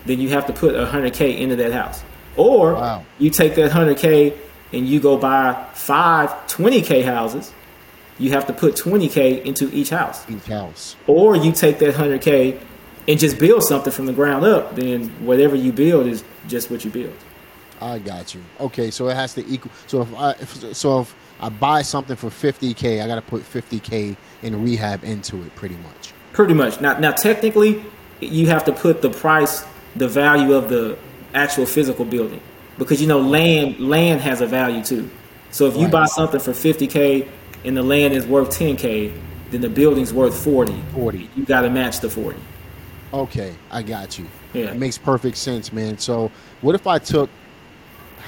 then 0.07 0.21
you 0.21 0.31
have 0.31 0.47
to 0.47 0.53
put 0.53 0.77
hundred 0.89 1.15
k 1.15 1.41
into 1.41 1.57
that 1.57 1.73
house. 1.73 2.03
Or 2.37 2.75
wow. 2.75 3.05
you 3.19 3.31
take 3.31 3.55
that 3.55 3.71
hundred 3.71 3.99
k 3.99 4.37
and 4.73 4.87
you 4.89 5.01
go 5.01 5.17
buy 5.17 5.67
five 5.75 6.31
20k 6.49 7.05
houses. 7.05 7.53
You 8.19 8.31
have 8.31 8.47
to 8.47 8.53
put 8.53 8.75
20k 8.77 9.45
into 9.45 9.69
each 9.75 9.91
house. 9.91 10.29
Each 10.31 10.45
house. 10.47 10.97
Or 11.07 11.37
you 11.37 11.51
take 11.53 11.79
that 11.81 11.95
100k 11.95 12.61
and 13.09 13.19
just 13.19 13.39
build 13.39 13.65
something 13.65 13.93
from 13.93 14.07
the 14.07 14.13
ground 14.13 14.45
up. 14.45 14.77
Then 14.77 15.09
whatever 15.27 15.57
you 15.57 15.73
build 15.73 16.07
is 16.07 16.23
just 16.47 16.71
what 16.71 16.85
you 16.85 16.91
build. 16.91 17.15
I 17.81 17.99
got 17.99 18.35
you. 18.35 18.41
Okay, 18.61 18.91
so 18.91 19.09
it 19.09 19.15
has 19.17 19.35
to 19.35 19.47
equal. 19.47 19.73
So 19.89 20.03
if 20.03 20.15
I, 20.17 20.31
if, 20.33 20.77
so 20.77 21.01
if 21.01 21.15
I 21.41 21.49
buy 21.49 21.83
something 21.83 22.17
for 22.17 22.29
50k, 22.31 23.03
I 23.03 23.07
got 23.09 23.17
to 23.17 23.23
put 23.23 23.43
50k 23.43 24.17
in 24.43 24.63
rehab 24.63 25.03
into 25.05 25.43
it, 25.43 25.55
pretty 25.57 25.77
much. 25.77 26.13
Pretty 26.33 26.55
much. 26.55 26.81
Now, 26.81 26.99
now 26.99 27.11
technically, 27.11 27.85
you 28.21 28.47
have 28.47 28.65
to 28.67 28.73
put 28.73 29.03
the 29.03 29.11
price, 29.11 29.65
the 29.97 30.09
value 30.09 30.55
of 30.55 30.69
the 30.69 30.97
actual 31.35 31.67
physical 31.67 32.05
building. 32.05 32.41
because 32.79 33.01
you 33.01 33.07
know 33.07 33.21
land 33.21 33.79
land 33.79 34.21
has 34.21 34.41
a 34.41 34.47
value 34.47 34.83
too. 34.83 35.09
So 35.53 35.67
if 35.67 35.75
you 35.77 35.83
Right. 35.83 35.93
buy 35.93 36.07
something 36.07 36.41
for 36.41 36.53
50k 36.53 37.29
and 37.65 37.77
the 37.77 37.83
land 37.83 38.15
is 38.15 38.27
worth 38.27 38.51
10k, 38.51 39.13
then 39.51 39.61
the 39.61 39.69
building's 39.69 40.13
worth 40.13 40.43
40. 40.43 40.81
40. 40.95 41.31
You 41.37 41.45
got 41.45 41.63
to 41.63 41.71
match 41.71 42.01
the 42.01 42.11
40. 42.11 42.39
Okay, 43.13 43.55
I 43.71 43.83
got 43.83 44.19
you. 44.19 44.27
Yeah. 44.53 44.67
It 44.73 44.77
makes 44.77 44.99
perfect 44.99 45.37
sense, 45.37 45.73
man. 45.73 45.99
So, 45.99 46.31
what 46.63 46.75
if 46.75 46.87
I 46.87 46.99
took 46.99 47.31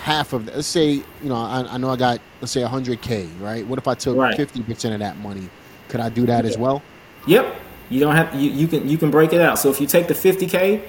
half 0.02 0.32
of, 0.32 0.46
let's 0.46 0.66
say, 0.68 0.90
you 0.90 1.04
know, 1.22 1.34
I, 1.34 1.66
I 1.68 1.78
know 1.78 1.90
I 1.90 1.96
got, 1.96 2.20
let's 2.40 2.52
say, 2.52 2.60
100K, 2.62 3.40
right? 3.40 3.66
What 3.66 3.78
if 3.78 3.88
I 3.88 3.94
took 3.94 4.16
Right. 4.16 4.36
50% 4.38 4.92
of 4.92 5.00
that 5.00 5.16
money? 5.18 5.48
Could 5.88 6.00
I 6.00 6.08
do 6.08 6.26
that 6.26 6.44
as 6.44 6.56
well? 6.58 6.82
Yep. 7.26 7.56
You 7.88 8.00
don't 8.00 8.14
have 8.16 8.34
you, 8.34 8.50
you 8.50 8.66
can 8.66 8.88
you 8.88 8.98
can 8.98 9.12
break 9.12 9.32
it 9.32 9.40
out. 9.40 9.60
So 9.60 9.70
if 9.70 9.80
you 9.80 9.86
take 9.86 10.08
the 10.08 10.14
50k 10.14 10.82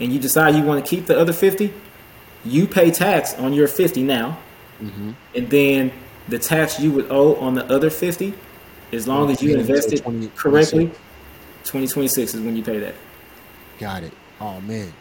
and 0.00 0.12
you 0.12 0.18
decide 0.18 0.54
you 0.54 0.62
want 0.62 0.84
to 0.84 0.88
keep 0.88 1.06
the 1.06 1.18
other 1.18 1.32
50, 1.32 1.72
you 2.44 2.66
pay 2.66 2.90
tax 2.90 3.32
on 3.34 3.52
your 3.54 3.68
50 3.68 4.02
now, 4.02 4.38
Mm-hmm. 4.82 5.10
and 5.36 5.48
then 5.50 5.92
the 6.28 6.38
tax 6.38 6.78
you 6.80 6.92
would 6.92 7.10
owe 7.10 7.36
on 7.36 7.54
the 7.54 7.64
other 7.72 7.90
50, 7.90 8.34
as 8.92 9.08
long 9.08 9.30
as 9.30 9.42
you 9.42 9.56
invested 9.56 10.02
20 10.02 10.28
correctly, 10.28 10.86
2026 11.64 12.34
is 12.34 12.40
when 12.40 12.56
you 12.56 12.62
pay 12.62 12.78
that. 12.78 12.94
Got 13.78 14.02
it. 14.04 14.12
Oh, 14.40 14.60
man. 14.60 14.92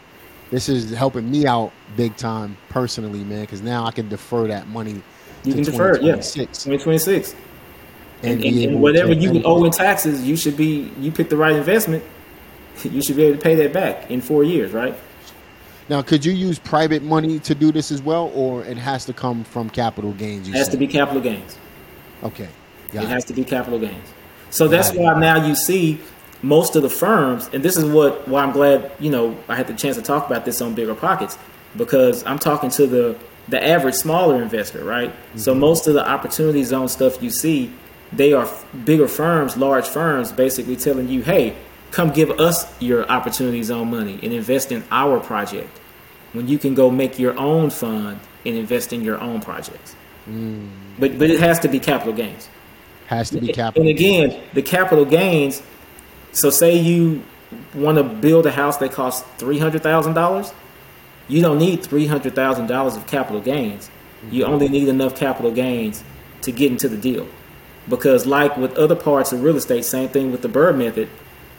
This 0.49 0.67
is 0.67 0.91
helping 0.91 1.29
me 1.31 1.45
out 1.45 1.71
big 1.95 2.15
time 2.17 2.57
personally, 2.69 3.23
man, 3.23 3.41
because 3.41 3.62
now 3.62 3.86
I 3.86 3.91
can 3.91 4.10
defer 4.10 4.47
that 4.47 4.67
money 4.67 5.01
You 5.43 5.53
can 5.53 5.63
defer 5.63 5.91
it, 5.91 6.03
yeah. 6.03 6.15
2026 6.15 6.63
2026. 6.65 7.36
And, 8.23 8.43
and, 8.43 8.57
and 8.57 8.81
whatever 8.81 9.13
you 9.13 9.31
would 9.31 9.45
owe 9.45 9.63
in 9.63 9.71
taxes, 9.71 10.27
you 10.27 10.36
should 10.36 10.57
be 10.57 10.91
you 10.99 11.12
pick 11.12 11.29
the 11.29 11.38
right 11.38 11.55
investment. 11.55 12.03
You 12.84 13.01
should 13.01 13.17
be 13.17 13.25
able 13.25 13.38
to 13.38 13.43
pay 13.43 13.53
that 13.55 13.73
back 13.73 14.10
in 14.10 14.21
four 14.21 14.43
years, 14.43 14.71
right? 14.71 14.95
Now, 15.89 16.01
could 16.01 16.23
you 16.23 16.31
use 16.31 16.59
private 16.59 17.03
money 17.03 17.39
to 17.39 17.55
do 17.55 17.71
this 17.71 17.91
as 17.91 18.01
well, 18.01 18.31
or 18.33 18.63
it 18.63 18.77
has 18.77 19.05
to 19.05 19.13
come 19.13 19.43
from 19.43 19.69
capital 19.69 20.13
gains? 20.13 20.47
It 20.47 20.53
has 20.53 20.65
said? 20.65 20.71
to 20.71 20.77
be 20.77 20.87
capital 20.87 21.21
gains. 21.21 21.57
Okay. 22.23 22.47
It 22.89 22.93
Got 22.93 23.07
has 23.07 23.25
to 23.25 23.33
be 23.33 23.43
capital 23.43 23.79
gains. 23.79 24.07
So 24.49 24.67
that's 24.67 24.91
it. 24.91 24.97
why 24.97 25.19
now 25.19 25.45
you 25.45 25.55
see 25.55 25.99
most 26.43 26.75
of 26.75 26.83
the 26.83 26.89
firms, 26.89 27.49
and 27.53 27.63
this 27.63 27.77
is 27.77 27.85
what 27.85 28.27
why 28.27 28.43
I'm 28.43 28.51
glad 28.51 28.91
you 28.99 29.09
know 29.09 29.37
I 29.47 29.55
had 29.55 29.67
the 29.67 29.73
chance 29.73 29.95
to 29.95 30.01
talk 30.01 30.25
about 30.27 30.45
this 30.45 30.61
on 30.61 30.75
BiggerPockets 30.75 31.37
because 31.77 32.25
I'm 32.25 32.39
talking 32.39 32.69
to 32.71 32.87
the 32.87 33.17
the 33.47 33.65
average 33.65 33.95
smaller 33.95 34.41
investor, 34.41 34.83
right? 34.83 35.09
Mm-hmm. 35.09 35.39
So 35.39 35.55
most 35.55 35.87
of 35.87 35.93
the 35.93 36.07
opportunity 36.07 36.63
zone 36.63 36.89
stuff 36.89 37.21
you 37.21 37.29
see, 37.29 37.71
they 38.11 38.33
are 38.33 38.47
bigger 38.85 39.07
firms, 39.07 39.57
large 39.57 39.87
firms, 39.87 40.31
basically 40.31 40.75
telling 40.75 41.09
you, 41.09 41.23
hey, 41.23 41.55
come 41.91 42.12
give 42.12 42.32
us 42.32 42.65
your 42.82 43.08
opportunity 43.10 43.62
zone 43.63 43.91
money 43.91 44.19
and 44.23 44.34
invest 44.34 44.71
in 44.71 44.84
our 44.91 45.19
project. 45.19 45.80
When 46.34 46.47
you 46.47 46.58
can 46.58 46.73
go 46.73 46.89
make 46.89 47.19
your 47.19 47.38
own 47.38 47.69
fund 47.69 48.19
and 48.45 48.56
invest 48.56 48.93
in 48.93 49.01
your 49.01 49.19
own 49.19 49.41
projects. 49.41 49.95
Mm. 50.27 50.69
But 50.97 51.19
but 51.19 51.30
it 51.30 51.39
has 51.39 51.60
to 51.60 51.67
be 51.67 51.80
capital 51.80 52.13
gains. 52.13 52.49
Has 53.08 53.30
to 53.32 53.41
be 53.41 53.51
capital. 53.51 53.82
And 53.82 53.89
again, 53.89 54.41
the 54.54 54.62
capital 54.62 55.04
gains. 55.04 55.62
So, 56.32 56.49
say 56.49 56.77
you 56.77 57.23
want 57.73 57.97
to 57.97 58.04
build 58.04 58.45
a 58.45 58.51
house 58.51 58.77
that 58.77 58.93
costs 58.93 59.27
three 59.38 59.60
hundred 59.60 59.84
thousand 59.84 60.13
dollars. 60.13 60.54
You 61.27 61.41
don't 61.41 61.58
need 61.58 61.84
three 61.84 62.08
hundred 62.08 62.36
thousand 62.36 62.67
dollars 62.67 62.95
of 62.95 63.08
capital 63.08 63.41
gains. 63.41 63.89
You 64.30 64.45
only 64.45 64.69
need 64.69 64.88
enough 64.88 65.15
capital 65.15 65.51
gains 65.51 66.04
to 66.43 66.51
get 66.51 66.71
into 66.71 66.88
the 66.88 66.97
deal. 66.97 67.27
Because, 67.89 68.25
like 68.25 68.56
with 68.56 68.77
other 68.77 68.95
parts 68.95 69.34
of 69.34 69.43
real 69.43 69.58
estate, 69.58 69.84
same 69.84 70.08
thing 70.08 70.32
with 70.32 70.43
the 70.43 70.47
BRRRR 70.47 70.77
method. 70.77 71.10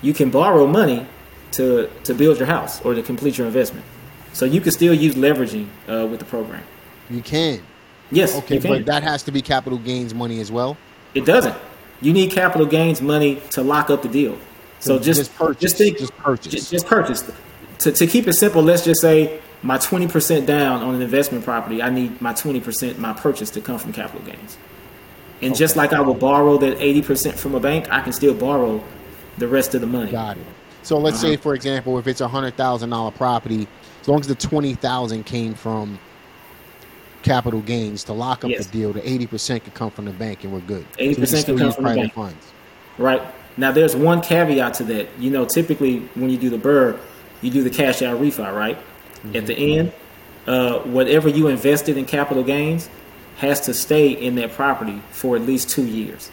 You 0.03 0.12
can 0.12 0.31
borrow 0.31 0.67
money 0.67 1.07
to 1.53 1.88
to 2.05 2.15
build 2.15 2.38
your 2.38 2.47
house 2.47 2.81
or 2.85 2.95
to 2.95 3.03
complete 3.03 3.38
your 3.38 3.47
investment. 3.47 3.85
So 4.33 4.45
you 4.47 4.61
can 4.61 4.73
still 4.73 4.95
use 4.95 5.15
leveraging 5.15 5.69
uh, 5.88 6.07
with 6.07 6.19
the 6.19 6.25
program. 6.25 6.62
You 7.11 7.23
can. 7.23 7.62
Yes, 8.11 8.35
Okay, 8.37 8.59
can. 8.59 8.71
but 8.71 8.87
that 8.87 9.03
has 9.03 9.23
to 9.25 9.33
be 9.33 9.41
capital 9.43 9.79
gains 9.79 10.12
money 10.15 10.41
as 10.41 10.51
well. 10.53 10.77
It 11.15 11.25
doesn't. 11.25 11.55
You 12.01 12.12
need 12.12 12.31
capital 12.31 12.67
gains 12.67 13.01
money 13.01 13.41
to 13.51 13.62
lock 13.62 13.91
up 13.91 14.03
the 14.03 14.09
deal. 14.09 14.37
So 14.81 14.97
So 14.97 15.03
just 15.05 15.21
just 15.21 15.35
purchase, 15.37 15.61
Just 15.61 15.77
think. 15.79 15.99
just 15.99 16.17
purchase. 16.17 16.53
Just, 16.53 16.71
just 16.71 16.87
purchase. 16.87 17.31
To, 17.81 17.93
to 17.93 18.07
keep 18.07 18.27
it 18.27 18.35
simple, 18.35 18.62
let's 18.62 18.85
just 18.85 19.01
say 19.01 19.41
my 19.62 19.79
twenty 19.79 20.09
percent 20.09 20.47
down 20.47 20.83
on 20.83 20.95
an 20.95 21.03
investment 21.03 21.45
property. 21.45 21.83
I 21.83 21.91
need 21.91 22.21
my 22.21 22.33
twenty 22.33 22.61
percent 22.61 22.99
my 22.99 23.12
purchase 23.12 23.51
to 23.51 23.61
come 23.61 23.79
from 23.79 23.93
capital 23.93 24.23
gains. 24.27 24.57
And 25.41 25.55
just 25.57 25.77
like 25.77 25.93
I 25.93 26.01
would 26.01 26.19
borrow 26.19 26.57
that 26.59 26.81
eighty 26.81 27.03
percent 27.03 27.38
from 27.38 27.55
a 27.55 27.61
bank, 27.61 27.91
I 27.93 28.01
can 28.01 28.12
still 28.12 28.35
borrow 28.35 28.83
the 29.38 29.49
rest 29.49 29.75
of 29.75 29.81
the 29.81 29.87
money. 29.87 30.11
Got 30.11 30.37
it. 30.37 30.45
So 30.83 30.99
let's 30.99 31.18
Uh-huh. 31.18 31.29
say, 31.33 31.37
for 31.37 31.55
example, 31.55 31.99
if 31.99 32.07
it's 32.07 32.21
a 32.21 32.29
hundred 32.29 32.57
thousand 32.57 32.90
dollar 32.90 33.11
property, 33.12 33.66
as 34.01 34.09
long 34.09 34.21
as 34.21 34.27
the 34.27 34.35
twenty 34.35 34.75
thousand 34.75 35.25
came 35.25 35.55
from 35.55 35.99
capital 37.23 37.61
gains 37.61 38.03
to 38.05 38.12
lock 38.12 38.45
up 38.45 38.51
Yes. 38.51 38.66
the 38.66 38.73
deal, 38.73 38.92
the 38.92 39.09
eighty 39.09 39.27
percent 39.27 39.62
could 39.64 39.75
come 39.75 39.90
from 39.90 40.07
the 40.07 40.11
bank, 40.11 40.42
and 40.45 40.53
we're 40.53 40.61
good. 40.61 40.85
80% 40.99 41.27
So 41.29 41.37
we 41.37 41.59
could 41.59 41.59
come 41.59 41.73
from 41.73 41.85
the 41.85 41.95
bank. 41.95 42.14
funds. 42.14 42.47
right? 42.99 43.23
Now, 43.57 43.71
there's 43.71 43.95
one 43.95 44.21
caveat 44.23 44.75
to 44.75 44.85
that. 44.85 45.09
You 45.18 45.31
know, 45.31 45.45
typically 45.45 45.99
when 46.14 46.31
you 46.31 46.38
do 46.38 46.49
the 46.51 46.59
BRRRR, 46.59 46.99
you 47.42 47.51
do 47.51 47.62
the 47.62 47.71
cash 47.71 48.01
out 48.03 48.21
refi, 48.21 48.53
right? 48.55 48.79
At 49.35 49.47
the 49.47 49.55
end, 49.55 49.92
uh, 50.49 50.79
whatever 50.81 51.29
you 51.29 51.47
invested 51.49 51.97
in 51.97 52.07
capital 52.07 52.42
gains 52.42 52.88
has 53.37 53.61
to 53.62 53.75
stay 53.75 54.09
in 54.11 54.35
that 54.37 54.53
property 54.53 55.01
for 55.11 55.37
at 55.37 55.42
least 55.42 55.68
two 55.71 55.85
years. 55.87 56.31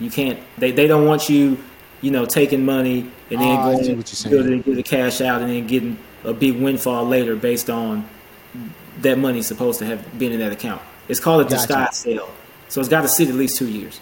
You 0.00 0.10
can't. 0.10 0.38
They, 0.58 0.70
they 0.72 0.86
don't 0.86 1.06
want 1.06 1.28
you, 1.28 1.58
you 2.02 2.10
know, 2.10 2.24
taking 2.26 2.64
money 2.64 3.10
and 3.30 3.40
then 3.40 3.60
Oh, 3.60 3.76
going 3.76 3.98
building 4.30 4.62
get 4.62 4.76
the 4.76 4.82
cash 4.82 5.20
out 5.20 5.42
and 5.42 5.50
then 5.50 5.66
getting 5.66 5.98
a 6.24 6.32
big 6.32 6.60
windfall 6.60 7.04
later 7.06 7.36
based 7.36 7.70
on 7.70 8.08
that 9.02 9.18
money 9.18 9.42
supposed 9.42 9.78
to 9.80 9.86
have 9.86 10.18
been 10.18 10.32
in 10.32 10.40
that 10.40 10.52
account. 10.52 10.82
It's 11.08 11.20
called 11.20 11.40
a 11.40 11.44
Gotcha. 11.44 11.56
disguised 11.56 11.94
sale, 11.94 12.30
so 12.68 12.80
it's 12.80 12.88
got 12.88 13.02
to 13.02 13.08
sit 13.08 13.28
at 13.28 13.34
least 13.34 13.56
two 13.56 13.68
years. 13.68 14.00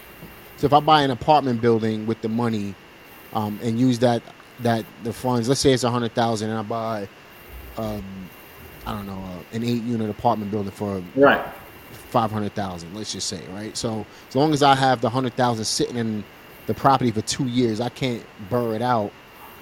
So 0.57 0.67
if 0.67 0.73
I 0.73 0.81
buy 0.81 1.03
an 1.03 1.11
apartment 1.11 1.61
building 1.61 2.07
with 2.07 2.21
the 2.23 2.29
money, 2.29 2.75
um, 3.33 3.59
and 3.63 3.79
use 3.79 3.99
that 4.01 4.23
that 4.61 4.85
the 5.03 5.13
funds, 5.13 5.49
let's 5.49 5.61
say 5.61 5.73
it's 5.73 5.85
a 5.85 5.91
hundred 5.91 6.13
thousand, 6.13 6.51
and 6.51 6.59
I 6.59 6.63
buy, 6.63 7.09
um, 7.77 8.05
I 8.87 8.93
don't 8.93 9.07
know, 9.07 9.13
uh, 9.23 9.57
an 9.57 9.65
eight 9.65 9.83
unit 9.83 10.09
apartment 10.09 10.51
building 10.53 10.71
for 10.71 11.03
Right. 11.17 11.45
five 12.11 12.31
hundred 12.31 12.55
thousand. 12.55 12.95
Let's 12.95 13.13
just 13.13 13.29
say, 13.29 13.41
right? 13.53 13.77
So 13.77 14.07
as 14.29 14.37
long 14.37 14.53
as 14.53 14.63
I 14.63 14.75
have 14.77 15.01
the 15.01 15.11
hundred 15.11 15.35
thousand 15.35 15.65
sitting 15.65 15.97
in 15.97 16.25
the 16.67 16.75
property 16.75 17.11
for 17.11 17.21
two 17.23 17.45
years, 17.45 17.81
I 17.81 17.89
can't 17.89 18.23
BRRRR 18.51 18.77
it 18.77 18.83
out 18.83 19.13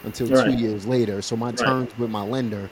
until 0.04 0.28
two 0.28 0.52
years 0.52 0.86
later. 0.86 1.22
So 1.22 1.36
my 1.36 1.52
terms 1.52 1.96
with 1.98 2.10
my 2.10 2.22
lender 2.22 2.68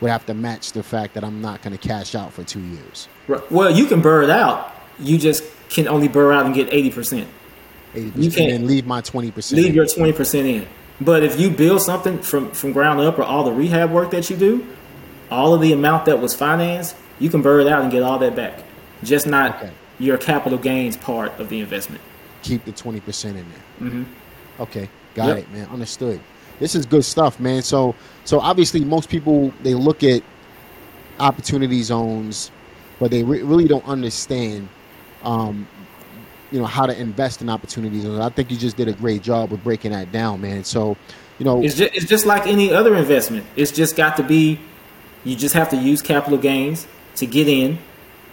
would 0.00 0.10
have 0.10 0.26
to 0.26 0.34
match 0.34 0.72
the 0.72 0.82
fact 0.82 1.14
that 1.14 1.24
I'm 1.24 1.40
not 1.40 1.62
going 1.62 1.76
to 1.76 1.88
cash 1.88 2.14
out 2.14 2.32
for 2.32 2.44
two 2.44 2.60
years. 2.60 3.08
Right. 3.28 3.50
Well, 3.52 3.70
you 3.70 3.86
can 3.86 4.02
BRRRR 4.02 4.24
it 4.24 4.30
out. 4.30 4.72
You 4.98 5.18
just 5.18 5.44
can 5.70 5.88
only 5.88 6.08
BRRRR 6.08 6.34
out 6.36 6.46
and 6.46 6.54
get 6.54 6.72
eighty 6.72 6.90
percent. 6.90 7.28
Eighty 7.94 8.10
You 8.20 8.30
can't- 8.30 8.52
and 8.52 8.66
leave 8.66 8.86
my 8.86 9.00
twenty 9.00 9.30
percent. 9.30 9.62
Leave 9.62 9.74
your 9.74 9.86
twenty 9.86 10.12
percent 10.12 10.46
in. 10.46 10.66
But 11.00 11.22
if 11.24 11.38
you 11.40 11.50
build 11.50 11.82
something 11.82 12.18
from 12.22 12.50
from 12.52 12.72
ground 12.72 13.00
up 13.00 13.18
or 13.18 13.22
all 13.22 13.44
the 13.44 13.52
rehab 13.52 13.90
work 13.90 14.10
that 14.12 14.30
you 14.30 14.36
do, 14.36 14.66
all 15.30 15.54
of 15.54 15.60
the 15.60 15.72
amount 15.72 16.04
that 16.06 16.20
was 16.20 16.34
financed, 16.34 16.96
you 17.18 17.28
can 17.30 17.42
BRRRR 17.42 17.62
it 17.66 17.72
out 17.72 17.82
and 17.82 17.90
get 17.90 18.02
all 18.02 18.18
that 18.18 18.36
back. 18.36 18.60
Just 19.02 19.26
not 19.26 19.56
Okay. 19.56 19.70
your 19.98 20.16
capital 20.18 20.58
gains 20.58 20.96
part 20.96 21.38
of 21.40 21.48
the 21.48 21.60
investment. 21.60 22.00
Keep 22.44 22.64
the 22.64 22.72
20% 22.72 23.24
in 23.30 23.34
there. 23.80 23.90
Mhm. 23.90 24.04
Okay, 24.60 24.88
got 25.14 25.28
Yep. 25.28 25.38
it, 25.38 25.52
man. 25.52 25.68
Understood. 25.72 26.20
This 26.60 26.76
is 26.76 26.86
good 26.86 27.04
stuff, 27.04 27.40
man. 27.40 27.62
So, 27.62 27.94
so 28.24 28.38
obviously, 28.38 28.84
most 28.84 29.08
people 29.08 29.52
they 29.64 29.74
look 29.74 30.04
at 30.04 30.22
opportunity 31.18 31.82
zones, 31.82 32.50
but 33.00 33.10
they 33.10 33.22
re- 33.24 33.42
really 33.42 33.66
don't 33.66 33.86
understand, 33.86 34.68
um, 35.24 35.66
you 36.52 36.60
know, 36.60 36.66
how 36.66 36.86
to 36.86 36.96
invest 36.98 37.42
in 37.42 37.48
opportunity 37.48 38.00
zones. 38.00 38.20
I 38.20 38.28
think 38.28 38.50
you 38.50 38.56
just 38.56 38.76
did 38.76 38.86
a 38.88 38.92
great 38.92 39.22
job 39.22 39.50
with 39.50 39.64
breaking 39.64 39.90
that 39.92 40.12
down, 40.12 40.40
man. 40.40 40.62
So, 40.64 40.96
you 41.38 41.44
know, 41.44 41.62
It's 41.62 41.74
just, 41.74 41.92
it's 41.94 42.06
just 42.06 42.26
like 42.26 42.46
any 42.46 42.72
other 42.72 42.94
investment. 42.94 43.44
It's 43.56 43.72
just 43.72 43.96
got 43.96 44.16
to 44.18 44.22
be, 44.22 44.60
you 45.24 45.34
just 45.34 45.54
have 45.54 45.68
to 45.70 45.76
use 45.76 46.02
capital 46.02 46.38
gains 46.38 46.86
to 47.16 47.26
get 47.26 47.48
in, 47.48 47.78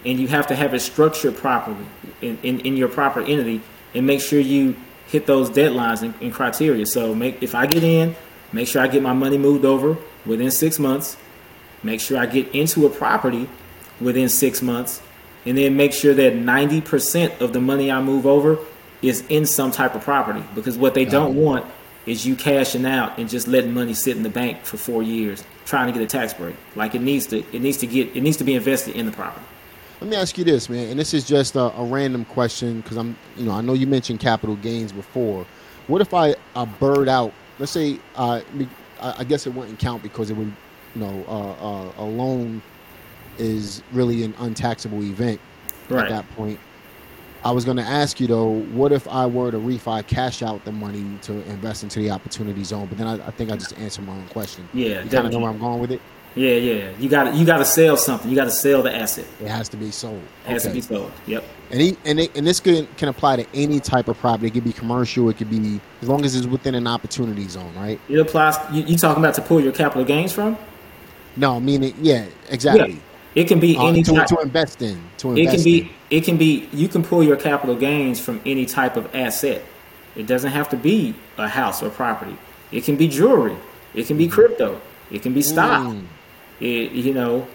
and 0.04 0.20
you 0.20 0.28
have 0.28 0.46
to 0.48 0.54
have 0.54 0.74
it 0.74 0.80
structured 0.80 1.36
properly 1.36 1.86
in, 2.20 2.38
in, 2.44 2.60
in 2.60 2.76
your 2.76 2.88
proper 2.88 3.20
entity, 3.20 3.60
and 3.94 4.06
make 4.06 4.20
sure 4.20 4.40
you 4.40 4.76
hit 5.06 5.26
those 5.26 5.50
deadlines 5.50 6.02
and, 6.02 6.14
and 6.20 6.32
criteria. 6.32 6.86
So, 6.86 7.14
make 7.14 7.42
if 7.42 7.54
I 7.54 7.66
get 7.66 7.84
in, 7.84 8.14
make 8.52 8.68
sure 8.68 8.82
I 8.82 8.88
get 8.88 9.02
my 9.02 9.12
money 9.12 9.38
moved 9.38 9.64
over 9.64 9.96
within 10.26 10.50
six 10.50 10.78
months. 10.78 11.16
Make 11.82 12.00
sure 12.00 12.18
I 12.18 12.26
get 12.26 12.54
into 12.54 12.86
a 12.86 12.90
property 12.90 13.48
within 14.00 14.28
six 14.28 14.62
months, 14.62 15.02
and 15.44 15.58
then 15.58 15.76
make 15.76 15.92
sure 15.92 16.14
that 16.14 16.36
ninety 16.36 16.80
percent 16.80 17.40
of 17.40 17.52
the 17.52 17.60
money 17.60 17.90
I 17.90 18.00
move 18.00 18.26
over 18.26 18.58
is 19.02 19.24
in 19.28 19.46
some 19.46 19.72
type 19.72 19.94
of 19.94 20.02
property. 20.02 20.44
Because 20.54 20.78
what 20.78 20.94
they 20.94 21.04
don't 21.04 21.34
want 21.34 21.66
is 22.06 22.26
you 22.26 22.34
cashing 22.34 22.84
out 22.84 23.18
and 23.18 23.28
just 23.28 23.46
letting 23.46 23.72
money 23.72 23.94
sit 23.94 24.16
in 24.16 24.22
the 24.22 24.30
bank 24.30 24.64
for 24.64 24.76
four 24.76 25.02
years 25.02 25.44
trying 25.64 25.86
to 25.86 25.92
get 25.92 26.02
a 26.02 26.06
tax 26.06 26.34
break. 26.34 26.56
Like 26.74 26.94
it 26.94 27.00
needs 27.00 27.26
to, 27.26 27.38
it 27.38 27.60
needs 27.60 27.78
to 27.78 27.86
get, 27.86 28.16
it 28.16 28.20
needs 28.22 28.36
to 28.38 28.44
be 28.44 28.54
invested 28.54 28.96
in 28.96 29.06
the 29.06 29.12
property. 29.12 29.44
Let 30.02 30.08
me 30.10 30.16
ask 30.16 30.36
you 30.36 30.42
this, 30.42 30.68
man, 30.68 30.88
and 30.88 30.98
this 30.98 31.14
is 31.14 31.22
just 31.24 31.54
a, 31.54 31.72
a 31.78 31.84
random 31.84 32.24
question 32.24 32.80
because 32.80 32.96
I'm, 32.96 33.16
you 33.36 33.44
know, 33.44 33.52
I 33.52 33.60
know 33.60 33.72
you 33.72 33.86
mentioned 33.86 34.18
capital 34.18 34.56
gains 34.56 34.90
before. 34.90 35.46
What 35.86 36.00
if 36.00 36.12
I, 36.12 36.34
I 36.56 36.64
BRRRR 36.64 37.06
out? 37.06 37.32
Let's 37.60 37.70
say, 37.70 38.00
uh, 38.16 38.40
I, 39.00 39.14
I 39.18 39.22
guess 39.22 39.46
it 39.46 39.50
wouldn't 39.54 39.78
count 39.78 40.02
because 40.02 40.28
it 40.28 40.36
would, 40.36 40.52
you 40.96 41.00
know, 41.02 41.24
uh, 41.28 41.52
uh, 41.52 41.92
a 41.98 42.04
loan 42.04 42.62
is 43.38 43.84
really 43.92 44.24
an 44.24 44.34
untaxable 44.40 45.04
event 45.04 45.40
Right. 45.88 46.06
at 46.06 46.08
that 46.08 46.30
point. 46.34 46.58
I 47.44 47.52
was 47.52 47.64
going 47.64 47.76
to 47.76 47.84
ask 47.84 48.18
you 48.18 48.26
though, 48.26 48.60
what 48.72 48.90
if 48.90 49.06
I 49.06 49.26
were 49.26 49.52
to 49.52 49.58
refi 49.58 50.04
cash 50.08 50.42
out 50.42 50.64
the 50.64 50.72
money 50.72 51.16
to 51.22 51.34
invest 51.48 51.84
into 51.84 52.00
the 52.00 52.10
opportunity 52.10 52.64
zone? 52.64 52.86
But 52.88 52.98
then 52.98 53.06
I, 53.06 53.24
I 53.24 53.30
think 53.30 53.52
I 53.52 53.56
just 53.56 53.78
answered 53.78 54.04
my 54.04 54.14
own 54.14 54.26
question. 54.30 54.68
Yeah, 54.74 55.04
you 55.04 55.10
kind 55.10 55.28
of 55.28 55.32
know 55.32 55.38
where 55.38 55.50
I'm 55.50 55.60
going 55.60 55.78
with 55.78 55.92
it. 55.92 56.00
Yeah, 56.34 56.54
yeah. 56.54 56.90
You 56.98 57.08
got 57.08 57.34
you 57.34 57.44
got 57.44 57.58
to 57.58 57.64
sell 57.64 57.96
something. 57.96 58.30
You 58.30 58.36
got 58.36 58.44
to 58.44 58.50
sell 58.50 58.82
the 58.82 58.94
asset. 58.94 59.26
It 59.40 59.48
has 59.48 59.68
to 59.70 59.76
be 59.76 59.90
sold. 59.90 60.22
It 60.46 60.50
has 60.50 60.62
Okay. 60.64 60.70
to 60.70 60.74
be 60.74 60.80
sold. 60.80 61.12
Yep. 61.26 61.44
And 61.70 61.80
he, 61.80 61.96
and, 62.04 62.20
it, 62.20 62.36
and 62.36 62.46
this 62.46 62.60
can 62.60 62.86
can 62.96 63.08
apply 63.08 63.36
to 63.36 63.46
any 63.54 63.80
type 63.80 64.08
of 64.08 64.18
property. 64.18 64.46
It 64.48 64.54
could 64.54 64.64
be 64.64 64.72
commercial. 64.72 65.28
It 65.28 65.36
could 65.36 65.50
be 65.50 65.80
as 66.00 66.08
long 66.08 66.24
as 66.24 66.34
it's 66.34 66.46
within 66.46 66.74
an 66.74 66.86
opportunity 66.86 67.46
zone, 67.48 67.72
right? 67.76 68.00
It 68.08 68.18
applies. 68.18 68.56
You, 68.72 68.82
you 68.82 68.96
talking 68.96 69.22
about 69.22 69.34
to 69.34 69.42
pull 69.42 69.60
your 69.60 69.72
capital 69.72 70.04
gains 70.04 70.32
from? 70.32 70.56
No, 71.36 71.60
meaning 71.60 71.94
yeah, 72.00 72.26
exactly. 72.50 72.92
Yeah. 72.94 72.98
It 73.34 73.48
can 73.48 73.60
be 73.60 73.76
Uh, 73.78 73.86
any 73.86 74.02
to, 74.02 74.12
type. 74.12 74.26
to 74.28 74.38
invest 74.40 74.82
in. 74.82 75.00
To 75.18 75.30
invest 75.30 75.48
It 75.48 75.56
can 75.56 75.64
be. 75.64 75.80
in. 75.80 75.88
It 76.10 76.24
can 76.24 76.36
be. 76.36 76.68
You 76.72 76.88
can 76.88 77.02
pull 77.02 77.22
your 77.22 77.36
capital 77.36 77.74
gains 77.74 78.20
from 78.20 78.40
any 78.46 78.64
type 78.66 78.96
of 78.96 79.14
asset. 79.14 79.62
It 80.16 80.26
doesn't 80.26 80.50
have 80.50 80.68
to 80.70 80.76
be 80.76 81.14
a 81.38 81.48
house 81.48 81.82
or 81.82 81.88
property. 81.90 82.36
It 82.70 82.84
can 82.84 82.96
be 82.96 83.08
jewelry. 83.08 83.56
It 83.94 84.06
can 84.06 84.16
be 84.18 84.28
crypto. 84.28 84.80
It 85.10 85.22
can 85.22 85.32
be 85.34 85.42
stock. 85.42 85.86
Mm. 85.92 86.04
It, 86.62 86.92
you 86.92 87.12
know, 87.12 87.46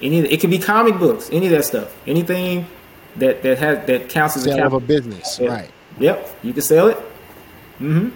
any. 0.00 0.18
It 0.20 0.40
can 0.40 0.50
be 0.50 0.58
comic 0.58 0.98
books. 0.98 1.28
Any 1.30 1.46
of 1.46 1.52
that 1.52 1.64
stuff. 1.64 1.94
Anything 2.06 2.66
that 3.16 3.42
that 3.42 3.58
has 3.58 3.86
that 3.86 4.08
counts 4.08 4.36
as 4.36 4.46
a 4.46 4.50
a 4.66 4.80
business, 4.80 5.38
Yeah. 5.40 5.48
right? 5.50 5.70
Yep. 5.98 6.28
You 6.42 6.52
can 6.52 6.62
sell 6.62 6.88
it. 6.88 6.96
Mm-hmm. 7.80 8.08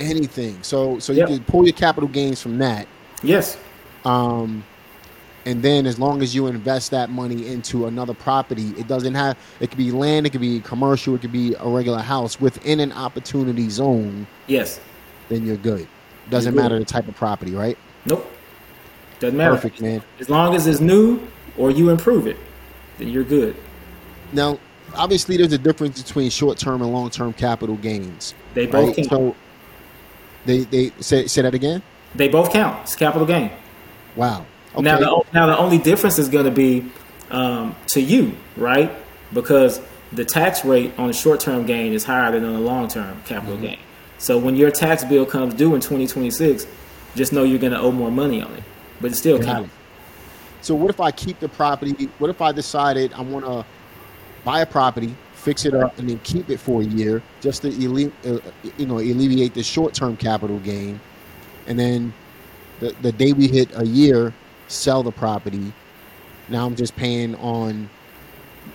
Anything. 0.00 0.58
So 0.62 0.98
so 0.98 1.12
you 1.12 1.20
Yep. 1.20 1.28
can 1.28 1.40
pull 1.44 1.64
your 1.64 1.74
capital 1.74 2.08
gains 2.08 2.40
from 2.42 2.58
that. 2.58 2.86
Yes. 3.22 3.56
um, 4.04 4.64
and 5.46 5.62
then 5.62 5.86
as 5.86 5.98
long 5.98 6.20
as 6.22 6.34
you 6.34 6.46
invest 6.48 6.90
that 6.90 7.08
money 7.10 7.46
into 7.46 7.86
another 7.86 8.12
property, 8.14 8.74
it 8.78 8.86
doesn't 8.88 9.14
have. 9.14 9.38
It 9.60 9.68
could 9.68 9.78
be 9.78 9.90
land, 9.90 10.26
it 10.26 10.30
could 10.30 10.40
be 10.40 10.60
commercial, 10.60 11.14
it 11.14 11.20
could 11.22 11.32
be 11.32 11.54
a 11.58 11.66
regular 11.68 12.00
house 12.00 12.40
within 12.40 12.78
an 12.80 12.92
opportunity 12.92 13.68
zone. 13.70 14.26
Yes. 14.48 14.80
Then 15.28 15.46
you're 15.46 15.56
good. 15.56 15.86
Doesn't 16.28 16.52
You're 16.54 16.62
good. 16.62 16.70
matter 16.70 16.78
the 16.78 16.84
type 16.84 17.08
of 17.08 17.14
property, 17.16 17.54
right? 17.54 17.78
Nope. 18.04 18.30
Doesn't 19.20 19.36
matter. 19.36 19.54
Perfect, 19.54 19.80
man. 19.80 20.02
As 20.18 20.28
long 20.28 20.54
as 20.54 20.66
it's 20.66 20.80
new 20.80 21.20
or 21.56 21.70
you 21.70 21.90
improve 21.90 22.26
it, 22.26 22.36
then 22.98 23.08
you're 23.08 23.24
good. 23.24 23.54
Now, 24.32 24.58
obviously, 24.96 25.36
there's 25.36 25.52
a 25.52 25.58
difference 25.58 26.02
between 26.02 26.30
short-term 26.30 26.82
and 26.82 26.92
long-term 26.92 27.34
capital 27.34 27.76
gains. 27.76 28.34
They 28.54 28.66
both 28.66 28.96
Right? 28.96 29.08
count. 29.08 29.08
So 29.10 29.36
they 30.46 30.58
they 30.64 30.90
say 31.00 31.26
say 31.26 31.42
that 31.42 31.54
again. 31.54 31.82
They 32.14 32.28
both 32.28 32.52
count. 32.52 32.82
It's 32.82 32.96
capital 32.96 33.26
gain. 33.26 33.50
Wow. 34.16 34.46
Okay. 34.74 34.82
Now, 34.82 34.98
the, 34.98 35.22
now 35.34 35.46
the 35.46 35.56
only 35.58 35.78
difference 35.78 36.18
is 36.18 36.28
going 36.28 36.44
to 36.46 36.50
be 36.50 36.90
um, 37.30 37.76
to 37.88 38.00
you, 38.00 38.34
right? 38.56 38.90
Because 39.32 39.80
the 40.12 40.24
tax 40.24 40.64
rate 40.64 40.92
on 40.98 41.06
the 41.08 41.12
short-term 41.12 41.66
gain 41.66 41.92
is 41.92 42.04
higher 42.04 42.32
than 42.32 42.44
on 42.44 42.54
the 42.54 42.60
long-term 42.60 43.22
capital 43.26 43.54
Mm-hmm. 43.56 43.64
gain. 43.66 43.78
So 44.18 44.36
when 44.38 44.56
your 44.56 44.70
tax 44.70 45.04
bill 45.04 45.24
comes 45.26 45.54
due 45.54 45.74
in 45.74 45.80
2026, 45.80 46.66
just 47.14 47.32
know 47.32 47.42
you're 47.44 47.58
going 47.60 47.72
to 47.72 47.78
owe 47.80 47.92
more 47.92 48.10
money 48.10 48.42
on 48.42 48.52
it, 48.54 48.62
but 49.00 49.12
it 49.12 49.14
still 49.16 49.38
Got 49.38 49.46
counts. 49.46 49.74
So 50.62 50.74
what 50.74 50.90
if 50.90 51.00
I 51.00 51.10
keep 51.10 51.40
the 51.40 51.48
property? 51.48 52.10
What 52.18 52.30
if 52.30 52.42
I 52.42 52.52
decided 52.52 53.12
I 53.14 53.22
want 53.22 53.44
to 53.46 53.64
buy 54.44 54.60
a 54.60 54.66
property, 54.66 55.14
fix 55.32 55.64
it 55.64 55.74
up, 55.74 55.98
and 55.98 56.08
then 56.08 56.18
keep 56.22 56.50
it 56.50 56.58
for 56.58 56.82
a 56.82 56.84
year 56.84 57.22
just 57.40 57.62
to 57.62 57.68
uh, 57.68 58.38
you 58.76 58.86
know 58.86 58.98
alleviate 58.98 59.54
the 59.54 59.62
short 59.62 59.94
term 59.94 60.16
capital 60.16 60.58
gain, 60.58 61.00
and 61.66 61.78
then 61.78 62.12
the 62.80 62.94
the 63.02 63.12
day 63.12 63.32
we 63.32 63.48
hit 63.48 63.70
a 63.74 63.86
year, 63.86 64.34
sell 64.68 65.02
the 65.02 65.12
property. 65.12 65.72
Now 66.48 66.66
I'm 66.66 66.76
just 66.76 66.96
paying 66.96 67.34
on 67.36 67.88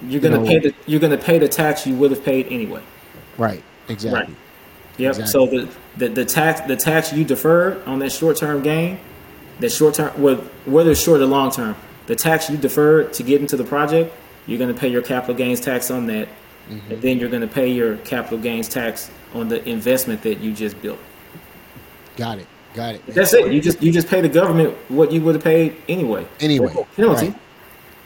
You're 0.07 0.21
going 0.21 0.33
to 0.33 0.39
know- 0.39 0.47
pay 0.47 0.59
the 0.59 0.73
you're 0.87 0.99
going 0.99 1.17
to 1.17 1.23
pay 1.23 1.37
the 1.39 1.47
tax 1.49 1.85
you 1.85 1.95
would 1.95 2.11
have 2.11 2.23
paid 2.23 2.47
anyway. 2.47 2.81
right 3.37 3.61
exactly. 3.89 4.35
Yep. 4.97 5.09
Exactly. 5.17 5.31
So 5.31 5.45
the, 5.45 5.69
the 5.97 6.07
the 6.09 6.25
tax 6.25 6.61
the 6.61 6.75
tax 6.77 7.11
you 7.13 7.25
deferred 7.25 7.83
on 7.85 7.99
that 7.99 8.11
short 8.11 8.37
term 8.37 8.63
gain, 8.63 8.97
that 9.59 9.71
short 9.71 9.93
term 9.95 10.11
whether 10.65 10.91
it's 10.91 11.01
short 11.01 11.21
or 11.21 11.25
long 11.25 11.51
term, 11.51 11.75
the 12.07 12.15
tax 12.15 12.49
you 12.49 12.57
deferred 12.57 13.13
to 13.13 13.23
get 13.23 13.41
into 13.41 13.55
the 13.57 13.63
project, 13.63 14.13
you're 14.47 14.59
going 14.59 14.73
to 14.73 14.79
pay 14.79 14.87
your 14.87 15.01
capital 15.01 15.35
gains 15.35 15.59
tax 15.61 15.89
on 15.91 16.07
that, 16.07 16.27
Mm-hmm. 16.69 16.93
and 16.93 17.01
then 17.03 17.19
you're 17.19 17.29
going 17.29 17.41
to 17.43 17.47
pay 17.47 17.71
your 17.71 17.97
capital 17.97 18.39
gains 18.39 18.67
tax 18.67 19.11
on 19.35 19.49
the 19.49 19.63
investment 19.69 20.23
that 20.23 20.39
you 20.39 20.51
just 20.51 20.81
built. 20.81 20.97
Got 22.17 22.39
it. 22.39 22.47
Got 22.73 22.95
it. 22.95 23.05
That's 23.05 23.33
it. 23.35 23.51
You 23.53 23.61
just 23.61 23.83
you 23.83 23.91
just 23.91 24.07
pay 24.07 24.19
the 24.21 24.29
government 24.29 24.75
what 24.89 25.11
you 25.11 25.21
would 25.21 25.35
have 25.35 25.43
paid 25.43 25.75
anyway. 25.87 26.25
Anyway, 26.39 26.73
penalty. 26.95 27.27
right. 27.27 27.39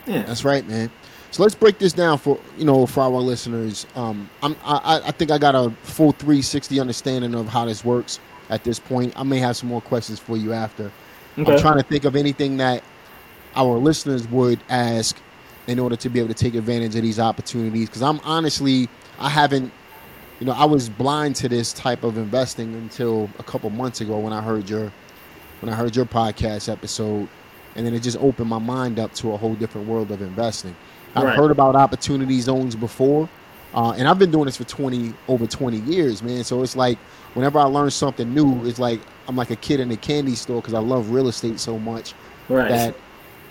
Yeah. 0.08 0.24
That's 0.24 0.44
right, 0.44 0.68
man. 0.68 0.92
So 1.32 1.42
let's 1.44 1.56
break 1.56 1.78
this 1.80 1.94
down 1.94 2.18
for 2.18 2.38
you 2.58 2.66
know 2.66 2.86
for 2.86 3.02
our 3.02 3.12
listeners. 3.22 3.88
Um, 3.96 4.30
I'm, 4.44 4.58
I 4.66 5.02
I 5.06 5.12
think 5.12 5.32
I 5.32 5.38
got 5.38 5.56
a 5.56 5.70
full 5.84 6.12
360 6.12 6.80
understanding 6.82 7.36
of 7.36 7.48
how 7.48 7.64
this 7.64 7.86
works 7.86 8.20
at 8.50 8.64
this 8.66 8.78
point. 8.78 9.14
I 9.16 9.24
may 9.24 9.40
have 9.40 9.56
some 9.56 9.70
more 9.70 9.82
questions 9.82 10.20
for 10.20 10.36
you 10.36 10.52
after. 10.52 10.92
Okay. 11.44 11.54
I'm 11.54 11.60
trying 11.62 11.78
to 11.78 11.84
think 11.84 12.06
of 12.06 12.16
anything 12.16 12.58
that 12.58 12.84
our 13.56 13.78
listeners 13.78 14.28
would 14.28 14.60
ask 14.70 15.18
in 15.68 15.80
order 15.80 15.96
to 15.96 16.10
be 16.10 16.20
able 16.20 16.30
to 16.30 16.34
take 16.34 16.56
advantage 16.56 16.96
of 16.96 17.02
these 17.02 17.20
opportunities. 17.20 17.88
Because 17.90 18.02
I'm 18.02 18.20
honestly, 18.24 18.90
I 19.20 19.30
haven't, 19.30 19.72
you 20.40 20.46
know, 20.46 20.54
I 20.54 20.66
was 20.66 20.90
blind 20.90 21.36
to 21.38 21.50
this 21.50 21.74
type 21.74 22.04
of 22.04 22.18
investing 22.18 22.74
until 22.74 23.30
a 23.40 23.44
couple 23.44 23.70
months 23.70 24.02
ago 24.02 24.18
when 24.20 24.34
I 24.34 24.42
heard 24.42 24.70
your 24.70 24.92
when 25.60 25.72
I 25.72 25.76
heard 25.76 25.94
your 25.96 26.06
podcast 26.06 26.72
episode, 26.72 27.28
and 27.76 27.86
then 27.86 27.94
it 27.94 28.00
just 28.02 28.18
opened 28.18 28.48
my 28.50 28.60
mind 28.60 28.98
up 28.98 29.14
to 29.16 29.34
a 29.34 29.38
whole 29.38 29.56
different 29.56 29.88
world 29.88 30.10
of 30.10 30.22
investing. 30.22 30.74
I've 31.16 31.26
Right. 31.26 31.36
heard 31.36 31.52
about 31.52 31.76
opportunity 31.76 32.40
zones 32.40 32.78
before, 32.78 33.28
uh, 33.74 33.92
and 33.98 34.08
I've 34.08 34.18
been 34.18 34.32
doing 34.32 34.46
this 34.46 34.56
for 34.56 34.64
20 34.64 35.14
over 35.28 35.46
20 35.46 35.80
years, 35.80 36.24
man. 36.24 36.46
So 36.46 36.64
it's 36.64 36.78
like 36.78 36.98
whenever 37.34 37.60
I 37.60 37.64
learn 37.64 37.92
something 37.92 38.34
new, 38.34 38.66
it's 38.66 38.80
like 38.80 39.00
I'm 39.28 39.36
like 39.36 39.52
a 39.52 39.56
kid 39.56 39.80
in 39.80 39.92
a 39.92 39.98
candy 39.98 40.36
store 40.36 40.62
because 40.62 40.74
I 40.74 40.80
love 40.80 41.12
real 41.12 41.28
estate 41.28 41.60
so 41.60 41.78
much 41.78 42.14
right. 42.48 42.70
that 42.70 42.96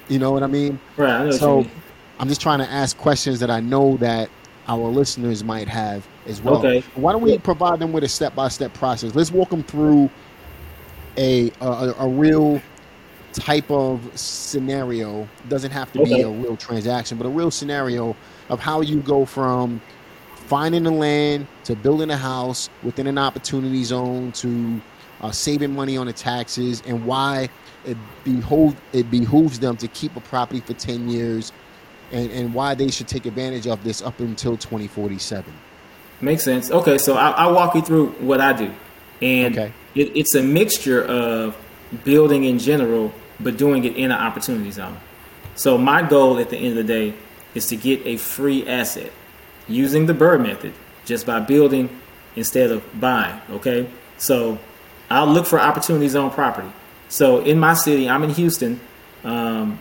you 0.08 0.18
know 0.18 0.32
what 0.32 0.42
I 0.42 0.46
mean. 0.46 0.80
right. 0.96 1.10
I 1.10 1.18
know 1.18 1.24
what 1.26 1.32
you 1.32 1.38
So 1.38 1.60
mean. 1.62 1.70
I'm 2.18 2.28
just 2.28 2.40
trying 2.40 2.58
to 2.58 2.68
ask 2.68 2.96
questions 2.96 3.38
that 3.40 3.50
I 3.50 3.60
know 3.60 3.96
that 3.98 4.30
our 4.66 4.88
listeners 4.88 5.44
might 5.44 5.68
have 5.68 6.06
as 6.26 6.42
well. 6.42 6.58
Okay. 6.58 6.80
Why 6.94 7.12
don't 7.12 7.22
we 7.22 7.38
provide 7.38 7.78
them 7.78 7.92
with 7.92 8.04
a 8.04 8.08
step 8.08 8.34
by 8.34 8.48
step 8.48 8.74
process? 8.74 9.14
Let's 9.14 9.30
walk 9.30 9.50
them 9.50 9.62
through 9.62 10.10
a 11.16 11.50
a, 11.60 11.94
a 11.98 12.08
real 12.08 12.60
type 13.32 13.70
of 13.70 14.10
scenario. 14.18 15.28
Doesn't 15.48 15.70
have 15.70 15.92
to 15.92 16.02
be 16.04 16.22
a 16.22 16.28
real 16.28 16.56
transaction, 16.56 17.18
but 17.18 17.26
a 17.26 17.30
real 17.30 17.50
scenario 17.50 18.16
of 18.48 18.60
how 18.60 18.80
you 18.80 19.00
go 19.00 19.24
from 19.24 19.80
finding 20.48 20.82
the 20.82 20.90
land 20.90 21.46
to 21.64 21.76
building 21.76 22.10
a 22.10 22.16
house 22.16 22.70
within 22.82 23.06
an 23.06 23.18
opportunity 23.18 23.84
zone 23.84 24.32
to 24.32 24.80
uh, 25.20 25.30
saving 25.30 25.74
money 25.74 25.96
on 25.98 26.06
the 26.06 26.12
taxes 26.12 26.82
and 26.86 27.04
why 27.04 27.50
it 27.84 27.96
behoove 28.24 28.74
it 28.92 29.10
behooves 29.10 29.58
them 29.60 29.76
to 29.76 29.86
keep 29.88 30.16
a 30.16 30.20
property 30.20 30.60
for 30.60 30.72
10 30.72 31.08
years 31.10 31.52
and, 32.12 32.30
and 32.30 32.54
why 32.54 32.74
they 32.74 32.90
should 32.90 33.06
take 33.06 33.26
advantage 33.26 33.66
of 33.66 33.84
this 33.84 34.00
up 34.00 34.18
until 34.20 34.56
2047 34.56 35.52
Makes 36.20 36.42
sense. 36.44 36.70
Okay, 36.72 36.98
so 36.98 37.14
I, 37.14 37.30
I'll 37.30 37.54
walk 37.54 37.76
you 37.76 37.82
through 37.82 38.08
what 38.18 38.40
I 38.40 38.52
do, 38.52 38.72
and 39.22 39.56
Okay. 39.56 39.72
it, 39.94 40.16
it's 40.16 40.34
a 40.34 40.42
mixture 40.42 41.04
of 41.04 41.56
building 42.02 42.42
in 42.42 42.58
general, 42.58 43.12
but 43.38 43.56
doing 43.56 43.84
it 43.84 43.96
in 43.96 44.06
an 44.06 44.18
opportunity 44.18 44.72
zone. 44.72 44.96
So 45.54 45.78
my 45.78 46.02
goal 46.02 46.38
at 46.40 46.50
the 46.50 46.56
end 46.56 46.76
of 46.76 46.86
the 46.86 46.92
day 46.92 47.14
is 47.54 47.66
to 47.66 47.76
get 47.76 48.04
a 48.04 48.16
free 48.16 48.66
asset 48.66 49.12
using 49.68 50.06
the 50.06 50.12
BRRRR 50.12 50.42
method, 50.42 50.72
just 51.04 51.26
by 51.26 51.40
building 51.40 51.88
instead 52.36 52.70
of 52.70 52.82
buying. 53.00 53.40
Okay, 53.50 53.88
so 54.16 54.58
I'll 55.10 55.26
look 55.26 55.46
for 55.46 55.60
opportunities 55.60 56.14
on 56.16 56.30
property. 56.30 56.70
So 57.08 57.40
in 57.40 57.58
my 57.58 57.74
city, 57.74 58.08
I'm 58.08 58.22
in 58.22 58.30
Houston. 58.30 58.80
Um, 59.24 59.78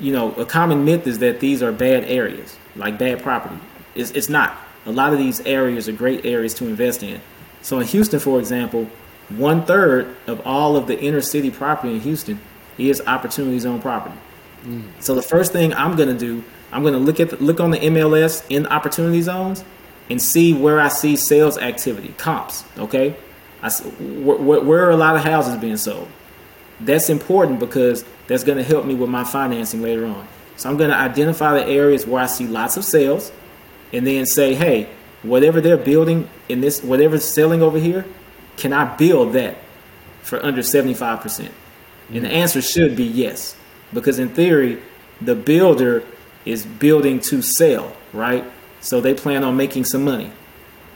you 0.00 0.12
know, 0.12 0.32
a 0.34 0.44
common 0.44 0.84
myth 0.84 1.06
is 1.06 1.20
that 1.20 1.40
these 1.40 1.62
are 1.62 1.72
bad 1.72 2.04
areas, 2.04 2.56
like 2.74 2.98
bad 2.98 3.22
property. 3.22 3.56
It's, 3.94 4.10
it's 4.12 4.28
not. 4.28 4.56
A 4.84 4.92
lot 4.92 5.12
of 5.12 5.18
these 5.18 5.40
areas 5.40 5.88
are 5.88 5.92
great 5.92 6.24
areas 6.26 6.54
to 6.54 6.66
invest 6.66 7.02
in. 7.02 7.20
So 7.62 7.78
in 7.78 7.86
Houston, 7.86 8.20
for 8.20 8.38
example, 8.38 8.88
one 9.28 9.64
third 9.64 10.16
of 10.26 10.44
all 10.46 10.76
of 10.76 10.86
the 10.86 10.98
inner 11.00 11.20
city 11.20 11.50
property 11.50 11.94
in 11.94 12.00
Houston 12.00 12.40
is 12.78 13.00
opportunity 13.06 13.58
zone 13.58 13.80
property. 13.80 14.16
So 15.00 15.14
the 15.14 15.22
first 15.22 15.52
thing 15.52 15.72
I'm 15.74 15.96
going 15.96 16.08
to 16.08 16.18
do, 16.18 16.44
I'm 16.72 16.82
going 16.82 16.94
to 16.94 17.00
look 17.00 17.20
at 17.20 17.30
the, 17.30 17.36
look 17.36 17.60
on 17.60 17.70
the 17.70 17.78
MLS 17.78 18.44
in 18.50 18.66
opportunity 18.66 19.22
zones 19.22 19.64
and 20.10 20.20
see 20.20 20.52
where 20.52 20.80
I 20.80 20.88
see 20.88 21.16
sales 21.16 21.58
activity, 21.58 22.14
comps. 22.18 22.64
Okay, 22.78 23.16
I 23.62 23.66
s 23.66 23.80
wh- 23.80 24.38
wh- 24.38 24.64
where 24.66 24.86
are 24.86 24.90
a 24.90 24.96
lot 24.96 25.16
of 25.16 25.22
houses 25.22 25.56
being 25.56 25.76
sold? 25.76 26.08
That's 26.80 27.08
important 27.08 27.58
because 27.58 28.04
that's 28.26 28.44
going 28.44 28.58
to 28.58 28.64
help 28.64 28.84
me 28.84 28.94
with 28.94 29.08
my 29.08 29.24
financing 29.24 29.82
later 29.82 30.06
on. 30.06 30.26
So 30.56 30.68
I'm 30.68 30.76
going 30.76 30.90
to 30.90 30.96
identify 30.96 31.54
the 31.54 31.66
areas 31.66 32.06
where 32.06 32.22
I 32.22 32.26
see 32.26 32.46
lots 32.46 32.76
of 32.76 32.84
sales, 32.84 33.32
and 33.92 34.06
then 34.06 34.26
say, 34.26 34.54
hey, 34.54 34.88
whatever 35.22 35.60
they're 35.60 35.76
building 35.76 36.28
in 36.48 36.60
this, 36.60 36.82
whatever's 36.82 37.24
selling 37.24 37.62
over 37.62 37.78
here, 37.78 38.04
can 38.56 38.72
I 38.72 38.96
build 38.96 39.32
that 39.34 39.58
for 40.22 40.44
under 40.44 40.62
75%? 40.62 41.50
And 42.10 42.24
the 42.24 42.28
mm. 42.28 42.32
answer 42.32 42.62
should 42.62 42.96
be 42.96 43.04
yes, 43.04 43.56
because 43.92 44.18
in 44.18 44.28
theory, 44.30 44.82
the 45.20 45.34
builder 45.34 46.04
is 46.46 46.64
building 46.64 47.20
to 47.20 47.42
sell, 47.42 47.94
right? 48.12 48.44
So 48.80 49.00
they 49.00 49.12
plan 49.12 49.44
on 49.44 49.56
making 49.56 49.84
some 49.84 50.04
money. 50.04 50.30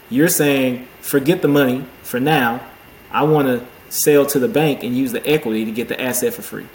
You're 0.09 0.29
saying, 0.29 0.89
forget 1.01 1.43
the 1.43 1.49
money 1.49 1.85
for 2.03 2.21
now. 2.21 2.61
I 3.11 3.25
want 3.25 3.49
to 3.49 3.67
sell 3.91 4.25
to 4.27 4.39
the 4.39 4.49
bank 4.49 4.83
and 4.83 4.97
use 4.97 5.13
the 5.13 5.27
equity 5.29 5.65
to 5.65 5.73
get 5.73 5.89
the 5.89 6.01
asset 6.01 6.33
for 6.33 6.43
free. 6.43 6.67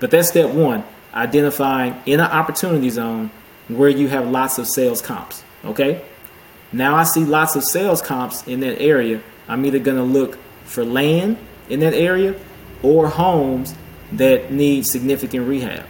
But 0.00 0.10
that's 0.10 0.28
step 0.28 0.50
one 0.50 0.84
identifying 1.14 1.94
in 2.06 2.18
an 2.18 2.26
opportunity 2.26 2.90
zone 2.90 3.30
where 3.68 3.88
you 3.88 4.08
have 4.08 4.28
lots 4.28 4.58
of 4.58 4.66
sales 4.66 5.00
comps. 5.00 5.44
Okay? 5.64 6.04
Now 6.72 6.96
I 6.96 7.04
see 7.04 7.24
lots 7.24 7.54
of 7.54 7.64
sales 7.64 8.02
comps 8.02 8.46
in 8.46 8.60
that 8.60 8.80
area. 8.80 9.22
I'm 9.46 9.64
either 9.64 9.78
going 9.78 9.96
to 9.96 10.02
look 10.02 10.38
for 10.64 10.84
land 10.84 11.38
in 11.68 11.80
that 11.80 11.94
area 11.94 12.34
or 12.82 13.08
homes 13.08 13.74
that 14.12 14.50
need 14.50 14.86
significant 14.86 15.48
rehab. 15.48 15.86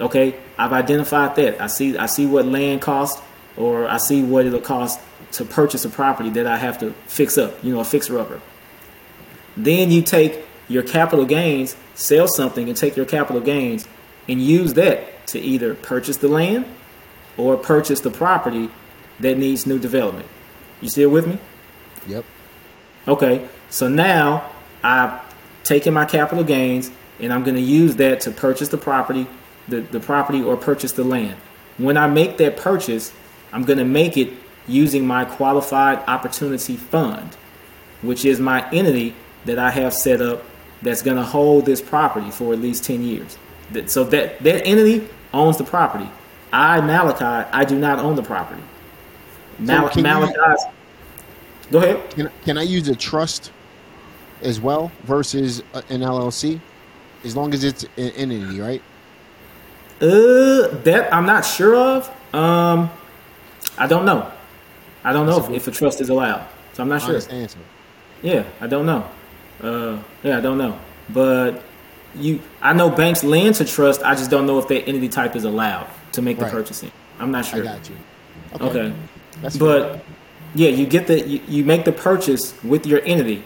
Okay? 0.00 0.38
I've 0.58 0.72
identified 0.72 1.36
that. 1.36 1.60
I 1.60 1.66
see 1.68 1.96
I 1.96 2.06
see 2.06 2.26
what 2.26 2.46
land 2.46 2.82
costs 2.82 3.22
or 3.56 3.88
I 3.88 3.98
see 3.98 4.22
what 4.22 4.46
it'll 4.46 4.60
cost 4.60 5.00
to 5.32 5.44
purchase 5.44 5.84
a 5.84 5.90
property 5.90 6.30
that 6.30 6.46
I 6.46 6.56
have 6.56 6.78
to 6.78 6.92
fix 7.06 7.36
up, 7.38 7.62
you 7.62 7.72
know, 7.72 7.80
a 7.80 7.84
fixer 7.84 8.18
upper. 8.18 8.40
Then 9.56 9.90
you 9.90 10.02
take 10.02 10.44
your 10.68 10.82
capital 10.82 11.24
gains, 11.24 11.76
sell 11.94 12.28
something 12.28 12.68
and 12.68 12.76
take 12.76 12.96
your 12.96 13.06
capital 13.06 13.40
gains 13.40 13.86
and 14.28 14.40
use 14.40 14.74
that 14.74 15.26
to 15.28 15.38
either 15.38 15.74
purchase 15.74 16.18
the 16.18 16.28
land 16.28 16.66
or 17.36 17.56
purchase 17.56 18.00
the 18.00 18.10
property 18.10 18.70
that 19.20 19.36
needs 19.36 19.66
new 19.66 19.78
development. 19.78 20.28
You 20.80 20.88
still 20.88 21.10
with 21.10 21.26
me? 21.26 21.38
Yep. 22.06 22.24
Okay, 23.06 23.48
so 23.70 23.88
now 23.88 24.50
I've 24.82 25.20
taken 25.64 25.94
my 25.94 26.04
capital 26.04 26.44
gains 26.44 26.90
and 27.20 27.32
I'm 27.32 27.42
going 27.42 27.56
to 27.56 27.60
use 27.62 27.96
that 27.96 28.20
to 28.22 28.30
purchase 28.30 28.68
the 28.68 28.78
property, 28.78 29.26
the, 29.68 29.80
the 29.80 30.00
property 30.00 30.42
or 30.42 30.56
purchase 30.56 30.92
the 30.92 31.04
land. 31.04 31.36
When 31.78 31.96
I 31.96 32.06
make 32.06 32.38
that 32.38 32.56
purchase, 32.56 33.12
I'm 33.52 33.64
going 33.64 33.78
to 33.78 33.84
make 33.84 34.16
it 34.16 34.32
using 34.66 35.06
my 35.06 35.24
qualified 35.24 35.98
opportunity 36.06 36.76
fund, 36.76 37.36
which 38.02 38.24
is 38.24 38.40
my 38.40 38.68
entity 38.70 39.14
that 39.46 39.58
I 39.58 39.70
have 39.70 39.94
set 39.94 40.20
up 40.20 40.44
that's 40.82 41.02
going 41.02 41.16
to 41.16 41.22
hold 41.22 41.66
this 41.66 41.80
property 41.80 42.30
for 42.30 42.52
at 42.52 42.60
least 42.60 42.84
10 42.84 43.02
years. 43.02 43.38
So 43.86 44.04
that, 44.04 44.38
that 44.40 44.66
entity 44.66 45.08
owns 45.32 45.56
the 45.56 45.64
property. 45.64 46.08
I, 46.52 46.80
Malachi, 46.80 47.50
I 47.52 47.64
do 47.64 47.78
not 47.78 47.98
own 47.98 48.16
the 48.16 48.22
property. 48.22 48.62
Mal- 49.58 49.90
so 49.90 50.00
Malachi. 50.00 50.34
Go 51.70 51.78
ahead. 51.78 52.10
Can, 52.10 52.30
can 52.44 52.58
I 52.58 52.62
use 52.62 52.88
a 52.88 52.96
trust 52.96 53.52
as 54.40 54.60
well 54.60 54.90
versus 55.04 55.60
an 55.74 56.00
LLC? 56.00 56.60
As 57.24 57.36
long 57.36 57.52
as 57.52 57.64
it's 57.64 57.82
an 57.96 58.10
entity, 58.10 58.60
right? 58.60 58.82
Uh, 60.00 60.68
that 60.84 61.08
I'm 61.12 61.26
not 61.26 61.44
sure 61.44 61.74
of. 61.74 62.34
Um, 62.34 62.90
I 63.76 63.86
don't 63.86 64.04
know. 64.04 64.30
I 65.02 65.12
don't 65.12 65.26
know 65.26 65.38
if, 65.38 65.50
if, 65.50 65.68
a 65.68 65.70
trust 65.70 66.00
is 66.00 66.08
allowed, 66.08 66.46
so 66.72 66.82
I'm 66.82 66.88
not 66.88 67.02
sure. 67.02 67.20
Answer. 67.30 67.58
Yeah, 68.22 68.44
I 68.60 68.66
don't 68.66 68.86
know. 68.86 69.08
Uh, 69.62 69.98
yeah, 70.22 70.38
I 70.38 70.40
don't 70.40 70.58
know. 70.58 70.78
But 71.08 71.62
you, 72.14 72.40
I 72.60 72.72
know 72.72 72.90
banks 72.90 73.24
lend 73.24 73.56
to 73.56 73.64
trust. 73.64 74.02
I 74.02 74.14
just 74.14 74.30
don't 74.30 74.46
know 74.46 74.58
if 74.58 74.68
that 74.68 74.88
entity 74.88 75.08
type 75.08 75.34
is 75.36 75.44
allowed 75.44 75.88
to 76.12 76.22
make 76.22 76.38
the 76.38 76.44
right. 76.44 76.52
purchasing. 76.52 76.92
I'm 77.18 77.30
not 77.30 77.44
sure. 77.44 77.60
I 77.60 77.64
got 77.64 77.88
you. 77.88 77.96
Okay. 78.54 78.64
okay. 78.64 78.96
That's 79.40 79.56
but 79.56 79.92
fair. 79.92 80.02
yeah, 80.54 80.68
you 80.68 80.86
get 80.86 81.06
the 81.06 81.26
you, 81.26 81.40
you 81.48 81.64
make 81.64 81.84
the 81.84 81.92
purchase 81.92 82.54
with 82.62 82.86
your 82.86 83.00
entity 83.04 83.42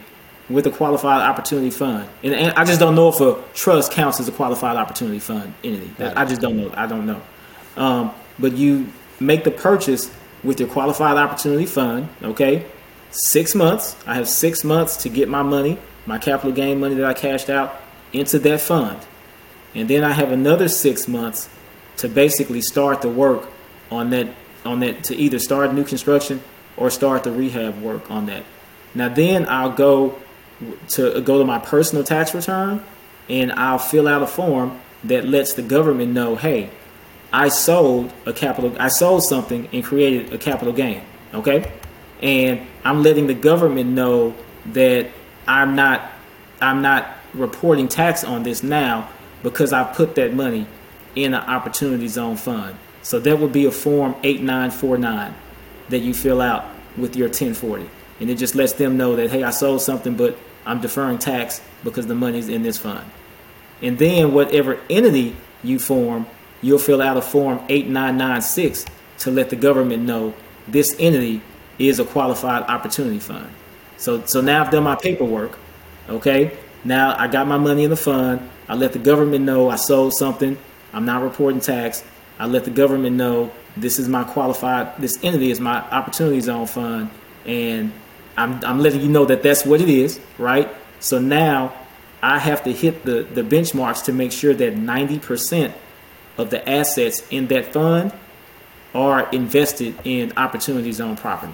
with 0.49 0.67
a 0.67 0.71
qualified 0.71 1.21
opportunity 1.21 1.69
fund. 1.69 2.09
And, 2.21 2.33
and, 2.33 2.53
I 2.53 2.65
just 2.65 2.79
don't 2.79 2.95
know 2.95 3.09
if 3.09 3.21
a 3.21 3.41
trust 3.53 3.91
counts 3.91 4.19
as 4.19 4.27
a 4.27 4.31
qualified 4.31 4.75
opportunity 4.75 5.19
fund 5.19 5.53
entity. 5.63 5.91
I 6.03 6.25
just 6.25 6.41
don't 6.41 6.57
know. 6.57 6.71
I 6.75 6.85
don't 6.85 7.05
know. 7.05 7.21
Um, 7.77 8.11
but 8.37 8.53
you 8.53 8.87
make 9.19 9.43
the 9.43 9.51
purchase 9.51 10.11
with 10.43 10.59
your 10.59 10.69
qualified 10.69 11.17
opportunity 11.17 11.65
fund, 11.65 12.09
okay? 12.21 12.65
Six 13.11 13.55
months. 13.55 13.95
I 14.05 14.15
have 14.15 14.27
six 14.27 14.63
months 14.63 14.97
to 14.97 15.09
get 15.09 15.29
my 15.29 15.43
money, 15.43 15.77
my 16.05 16.17
capital 16.17 16.51
gain 16.51 16.79
money 16.79 16.95
that 16.95 17.05
I 17.05 17.13
cashed 17.13 17.49
out, 17.49 17.75
into 18.11 18.39
that 18.39 18.59
fund. 18.59 18.99
And 19.75 19.89
then 19.89 20.03
I 20.03 20.11
have 20.11 20.31
another 20.31 20.67
six 20.67 21.07
months 21.07 21.49
to 21.97 22.09
basically 22.09 22.61
start 22.61 23.01
the 23.01 23.09
work 23.09 23.47
on 23.91 24.09
that 24.09 24.27
on 24.65 24.79
that 24.79 25.03
to 25.03 25.15
either 25.15 25.39
start 25.39 25.73
new 25.73 25.83
construction 25.83 26.41
or 26.77 26.89
start 26.89 27.23
the 27.23 27.31
rehab 27.31 27.81
work 27.81 28.09
on 28.09 28.25
that. 28.27 28.43
Now 28.95 29.09
then 29.09 29.47
I'll 29.49 29.71
go 29.71 30.17
to 30.89 31.21
go 31.21 31.39
to 31.39 31.45
my 31.45 31.59
personal 31.59 32.03
tax 32.03 32.33
return 32.33 32.83
and 33.29 33.51
I'll 33.53 33.79
fill 33.79 34.07
out 34.07 34.21
a 34.21 34.27
form 34.27 34.79
that 35.03 35.25
lets 35.25 35.53
the 35.53 35.61
government 35.61 36.13
know, 36.13 36.35
hey, 36.35 36.69
I 37.31 37.49
sold 37.49 38.13
a 38.25 38.33
capital 38.33 38.75
I 38.79 38.89
sold 38.89 39.23
something 39.23 39.67
and 39.73 39.83
created 39.83 40.33
a 40.33 40.37
capital 40.37 40.73
gain. 40.73 41.01
Okay? 41.33 41.71
And 42.21 42.65
I'm 42.83 43.01
letting 43.03 43.27
the 43.27 43.33
government 43.33 43.89
know 43.89 44.35
that 44.67 45.09
I'm 45.47 45.75
not 45.75 46.11
I'm 46.61 46.81
not 46.81 47.07
reporting 47.33 47.87
tax 47.87 48.23
on 48.23 48.43
this 48.43 48.63
now 48.63 49.09
because 49.41 49.73
I 49.73 49.83
put 49.83 50.15
that 50.15 50.33
money 50.33 50.67
in 51.15 51.33
an 51.33 51.41
opportunity 51.41 52.07
zone 52.07 52.37
fund. 52.37 52.77
So 53.01 53.19
that 53.19 53.39
would 53.39 53.51
be 53.51 53.65
a 53.65 53.71
form 53.71 54.15
8949 54.23 55.35
that 55.89 55.99
you 55.99 56.13
fill 56.13 56.39
out 56.39 56.65
with 56.95 57.15
your 57.15 57.27
1040. 57.27 57.89
And 58.19 58.29
it 58.29 58.35
just 58.35 58.55
lets 58.55 58.73
them 58.73 58.97
know 58.97 59.15
that, 59.15 59.31
hey, 59.31 59.43
I 59.43 59.49
sold 59.49 59.81
something, 59.81 60.15
but 60.15 60.37
I'm 60.65 60.81
deferring 60.81 61.17
tax 61.17 61.61
because 61.83 62.07
the 62.07 62.15
money's 62.15 62.49
in 62.49 62.63
this 62.63 62.77
fund. 62.77 63.09
And 63.81 63.97
then 63.97 64.33
whatever 64.33 64.79
entity 64.89 65.35
you 65.63 65.79
form, 65.79 66.25
you'll 66.61 66.79
fill 66.79 67.01
out 67.01 67.17
a 67.17 67.21
form 67.21 67.59
8996 67.69 68.85
to 69.19 69.31
let 69.31 69.49
the 69.49 69.55
government 69.55 70.03
know 70.03 70.33
this 70.67 70.95
entity 70.99 71.41
is 71.79 71.99
a 71.99 72.05
qualified 72.05 72.63
opportunity 72.63 73.19
fund. 73.19 73.49
So 73.97 74.25
so 74.25 74.41
now 74.41 74.63
I've 74.63 74.71
done 74.71 74.83
my 74.83 74.95
paperwork, 74.95 75.57
okay? 76.09 76.57
Now 76.83 77.15
I 77.17 77.27
got 77.27 77.47
my 77.47 77.57
money 77.57 77.83
in 77.83 77.89
the 77.89 77.97
fund. 77.97 78.49
I 78.67 78.75
let 78.75 78.93
the 78.93 78.99
government 78.99 79.45
know 79.45 79.69
I 79.69 79.75
sold 79.75 80.13
something. 80.13 80.57
I'm 80.93 81.05
not 81.05 81.21
reporting 81.21 81.59
tax. 81.59 82.03
I 82.39 82.45
let 82.45 82.65
the 82.65 82.71
government 82.71 83.15
know 83.15 83.51
this 83.75 83.99
is 83.99 84.07
my 84.07 84.23
qualified 84.23 84.95
this 84.97 85.17
entity 85.23 85.49
is 85.49 85.59
my 85.59 85.81
opportunity 85.89 86.39
zone 86.39 86.67
fund 86.67 87.09
and 87.45 87.91
I'm, 88.37 88.63
I'm 88.65 88.79
letting 88.79 89.01
you 89.01 89.09
know 89.09 89.25
that 89.25 89.43
that's 89.43 89.65
what 89.65 89.81
it 89.81 89.89
is, 89.89 90.19
right? 90.37 90.69
So 90.99 91.19
now 91.19 91.73
I 92.21 92.39
have 92.39 92.63
to 92.63 92.71
hit 92.71 93.03
the, 93.03 93.23
the 93.23 93.43
benchmarks 93.43 94.05
to 94.05 94.13
make 94.13 94.31
sure 94.31 94.53
that 94.53 94.75
90% 94.75 95.73
of 96.37 96.49
the 96.49 96.67
assets 96.67 97.23
in 97.29 97.47
that 97.47 97.73
fund 97.73 98.13
are 98.95 99.29
invested 99.31 99.95
in 100.03 100.33
opportunity 100.37 100.91
zone 100.91 101.17
property. 101.17 101.53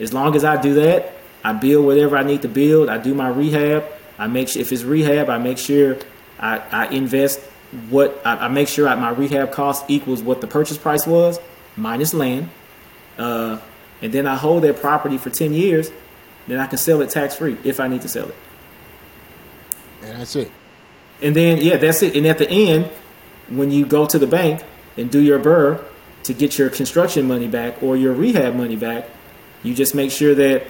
As 0.00 0.12
long 0.12 0.34
as 0.34 0.44
I 0.44 0.60
do 0.60 0.74
that, 0.74 1.14
I 1.44 1.52
build 1.52 1.86
whatever 1.86 2.16
I 2.16 2.22
need 2.22 2.42
to 2.42 2.48
build, 2.48 2.88
I 2.88 2.98
do 2.98 3.14
my 3.14 3.28
rehab, 3.28 3.84
I 4.18 4.26
make 4.26 4.48
sure 4.48 4.62
if 4.62 4.72
it's 4.72 4.82
rehab, 4.82 5.28
I 5.28 5.38
make 5.38 5.58
sure 5.58 5.98
I, 6.38 6.58
I 6.58 6.86
invest 6.88 7.40
what 7.88 8.20
I, 8.24 8.36
I 8.36 8.48
make 8.48 8.68
sure 8.68 8.88
I, 8.88 8.94
my 8.94 9.10
rehab 9.10 9.52
cost 9.52 9.84
equals 9.88 10.22
what 10.22 10.40
the 10.40 10.46
purchase 10.46 10.78
price 10.78 11.06
was 11.06 11.38
minus 11.76 12.14
land. 12.14 12.48
Uh, 13.18 13.58
and 14.02 14.12
then 14.12 14.26
I 14.26 14.36
hold 14.36 14.64
that 14.64 14.80
property 14.80 15.16
for 15.16 15.30
10 15.30 15.54
years 15.54 15.90
then 16.46 16.58
I 16.58 16.66
can 16.66 16.78
sell 16.78 17.00
it 17.02 17.10
tax 17.10 17.36
free 17.36 17.56
if 17.64 17.80
I 17.80 17.88
need 17.88 18.02
to 18.02 18.08
sell 18.08 18.28
it. 18.28 18.34
And 20.02 20.20
that's 20.20 20.36
it. 20.36 20.50
And 21.20 21.36
then 21.36 21.58
yeah, 21.58 21.76
that's 21.76 22.02
it. 22.02 22.16
And 22.16 22.26
at 22.26 22.38
the 22.38 22.50
end, 22.50 22.90
when 23.48 23.70
you 23.70 23.86
go 23.86 24.06
to 24.06 24.18
the 24.18 24.26
bank 24.26 24.62
and 24.96 25.10
do 25.10 25.20
your 25.20 25.38
BRRRR 25.38 25.84
to 26.24 26.34
get 26.34 26.58
your 26.58 26.70
construction 26.70 27.28
money 27.28 27.48
back 27.48 27.82
or 27.82 27.96
your 27.96 28.12
rehab 28.12 28.54
money 28.54 28.76
back, 28.76 29.08
you 29.62 29.74
just 29.74 29.94
make 29.94 30.10
sure 30.10 30.34
that 30.34 30.64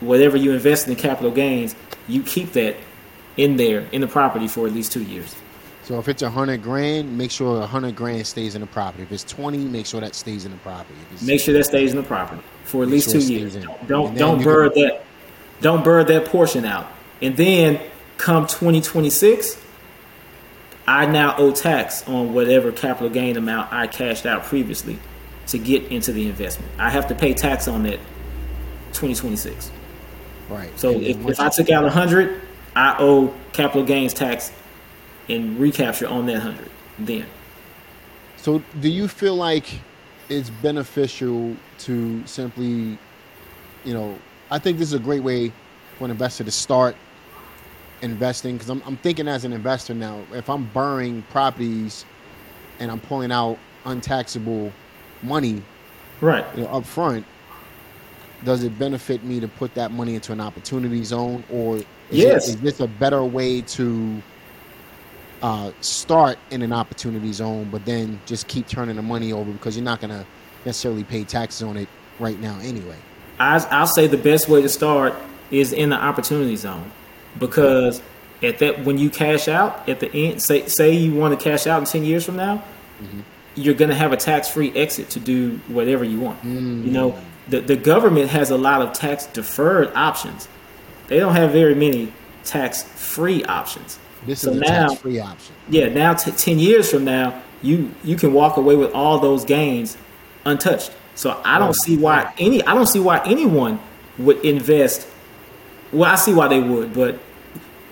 whatever 0.00 0.36
you 0.36 0.52
invest 0.52 0.88
in 0.88 0.96
capital 0.96 1.30
gains, 1.30 1.74
you 2.08 2.22
keep 2.22 2.52
that 2.52 2.76
in 3.36 3.56
there 3.56 3.80
in 3.92 4.00
the 4.00 4.08
property 4.08 4.48
for 4.48 4.66
at 4.66 4.72
least 4.72 4.92
two 4.92 5.02
years. 5.02 5.34
So 5.86 6.00
if 6.00 6.08
it's 6.08 6.22
a 6.22 6.28
hundred 6.28 6.64
grand, 6.64 7.16
make 7.16 7.30
sure 7.30 7.62
a 7.62 7.66
hundred 7.66 7.94
grand 7.94 8.26
stays 8.26 8.56
in 8.56 8.60
the 8.60 8.66
property. 8.66 9.04
If 9.04 9.12
it's 9.12 9.22
twenty, 9.22 9.58
make 9.58 9.86
sure 9.86 10.00
that 10.00 10.16
stays 10.16 10.44
in 10.44 10.50
the 10.50 10.56
property. 10.58 10.98
Make 11.22 11.40
sure 11.40 11.54
that 11.54 11.62
stays 11.62 11.92
in 11.92 11.96
the 11.96 12.02
property 12.02 12.42
for 12.64 12.82
at 12.82 12.88
least 12.88 13.12
sure 13.12 13.20
two 13.20 13.32
years. 13.32 13.54
In. 13.54 13.68
Don't 13.86 14.18
don't 14.18 14.40
BRRRR 14.40 14.74
can... 14.74 14.82
that 14.82 15.04
don't 15.60 15.84
BRRRR 15.84 16.08
that 16.08 16.24
portion 16.24 16.64
out. 16.64 16.90
And 17.22 17.36
then 17.36 17.80
come 18.16 18.48
2026, 18.48 19.62
I 20.88 21.06
now 21.06 21.36
owe 21.36 21.52
tax 21.52 22.02
on 22.08 22.34
whatever 22.34 22.72
capital 22.72 23.08
gain 23.08 23.36
amount 23.36 23.72
I 23.72 23.86
cashed 23.86 24.26
out 24.26 24.42
previously 24.42 24.98
to 25.46 25.58
get 25.58 25.84
into 25.84 26.10
the 26.10 26.26
investment. 26.26 26.68
I 26.80 26.90
have 26.90 27.06
to 27.06 27.14
pay 27.14 27.32
tax 27.32 27.68
on 27.68 27.84
that 27.84 28.00
2026. 28.88 29.70
Right. 30.48 30.76
So 30.76 30.90
if, 30.90 31.24
if 31.28 31.38
I 31.38 31.48
took 31.48 31.70
out 31.70 31.84
a 31.84 31.86
100, 31.86 32.40
I 32.74 32.96
owe 32.98 33.32
capital 33.52 33.84
gains 33.84 34.12
tax 34.12 34.50
and 35.28 35.58
recapture 35.58 36.08
on 36.08 36.26
that 36.26 36.40
hundred 36.40 36.70
then. 36.98 37.26
So, 38.36 38.62
do 38.80 38.88
you 38.88 39.08
feel 39.08 39.34
like 39.34 39.80
it's 40.28 40.50
beneficial 40.50 41.56
to 41.78 42.26
simply, 42.26 42.98
you 43.84 43.94
know, 43.94 44.18
I 44.50 44.58
think 44.58 44.78
this 44.78 44.88
is 44.88 44.94
a 44.94 44.98
great 44.98 45.22
way 45.22 45.52
for 45.98 46.04
an 46.04 46.10
investor 46.10 46.44
to 46.44 46.50
start 46.50 46.96
investing 48.02 48.56
because 48.56 48.68
I'm, 48.68 48.82
I'm 48.86 48.96
thinking 48.98 49.26
as 49.28 49.44
an 49.44 49.52
investor 49.52 49.94
now, 49.94 50.20
if 50.32 50.48
I'm 50.50 50.66
burning 50.66 51.22
properties 51.30 52.04
and 52.78 52.90
I'm 52.90 53.00
pulling 53.00 53.32
out 53.32 53.58
untaxable 53.84 54.72
money 55.22 55.62
Right. 56.20 56.44
you 56.56 56.62
know, 56.62 56.68
up 56.70 56.84
front, 56.84 57.24
does 58.44 58.62
it 58.62 58.78
benefit 58.78 59.24
me 59.24 59.40
to 59.40 59.48
put 59.48 59.74
that 59.74 59.92
money 59.92 60.14
into 60.14 60.32
an 60.32 60.40
opportunity 60.40 61.02
zone, 61.04 61.42
or 61.50 61.76
is, 61.76 61.84
Yes. 62.10 62.48
it, 62.48 62.54
is 62.54 62.60
this 62.60 62.80
a 62.80 62.86
better 62.86 63.24
way 63.24 63.60
to 63.62 64.22
uh, 65.42 65.72
start 65.80 66.38
in 66.50 66.62
an 66.62 66.72
opportunity 66.72 67.32
zone, 67.32 67.68
but 67.70 67.84
then 67.84 68.20
just 68.26 68.48
keep 68.48 68.66
turning 68.68 68.96
the 68.96 69.02
money 69.02 69.32
over 69.32 69.50
because 69.50 69.76
you're 69.76 69.84
not 69.84 70.00
going 70.00 70.10
to 70.10 70.26
necessarily 70.64 71.04
pay 71.04 71.24
taxes 71.24 71.62
on 71.62 71.76
it 71.76 71.88
right 72.18 72.38
now 72.40 72.58
anyway? 72.60 72.96
I, 73.38 73.64
I'll 73.70 73.86
say 73.86 74.06
the 74.06 74.18
best 74.18 74.48
way 74.48 74.62
to 74.62 74.68
start 74.68 75.14
is 75.50 75.72
in 75.72 75.90
the 75.90 75.96
opportunity 75.96 76.56
zone 76.56 76.90
because 77.38 78.02
at 78.42 78.58
that 78.58 78.84
when 78.84 78.98
you 78.98 79.10
cash 79.10 79.48
out 79.48 79.88
at 79.88 80.00
the 80.00 80.12
end, 80.12 80.42
say 80.42 80.66
say 80.66 80.92
you 80.92 81.14
want 81.14 81.38
to 81.38 81.42
cash 81.42 81.66
out 81.66 81.80
in 81.80 81.86
ten 81.86 82.04
years 82.04 82.24
from 82.24 82.36
now, 82.36 82.62
you're 83.54 83.74
going 83.74 83.90
to 83.90 83.94
have 83.94 84.12
a 84.12 84.16
tax 84.16 84.48
free 84.48 84.72
exit 84.74 85.10
to 85.10 85.20
do 85.20 85.60
whatever 85.68 86.04
you 86.04 86.20
want. 86.20 86.42
You 86.84 86.90
know, 86.92 87.18
the 87.48 87.60
the 87.60 87.76
government 87.76 88.30
has 88.30 88.50
a 88.50 88.56
lot 88.56 88.82
of 88.82 88.92
tax 88.92 89.26
deferred 89.26 89.92
options. 89.94 90.48
They 91.08 91.18
don't 91.18 91.34
have 91.34 91.52
very 91.52 91.74
many 91.74 92.12
tax 92.44 92.82
free 92.82 93.44
options. 93.44 93.98
This 94.26 94.40
So 94.40 94.50
is 94.50 94.56
a 94.56 94.60
now- 94.60 94.88
tax-free 94.88 95.20
option. 95.20 95.54
Yeah, 95.70 95.88
now 95.88 96.14
t- 96.14 96.30
ten 96.32 96.58
years 96.58 96.90
from 96.90 97.04
now, 97.04 97.40
you 97.62 97.90
you 98.04 98.16
can 98.16 98.32
walk 98.32 98.56
away 98.56 98.76
with 98.76 98.92
all 98.92 99.18
those 99.18 99.44
gains 99.44 99.96
untouched. 100.44 100.90
So 101.14 101.40
I 101.44 101.58
don't 101.58 101.74
see 101.74 101.96
why 101.96 102.32
any 102.38 102.62
I 102.64 102.74
don't 102.74 102.86
see 102.86 103.00
why 103.00 103.20
anyone 103.24 103.78
would 104.18 104.44
invest. 104.44 105.06
Well, 105.92 106.10
I 106.10 106.16
see 106.16 106.34
why 106.34 106.48
they 106.48 106.60
would, 106.60 106.92
but 106.92 107.18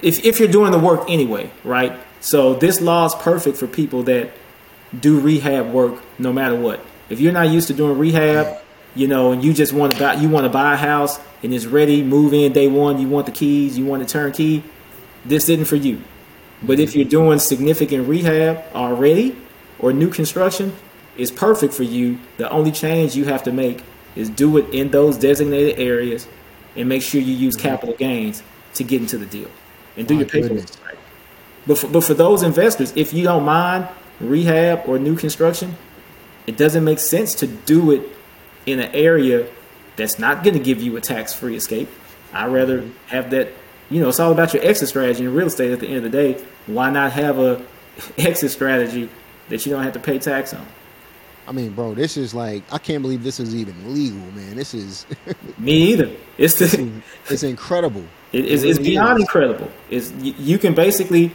if 0.02 0.24
if 0.24 0.38
you're 0.38 0.48
doing 0.48 0.72
the 0.72 0.78
work 0.78 1.04
anyway, 1.08 1.50
right? 1.64 1.92
So 2.20 2.54
this 2.54 2.80
law 2.80 3.06
is 3.06 3.14
perfect 3.14 3.56
for 3.56 3.66
people 3.66 4.02
that 4.04 4.30
do 4.98 5.18
rehab 5.20 5.72
work 5.72 6.02
no 6.18 6.32
matter 6.32 6.54
what. 6.58 6.80
If 7.10 7.20
you're 7.20 7.32
not 7.32 7.48
used 7.50 7.68
to 7.68 7.74
doing 7.74 7.98
rehab, 7.98 8.58
you 8.94 9.08
know, 9.08 9.32
and 9.32 9.42
you 9.44 9.52
just 9.52 9.72
want 9.72 9.92
to 9.92 9.98
buy 9.98 10.14
you 10.14 10.28
want 10.28 10.44
to 10.44 10.50
buy 10.50 10.74
a 10.74 10.76
house 10.76 11.18
and 11.42 11.52
it's 11.52 11.66
ready, 11.66 12.02
move 12.02 12.32
in 12.34 12.52
day 12.52 12.68
one, 12.68 12.98
you 13.00 13.08
want 13.08 13.26
the 13.26 13.32
keys, 13.32 13.76
you 13.78 13.84
want 13.84 14.02
the 14.02 14.08
turnkey, 14.08 14.62
this 15.24 15.48
isn't 15.48 15.66
for 15.66 15.76
you. 15.76 16.00
But 16.66 16.80
if 16.80 16.94
you're 16.94 17.04
doing 17.04 17.38
significant 17.38 18.08
rehab 18.08 18.64
already 18.74 19.36
or 19.78 19.92
new 19.92 20.10
construction, 20.10 20.74
it's 21.16 21.30
perfect 21.30 21.74
for 21.74 21.82
you. 21.82 22.18
The 22.36 22.48
only 22.50 22.72
change 22.72 23.14
you 23.14 23.24
have 23.26 23.42
to 23.44 23.52
make 23.52 23.82
is 24.16 24.28
do 24.28 24.56
it 24.58 24.72
in 24.74 24.90
those 24.90 25.16
designated 25.18 25.78
areas 25.78 26.26
and 26.76 26.88
make 26.88 27.02
sure 27.02 27.20
you 27.20 27.34
use 27.34 27.56
mm-hmm. 27.56 27.68
capital 27.68 27.94
gains 27.96 28.42
to 28.74 28.84
get 28.84 29.00
into 29.00 29.18
the 29.18 29.26
deal 29.26 29.50
and 29.96 30.06
do 30.08 30.14
My 30.14 30.20
your 30.20 30.28
paperwork 30.28 30.66
right. 30.84 30.98
But 31.66 31.78
for, 31.78 31.88
but 31.88 32.04
for 32.04 32.14
those 32.14 32.42
investors, 32.42 32.92
if 32.96 33.12
you 33.12 33.24
don't 33.24 33.44
mind 33.44 33.88
rehab 34.20 34.82
or 34.86 34.98
new 34.98 35.16
construction, 35.16 35.76
it 36.46 36.56
doesn't 36.56 36.84
make 36.84 36.98
sense 36.98 37.34
to 37.36 37.46
do 37.46 37.90
it 37.90 38.02
in 38.66 38.80
an 38.80 38.94
area 38.94 39.46
that's 39.96 40.18
not 40.18 40.42
going 40.42 40.54
to 40.54 40.62
give 40.62 40.82
you 40.82 40.96
a 40.96 41.00
tax-free 41.00 41.56
escape. 41.56 41.88
I'd 42.32 42.52
rather 42.52 42.82
mm-hmm. 42.82 43.08
have 43.08 43.30
that. 43.30 43.52
You 43.90 44.00
know, 44.00 44.08
it's 44.08 44.20
all 44.20 44.32
about 44.32 44.54
your 44.54 44.64
exit 44.64 44.88
strategy 44.88 45.24
in 45.24 45.34
real 45.34 45.46
estate. 45.46 45.72
At 45.72 45.80
the 45.80 45.86
end 45.86 45.98
of 45.98 46.02
the 46.04 46.10
day, 46.10 46.42
why 46.66 46.90
not 46.90 47.12
have 47.12 47.38
a 47.38 47.64
exit 48.18 48.50
strategy 48.50 49.08
that 49.48 49.64
you 49.64 49.72
don't 49.72 49.82
have 49.82 49.92
to 49.92 50.00
pay 50.00 50.18
tax 50.18 50.54
on? 50.54 50.66
I 51.46 51.52
mean, 51.52 51.72
bro, 51.72 51.94
this 51.94 52.16
is 52.16 52.34
like 52.34 52.62
I 52.72 52.78
can't 52.78 53.02
believe 53.02 53.22
this 53.22 53.38
is 53.38 53.54
even 53.54 53.94
legal, 53.94 54.20
man. 54.32 54.56
This 54.56 54.74
is 54.74 55.06
Me 55.58 55.92
either. 55.92 56.10
It's 56.38 56.54
the, 56.58 56.90
it's 57.28 57.42
incredible. 57.42 58.04
It, 58.32 58.46
it's, 58.46 58.62
it's 58.62 58.78
beyond 58.78 59.20
incredible. 59.20 59.70
It's 59.90 60.10
you, 60.12 60.34
you 60.38 60.58
can 60.58 60.74
basically, 60.74 61.32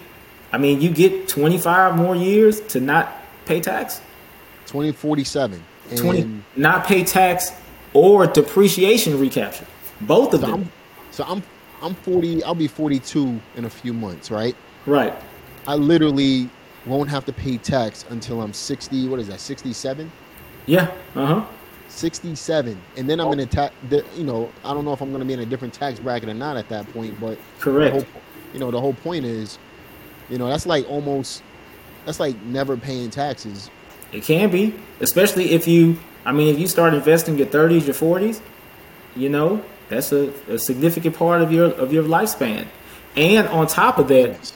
I 0.52 0.58
mean, 0.58 0.82
you 0.82 0.90
get 0.90 1.28
25 1.28 1.96
more 1.96 2.16
years 2.16 2.60
to 2.62 2.80
not 2.80 3.14
pay 3.46 3.62
tax, 3.62 4.02
2047. 4.66 5.64
20 5.96 6.44
not 6.56 6.86
pay 6.86 7.04
tax 7.04 7.52
or 7.94 8.28
depreciation 8.28 9.20
recapture, 9.20 9.66
both 10.02 10.34
of 10.34 10.42
so 10.42 10.48
them. 10.48 10.62
I'm 10.62 10.72
so 11.12 11.24
I'm 11.26 11.44
I'm 11.82 11.96
40, 11.96 12.44
I'll 12.44 12.56
be 12.56 12.68
42 12.68 13.40
in 13.56 13.66
a 13.66 13.70
few 13.70 13.94
months, 13.94 14.32
right? 14.32 14.56
right. 14.86 15.14
I 15.68 15.76
literally 15.76 16.50
won't 16.86 17.10
have 17.10 17.26
to 17.26 17.34
pay 17.34 17.58
tax 17.58 18.06
until 18.10 18.42
I'm 18.42 18.54
60, 18.54 19.08
what 19.08 19.20
is 19.20 19.28
that? 19.28 19.40
67? 19.40 20.12
Yeah. 20.66 20.92
Uh 21.16 21.26
huh. 21.26 21.46
67. 21.88 22.80
And 22.98 23.10
then 23.10 23.20
I'm 23.20 23.34
in 23.34 23.40
a 23.40 23.46
tax 23.46 23.74
you 24.16 24.24
know, 24.24 24.52
I 24.64 24.74
don't 24.74 24.86
know 24.86 24.94
if 24.94 25.02
I'm 25.02 25.10
going 25.10 25.22
to 25.22 25.26
be 25.26 25.34
in 25.34 25.40
a 25.40 25.46
different 25.46 25.74
tax 25.74 26.00
bracket 26.00 26.30
or 26.30 26.34
not 26.34 26.58
at 26.58 26.70
that 26.70 26.92
point, 26.94 27.20
but 27.20 27.38
the 27.38 27.62
Correct. 27.62 27.94
whole, 27.94 28.06
you 28.54 28.60
know, 28.60 28.72
the 28.72 28.80
whole 28.80 28.94
point 28.94 29.26
is, 29.26 29.58
you 30.30 30.38
know, 30.38 30.48
that's 30.48 30.66
like 30.66 30.88
almost 30.90 31.42
that's 32.06 32.20
like 32.20 32.40
never 32.44 32.78
paying 32.78 33.10
taxes. 33.10 33.70
It 34.12 34.24
can 34.24 34.50
be, 34.50 34.76
especially 35.00 35.52
if 35.52 35.68
you. 35.68 36.00
I 36.26 36.32
mean, 36.32 36.54
if 36.54 36.60
you 36.60 36.68
start 36.68 36.94
investing 36.94 37.38
your 37.38 37.48
30s, 37.48 37.86
your 37.86 37.96
40s, 37.96 38.42
you 39.16 39.30
know 39.30 39.64
that's 39.90 40.12
a, 40.12 40.32
a 40.48 40.58
significant 40.58 41.16
part 41.16 41.42
of 41.42 41.52
your 41.52 41.66
of 41.72 41.92
your 41.92 42.04
lifespan. 42.04 42.68
And 43.16 43.48
on 43.48 43.68
top 43.68 43.98
of 43.98 44.08
that, 44.10 44.54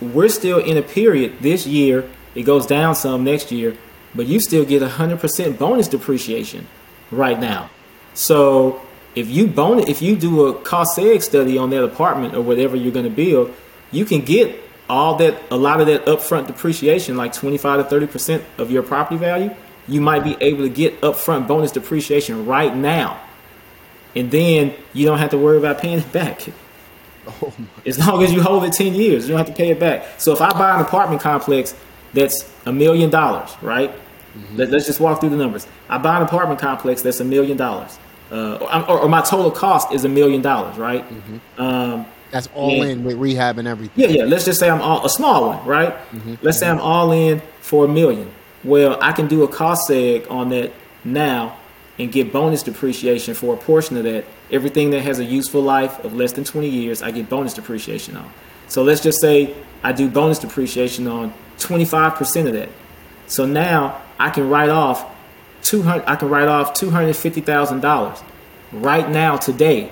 we're 0.00 0.28
still 0.28 0.58
in 0.58 0.76
a 0.76 0.82
period 0.82 1.38
this 1.40 1.66
year. 1.66 2.08
It 2.34 2.42
goes 2.42 2.66
down 2.66 2.94
some 2.94 3.24
next 3.24 3.50
year, 3.50 3.76
but 4.14 4.26
you 4.26 4.38
still 4.38 4.64
get 4.64 4.82
100% 4.82 5.58
bonus 5.58 5.88
depreciation 5.88 6.66
right 7.10 7.40
now. 7.40 7.70
So 8.14 8.80
if 9.14 9.28
you 9.28 9.46
bonus, 9.46 9.88
if 9.88 10.02
you 10.02 10.16
do 10.16 10.46
a 10.46 10.54
cost 10.60 10.98
seg 10.98 11.22
study 11.22 11.58
on 11.58 11.70
that 11.70 11.82
apartment 11.82 12.34
or 12.34 12.42
whatever 12.42 12.76
you're 12.76 12.92
going 12.92 13.04
to 13.04 13.10
build, 13.10 13.52
you 13.90 14.04
can 14.04 14.20
get 14.20 14.60
all 14.88 15.16
that, 15.16 15.40
a 15.50 15.56
lot 15.56 15.80
of 15.80 15.86
that 15.86 16.06
upfront 16.06 16.46
depreciation, 16.46 17.16
like 17.16 17.32
25 17.32 17.88
to 17.88 17.96
30% 17.96 18.42
of 18.58 18.70
your 18.70 18.82
property 18.82 19.16
value. 19.16 19.54
You 19.86 20.00
might 20.00 20.22
be 20.22 20.36
able 20.40 20.64
to 20.64 20.68
get 20.68 21.00
upfront 21.00 21.48
bonus 21.48 21.72
depreciation 21.72 22.46
right 22.46 22.74
now, 22.74 23.20
and 24.16 24.30
then 24.30 24.74
you 24.92 25.06
don't 25.06 25.18
have 25.18 25.30
to 25.30 25.38
worry 25.38 25.58
about 25.58 25.78
paying 25.78 25.98
it 25.98 26.12
back. 26.12 26.42
Oh 27.42 27.52
As 27.86 27.98
long 27.98 28.22
as 28.22 28.32
you 28.32 28.42
hold 28.42 28.64
it 28.64 28.72
10 28.72 28.94
years, 28.94 29.24
you 29.28 29.34
don't 29.34 29.38
have 29.38 29.54
to 29.54 29.62
pay 29.62 29.70
it 29.70 29.78
back. 29.78 30.06
So 30.18 30.32
if 30.32 30.40
I 30.40 30.50
buy 30.52 30.74
an 30.76 30.80
apartment 30.80 31.20
complex 31.20 31.74
that's 32.14 32.50
a 32.64 32.72
million 32.72 33.10
dollars, 33.10 33.54
right? 33.60 33.92
Let, 34.54 34.72
us 34.72 34.86
just 34.86 35.00
walk 35.00 35.20
through 35.20 35.30
the 35.30 35.36
numbers. 35.36 35.66
I 35.88 35.98
buy 35.98 36.16
an 36.16 36.22
apartment 36.22 36.60
complex 36.60 37.02
that's 37.02 37.20
a 37.20 37.24
million 37.24 37.56
dollars, 37.56 37.98
uh, 38.30 38.84
or, 38.88 39.08
my 39.08 39.20
total 39.20 39.50
cost 39.50 39.92
is 39.92 40.04
a 40.04 40.08
million 40.08 40.42
dollars, 40.42 40.76
right? 40.78 41.04
Um, 41.58 42.06
That's 42.30 42.48
all 42.54 42.70
Yeah. 42.70 42.84
in 42.84 43.04
with 43.04 43.16
rehab 43.16 43.58
and 43.58 43.66
everything. 43.66 44.04
yeah, 44.04 44.18
yeah. 44.18 44.24
Let's 44.24 44.44
just 44.44 44.60
say 44.60 44.68
I'm 44.70 44.80
all, 44.80 45.04
a 45.04 45.08
small 45.10 45.48
one, 45.48 45.64
right? 45.66 45.94
Let's 46.42 46.58
say 46.58 46.68
I'm 46.68 46.80
all 46.80 47.10
in 47.12 47.40
for 47.60 47.84
a 47.84 47.88
million. 47.88 48.30
Well, 48.64 48.98
I 49.00 49.12
can 49.12 49.28
do 49.28 49.42
a 49.44 49.48
cost 49.48 49.88
seg 49.88 50.30
on 50.30 50.50
that 50.50 50.72
now 51.04 51.56
and 51.98 52.12
get 52.12 52.32
bonus 52.32 52.62
depreciation 52.62 53.34
for 53.34 53.54
a 53.54 53.56
portion 53.56 53.96
of 53.96 54.04
that. 54.04 54.24
Everything 54.50 54.90
that 54.90 55.00
has 55.00 55.18
a 55.18 55.24
useful 55.24 55.62
life 55.62 56.04
of 56.04 56.14
less 56.14 56.32
than 56.32 56.44
20 56.44 56.68
years, 56.68 57.02
I 57.02 57.10
get 57.10 57.28
bonus 57.28 57.54
depreciation 57.54 58.16
on. 58.16 58.32
So 58.68 58.82
let's 58.82 59.00
just 59.00 59.20
say 59.20 59.54
I 59.82 59.92
do 59.92 60.08
bonus 60.08 60.38
depreciation 60.38 61.06
on 61.06 61.32
25% 61.58 62.46
of 62.46 62.52
that. 62.52 62.68
So 63.26 63.46
now 63.46 64.00
I 64.18 64.30
can 64.30 64.48
write 64.48 64.70
off 64.70 65.14
200 65.62 66.04
I 66.06 66.16
can 66.16 66.28
write 66.28 66.48
off 66.48 66.74
$250,000 66.74 68.22
right 68.72 69.10
now 69.10 69.36
today 69.36 69.90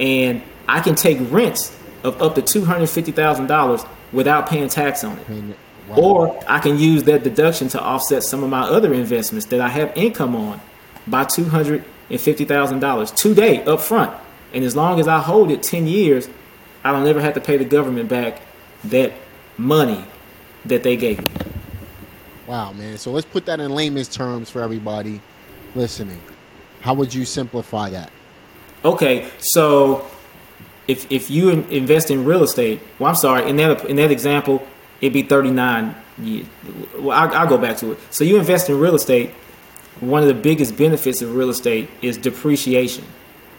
and 0.00 0.42
I 0.68 0.80
can 0.80 0.94
take 0.94 1.18
rents 1.30 1.76
of 2.02 2.20
up 2.22 2.34
to 2.34 2.42
$250,000 2.42 3.88
without 4.12 4.48
paying 4.48 4.68
tax 4.68 5.04
on 5.04 5.18
it. 5.18 5.56
Wow. 5.88 5.96
Or 5.96 6.44
I 6.48 6.60
can 6.60 6.78
use 6.78 7.04
that 7.04 7.22
deduction 7.22 7.68
to 7.68 7.80
offset 7.80 8.22
some 8.22 8.42
of 8.42 8.50
my 8.50 8.62
other 8.62 8.94
investments 8.94 9.46
that 9.46 9.60
I 9.60 9.68
have 9.68 9.92
income 9.96 10.34
on 10.34 10.60
by 11.06 11.24
$250,000 11.24 13.14
today 13.14 13.64
up 13.64 13.80
front. 13.80 14.12
And 14.52 14.64
as 14.64 14.76
long 14.76 15.00
as 15.00 15.08
I 15.08 15.18
hold 15.18 15.50
it 15.50 15.62
10 15.62 15.86
years, 15.86 16.28
I 16.84 16.92
don't 16.92 17.06
ever 17.06 17.20
have 17.20 17.34
to 17.34 17.40
pay 17.40 17.56
the 17.56 17.64
government 17.64 18.08
back 18.08 18.42
that 18.84 19.12
money 19.56 20.04
that 20.64 20.82
they 20.82 20.96
gave 20.96 21.18
me. 21.18 21.30
Wow, 22.46 22.72
man. 22.72 22.98
So 22.98 23.12
let's 23.12 23.26
put 23.26 23.46
that 23.46 23.60
in 23.60 23.70
layman's 23.70 24.08
terms 24.08 24.50
for 24.50 24.62
everybody 24.62 25.20
listening. 25.74 26.20
How 26.80 26.94
would 26.94 27.14
you 27.14 27.24
simplify 27.24 27.90
that? 27.90 28.10
Okay, 28.84 29.30
so 29.38 30.04
if 30.88 31.10
if 31.10 31.30
you 31.30 31.50
invest 31.50 32.10
in 32.10 32.24
real 32.24 32.42
estate, 32.42 32.80
well, 32.98 33.10
I'm 33.10 33.14
sorry, 33.14 33.48
in 33.48 33.56
that 33.56 33.84
in 33.84 33.96
that 33.96 34.10
example, 34.10 34.66
it'd 35.00 35.12
be 35.12 35.22
39 35.22 35.94
years. 36.18 36.46
Well, 36.98 37.16
I'll, 37.16 37.34
I'll 37.34 37.46
go 37.46 37.58
back 37.58 37.76
to 37.78 37.92
it. 37.92 37.98
So 38.10 38.24
you 38.24 38.38
invest 38.38 38.68
in 38.68 38.78
real 38.78 38.96
estate. 38.96 39.30
One 40.02 40.20
of 40.20 40.26
the 40.26 40.34
biggest 40.34 40.76
benefits 40.76 41.22
of 41.22 41.32
real 41.36 41.48
estate 41.48 41.88
is 42.02 42.16
depreciation. 42.16 43.04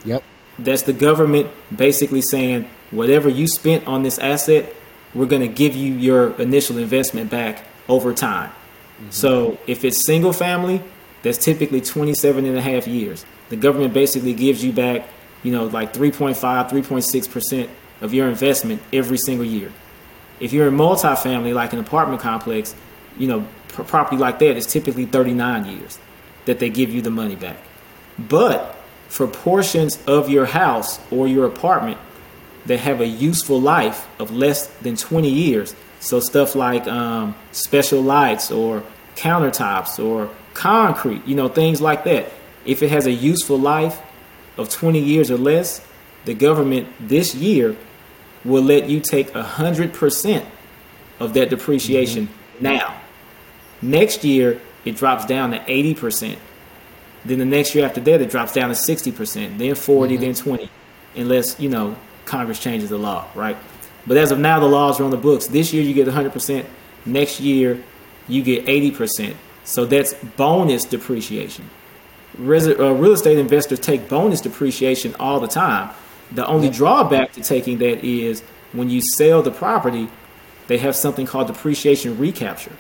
Yep. 0.04 0.24
That's 0.60 0.82
the 0.82 0.92
government 0.92 1.50
basically 1.74 2.22
saying 2.22 2.70
whatever 2.92 3.30
you 3.30 3.48
spent 3.48 3.88
on 3.88 4.04
this 4.04 4.20
asset, 4.20 4.74
we're 5.14 5.26
going 5.26 5.42
to 5.42 5.48
give 5.48 5.74
you 5.74 5.94
your 5.94 6.34
initial 6.42 6.78
investment 6.78 7.30
back 7.30 7.66
over 7.88 8.14
time. 8.14 8.50
Mm-hmm. 8.50 9.12
So 9.12 9.58
if 9.68 9.86
it's 9.86 10.06
single 10.06 10.34
family, 10.34 10.84
that's 11.22 11.38
typically 11.38 11.80
27 11.80 12.44
and 12.44 12.58
a 12.58 12.62
half 12.62 12.90
years. 12.90 13.26
The 13.48 13.56
government 13.56 13.94
basically 13.94 14.34
gives 14.34 14.66
you 14.66 14.74
back, 14.74 15.08
you 15.44 15.54
know, 15.54 15.68
like 15.68 15.94
3.5, 15.94 16.36
3.6% 16.70 17.70
of 18.02 18.14
your 18.14 18.28
investment 18.28 18.82
every 18.92 19.18
single 19.18 19.46
year. 19.46 19.72
If 20.42 20.52
you're 20.52 20.68
in 20.68 20.76
multifamily, 20.76 21.54
like 21.54 21.72
an 21.72 21.80
apartment 21.80 22.20
complex, 22.20 22.76
you 23.18 23.30
know, 23.30 23.48
property 23.70 24.18
like 24.18 24.40
that 24.40 24.58
is 24.58 24.66
typically 24.66 25.06
39 25.06 25.66
years 25.68 26.00
that 26.46 26.60
they 26.60 26.70
give 26.70 26.90
you 26.90 27.02
the 27.02 27.12
money 27.12 27.36
back. 27.36 27.58
But 28.18 28.76
for 29.08 29.28
portions 29.28 30.00
of 30.08 30.30
your 30.30 30.46
house 30.46 31.00
or 31.12 31.28
your 31.28 31.46
apartment 31.46 31.98
that 32.66 32.80
have 32.80 33.02
a 33.02 33.08
useful 33.08 33.60
life 33.60 34.08
of 34.20 34.32
less 34.32 34.68
than 34.82 34.96
20 34.96 35.30
years, 35.30 35.76
so 36.00 36.20
stuff 36.20 36.56
like 36.56 36.88
um, 36.88 37.36
special 37.52 38.02
lights 38.02 38.52
or 38.52 38.84
countertops 39.16 40.04
or 40.04 40.30
concrete, 40.54 41.26
you 41.26 41.36
know, 41.36 41.48
things 41.48 41.82
like 41.82 42.04
that. 42.06 42.32
If 42.66 42.84
it 42.84 42.90
has 42.90 43.06
a 43.06 43.12
useful 43.12 43.58
life 43.58 44.02
of 44.58 44.70
20 44.70 45.00
years 45.00 45.32
or 45.32 45.38
less, 45.38 45.86
the 46.26 46.34
government 46.34 46.88
this 47.00 47.36
year 47.36 47.76
will 48.46 48.64
let 48.64 48.90
you 48.90 49.00
take 49.00 49.32
100% 49.32 50.46
of 51.20 51.34
that 51.34 51.50
depreciation 51.50 52.28
mm-hmm. 52.28 52.64
now. 52.64 53.02
Next 53.82 54.24
year, 54.24 54.62
it 54.86 54.96
drops 54.96 55.26
down 55.26 55.52
to 55.52 55.60
80%. 55.60 56.38
Then 57.26 57.40
the 57.40 57.46
next 57.46 57.74
year 57.74 57.86
after 57.86 58.02
that, 58.02 58.22
it 58.22 58.30
drops 58.30 58.54
down 58.54 58.70
to 58.70 58.76
60%, 58.76 59.58
then 59.58 59.76
40, 59.76 60.14
mm-hmm. 60.14 60.24
then 60.24 60.34
20, 60.36 60.70
unless, 61.16 61.60
you 61.60 61.70
know, 61.70 61.96
Congress 62.26 62.60
changes 62.60 62.90
the 62.90 62.98
law, 62.98 63.26
right? 63.36 63.58
But 64.06 64.18
as 64.18 64.32
of 64.32 64.40
now, 64.40 64.60
the 64.60 64.66
laws 64.66 65.00
are 65.00 65.04
on 65.04 65.12
the 65.12 65.18
books. 65.18 65.48
This 65.48 65.74
year, 65.74 65.84
you 65.84 65.94
get 65.94 66.08
100%. 66.08 66.66
Next 67.06 67.40
year, 67.40 67.82
you 68.28 68.42
get 68.42 68.66
80%. 68.66 69.36
So 69.64 69.86
that's 69.86 70.14
bonus 70.14 70.84
depreciation. 70.84 71.70
Res- 72.38 72.68
uh, 72.68 72.94
real 72.94 73.14
estate 73.14 73.38
investors 73.38 73.80
take 73.80 74.10
bonus 74.10 74.42
depreciation 74.42 75.16
all 75.20 75.40
the 75.40 75.48
time. 75.48 75.94
The 76.32 76.46
only 76.48 76.70
drawback 76.70 77.32
to 77.34 77.42
taking 77.42 77.78
that 77.78 78.04
is 78.04 78.42
when 78.74 78.90
you 78.90 79.02
sell 79.02 79.42
the 79.42 79.52
property, 79.52 80.10
they 80.68 80.80
have 80.80 80.96
something 80.96 81.26
called 81.26 81.48
depreciation 81.48 82.18
recapture. 82.18 82.72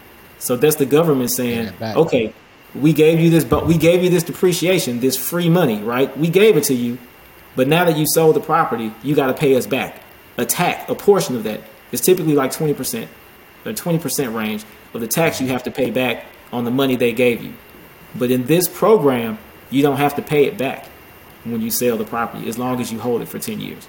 So 0.43 0.57
that's 0.57 0.75
the 0.75 0.85
government 0.85 1.31
saying, 1.31 1.71
yeah, 1.79 1.95
okay, 1.95 2.33
we 2.75 2.91
gave 2.91 3.17
you 3.21 3.29
this, 3.29 3.45
but 3.45 3.65
we 3.65 3.77
gave 3.77 4.03
you 4.03 4.09
this 4.09 4.23
depreciation, 4.23 4.99
this 4.99 5.15
free 5.15 5.47
money, 5.47 5.81
right? 5.81 6.15
We 6.17 6.27
gave 6.27 6.57
it 6.57 6.65
to 6.65 6.73
you, 6.73 6.97
but 7.55 7.69
now 7.69 7.85
that 7.85 7.95
you 7.95 8.05
sold 8.05 8.35
the 8.35 8.41
property, 8.41 8.91
you 9.03 9.15
got 9.15 9.27
to 9.27 9.33
pay 9.33 9.55
us 9.55 9.65
back 9.65 10.01
a 10.37 10.45
tax, 10.45 10.89
a 10.89 10.95
portion 10.95 11.37
of 11.37 11.43
that. 11.43 11.61
It's 11.93 12.01
typically 12.01 12.33
like 12.33 12.51
20%, 12.51 13.07
or 13.65 13.71
20% 13.71 14.35
range 14.35 14.65
of 14.93 14.99
the 14.99 15.07
tax 15.07 15.39
you 15.39 15.47
have 15.47 15.63
to 15.63 15.71
pay 15.71 15.91
back 15.91 16.25
on 16.51 16.65
the 16.65 16.71
money 16.71 16.97
they 16.97 17.13
gave 17.13 17.41
you. 17.41 17.53
But 18.13 18.29
in 18.29 18.45
this 18.45 18.67
program, 18.67 19.37
you 19.69 19.81
don't 19.81 19.97
have 19.97 20.15
to 20.17 20.21
pay 20.21 20.43
it 20.43 20.57
back 20.57 20.87
when 21.45 21.61
you 21.61 21.71
sell 21.71 21.95
the 21.95 22.03
property 22.03 22.49
as 22.49 22.57
long 22.57 22.81
as 22.81 22.91
you 22.91 22.99
hold 22.99 23.21
it 23.21 23.29
for 23.29 23.39
10 23.39 23.61
years. 23.61 23.87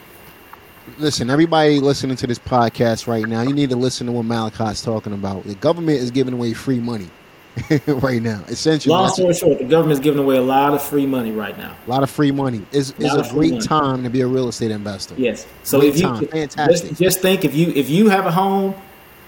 Listen, 0.98 1.30
everybody 1.30 1.80
listening 1.80 2.16
to 2.16 2.26
this 2.26 2.38
podcast 2.38 3.06
right 3.06 3.26
now, 3.26 3.40
you 3.42 3.54
need 3.54 3.70
to 3.70 3.76
listen 3.76 4.06
to 4.06 4.12
what 4.12 4.26
Malachi's 4.26 4.82
talking 4.82 5.14
about. 5.14 5.44
The 5.44 5.54
government 5.54 5.98
is 5.98 6.10
giving 6.10 6.34
away 6.34 6.52
free 6.52 6.78
money 6.78 7.08
right 7.86 8.20
now. 8.20 8.44
Essentially, 8.48 8.92
long 8.92 9.08
story 9.08 9.32
short, 9.32 9.58
the 9.58 9.64
government 9.64 9.98
is 9.98 10.00
giving 10.00 10.20
away 10.20 10.36
a 10.36 10.42
lot 10.42 10.74
of 10.74 10.82
free 10.82 11.06
money 11.06 11.32
right 11.32 11.56
now. 11.56 11.74
A 11.86 11.90
lot 11.90 12.02
of 12.02 12.10
free 12.10 12.30
money. 12.30 12.66
It's, 12.70 12.90
it's 12.98 13.14
a, 13.14 13.20
a 13.20 13.30
great 13.30 13.52
money. 13.52 13.66
time 13.66 14.02
to 14.02 14.10
be 14.10 14.20
a 14.20 14.26
real 14.26 14.48
estate 14.48 14.70
investor. 14.70 15.14
Yes. 15.16 15.46
So 15.62 15.80
great 15.80 15.94
if 15.94 16.00
you 16.00 16.02
time. 16.02 16.26
Fantastic. 16.26 16.90
Just, 16.90 17.00
just 17.00 17.20
think 17.20 17.44
if 17.44 17.54
you 17.54 17.72
if 17.74 17.88
you 17.88 18.10
have 18.10 18.26
a 18.26 18.32
home, 18.32 18.74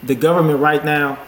the 0.03 0.15
government 0.15 0.61
right 0.61 0.85
now 0.85 1.19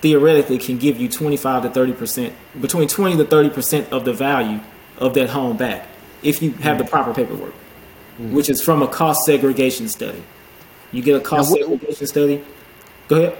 theoretically 0.00 0.58
can 0.58 0.78
give 0.78 0.98
you 0.98 1.08
25 1.08 1.64
to 1.64 1.70
30 1.70 1.92
percent, 1.92 2.34
between 2.58 2.88
20 2.88 3.18
to 3.18 3.24
30 3.24 3.50
percent 3.50 3.92
of 3.92 4.06
the 4.06 4.14
value 4.14 4.60
of 4.98 5.12
that 5.14 5.28
home 5.28 5.58
back 5.58 5.88
if 6.22 6.42
you 6.42 6.52
have 6.52 6.76
mm. 6.76 6.80
the 6.80 6.84
proper 6.84 7.12
paperwork, 7.12 7.54
mm. 8.18 8.32
which 8.32 8.48
is 8.48 8.62
from 8.62 8.82
a 8.82 8.88
cost 8.88 9.20
segregation 9.26 9.88
study. 9.88 10.22
You 10.92 11.02
get 11.02 11.16
a 11.16 11.20
cost 11.20 11.50
what, 11.50 11.60
segregation 11.60 12.06
study. 12.06 12.44
Go 13.08 13.16
ahead. 13.16 13.38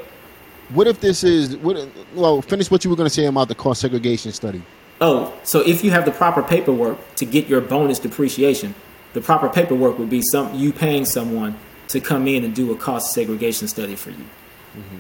What 0.71 0.87
if 0.87 1.01
this 1.01 1.23
is 1.25 1.57
what? 1.59 1.89
Well, 2.15 2.43
finish 2.43 2.71
what 2.71 2.85
you 2.85 2.91
were 2.91 2.97
going 2.97 3.09
to 3.09 3.15
say 3.15 3.27
about 3.27 3.49
the 3.49 3.55
cost 3.55 3.81
segregation 3.81 4.33
study. 4.33 4.63
Oh, 5.01 5.35
so 5.45 5.61
if 5.61 5.85
you 5.85 5.91
have 5.91 6.05
the 6.05 6.11
proper 6.11 6.43
paperwork 6.43 6.99
to 7.17 7.27
get 7.27 7.49
your 7.49 7.61
bonus 7.61 7.99
depreciation, 7.99 8.75
the 9.13 9.21
proper 9.21 9.49
paperwork 9.49 9.99
would 9.99 10.11
be 10.11 10.23
some 10.23 10.55
you 10.55 10.73
paying 10.73 11.05
someone 11.05 11.57
to 11.89 12.01
come 12.01 12.27
in 12.27 12.45
and 12.45 12.55
do 12.55 12.73
a 12.73 12.77
cost 12.77 13.13
segregation 13.13 13.69
study 13.69 13.95
for 13.95 14.11
you. 14.11 14.17
Mm-hmm. 14.17 14.99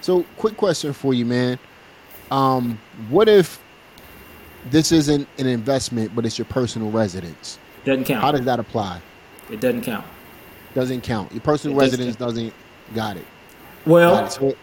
So, 0.00 0.24
quick 0.36 0.56
question 0.56 0.92
for 0.92 1.12
you, 1.12 1.26
man. 1.26 1.58
Um, 2.30 2.78
what 3.08 3.28
if 3.28 3.60
this 4.70 4.92
isn't 4.92 5.26
an 5.38 5.46
investment, 5.46 6.14
but 6.14 6.24
it's 6.26 6.38
your 6.38 6.44
personal 6.44 6.90
residence? 6.90 7.58
Doesn't 7.88 8.04
count. 8.04 8.20
How 8.22 8.32
does 8.32 8.44
that 8.44 8.60
apply? 8.60 9.00
It 9.50 9.60
doesn't 9.60 9.80
count. 9.80 10.04
Doesn't 10.74 11.00
count. 11.00 11.32
Your 11.32 11.40
personal 11.40 11.74
it 11.78 11.80
residence 11.80 12.16
doesn't. 12.16 12.52
Got 12.94 13.16
it. 13.16 13.24
Well, 13.86 14.14
got 14.14 14.26
it. 14.26 14.32
So, 14.32 14.56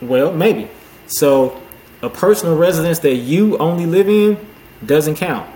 well, 0.00 0.32
maybe. 0.32 0.70
So, 1.06 1.60
a 2.00 2.08
personal 2.08 2.56
residence 2.56 3.00
that 3.00 3.16
you 3.16 3.58
only 3.58 3.84
live 3.84 4.08
in 4.08 4.38
doesn't 4.86 5.16
count. 5.16 5.46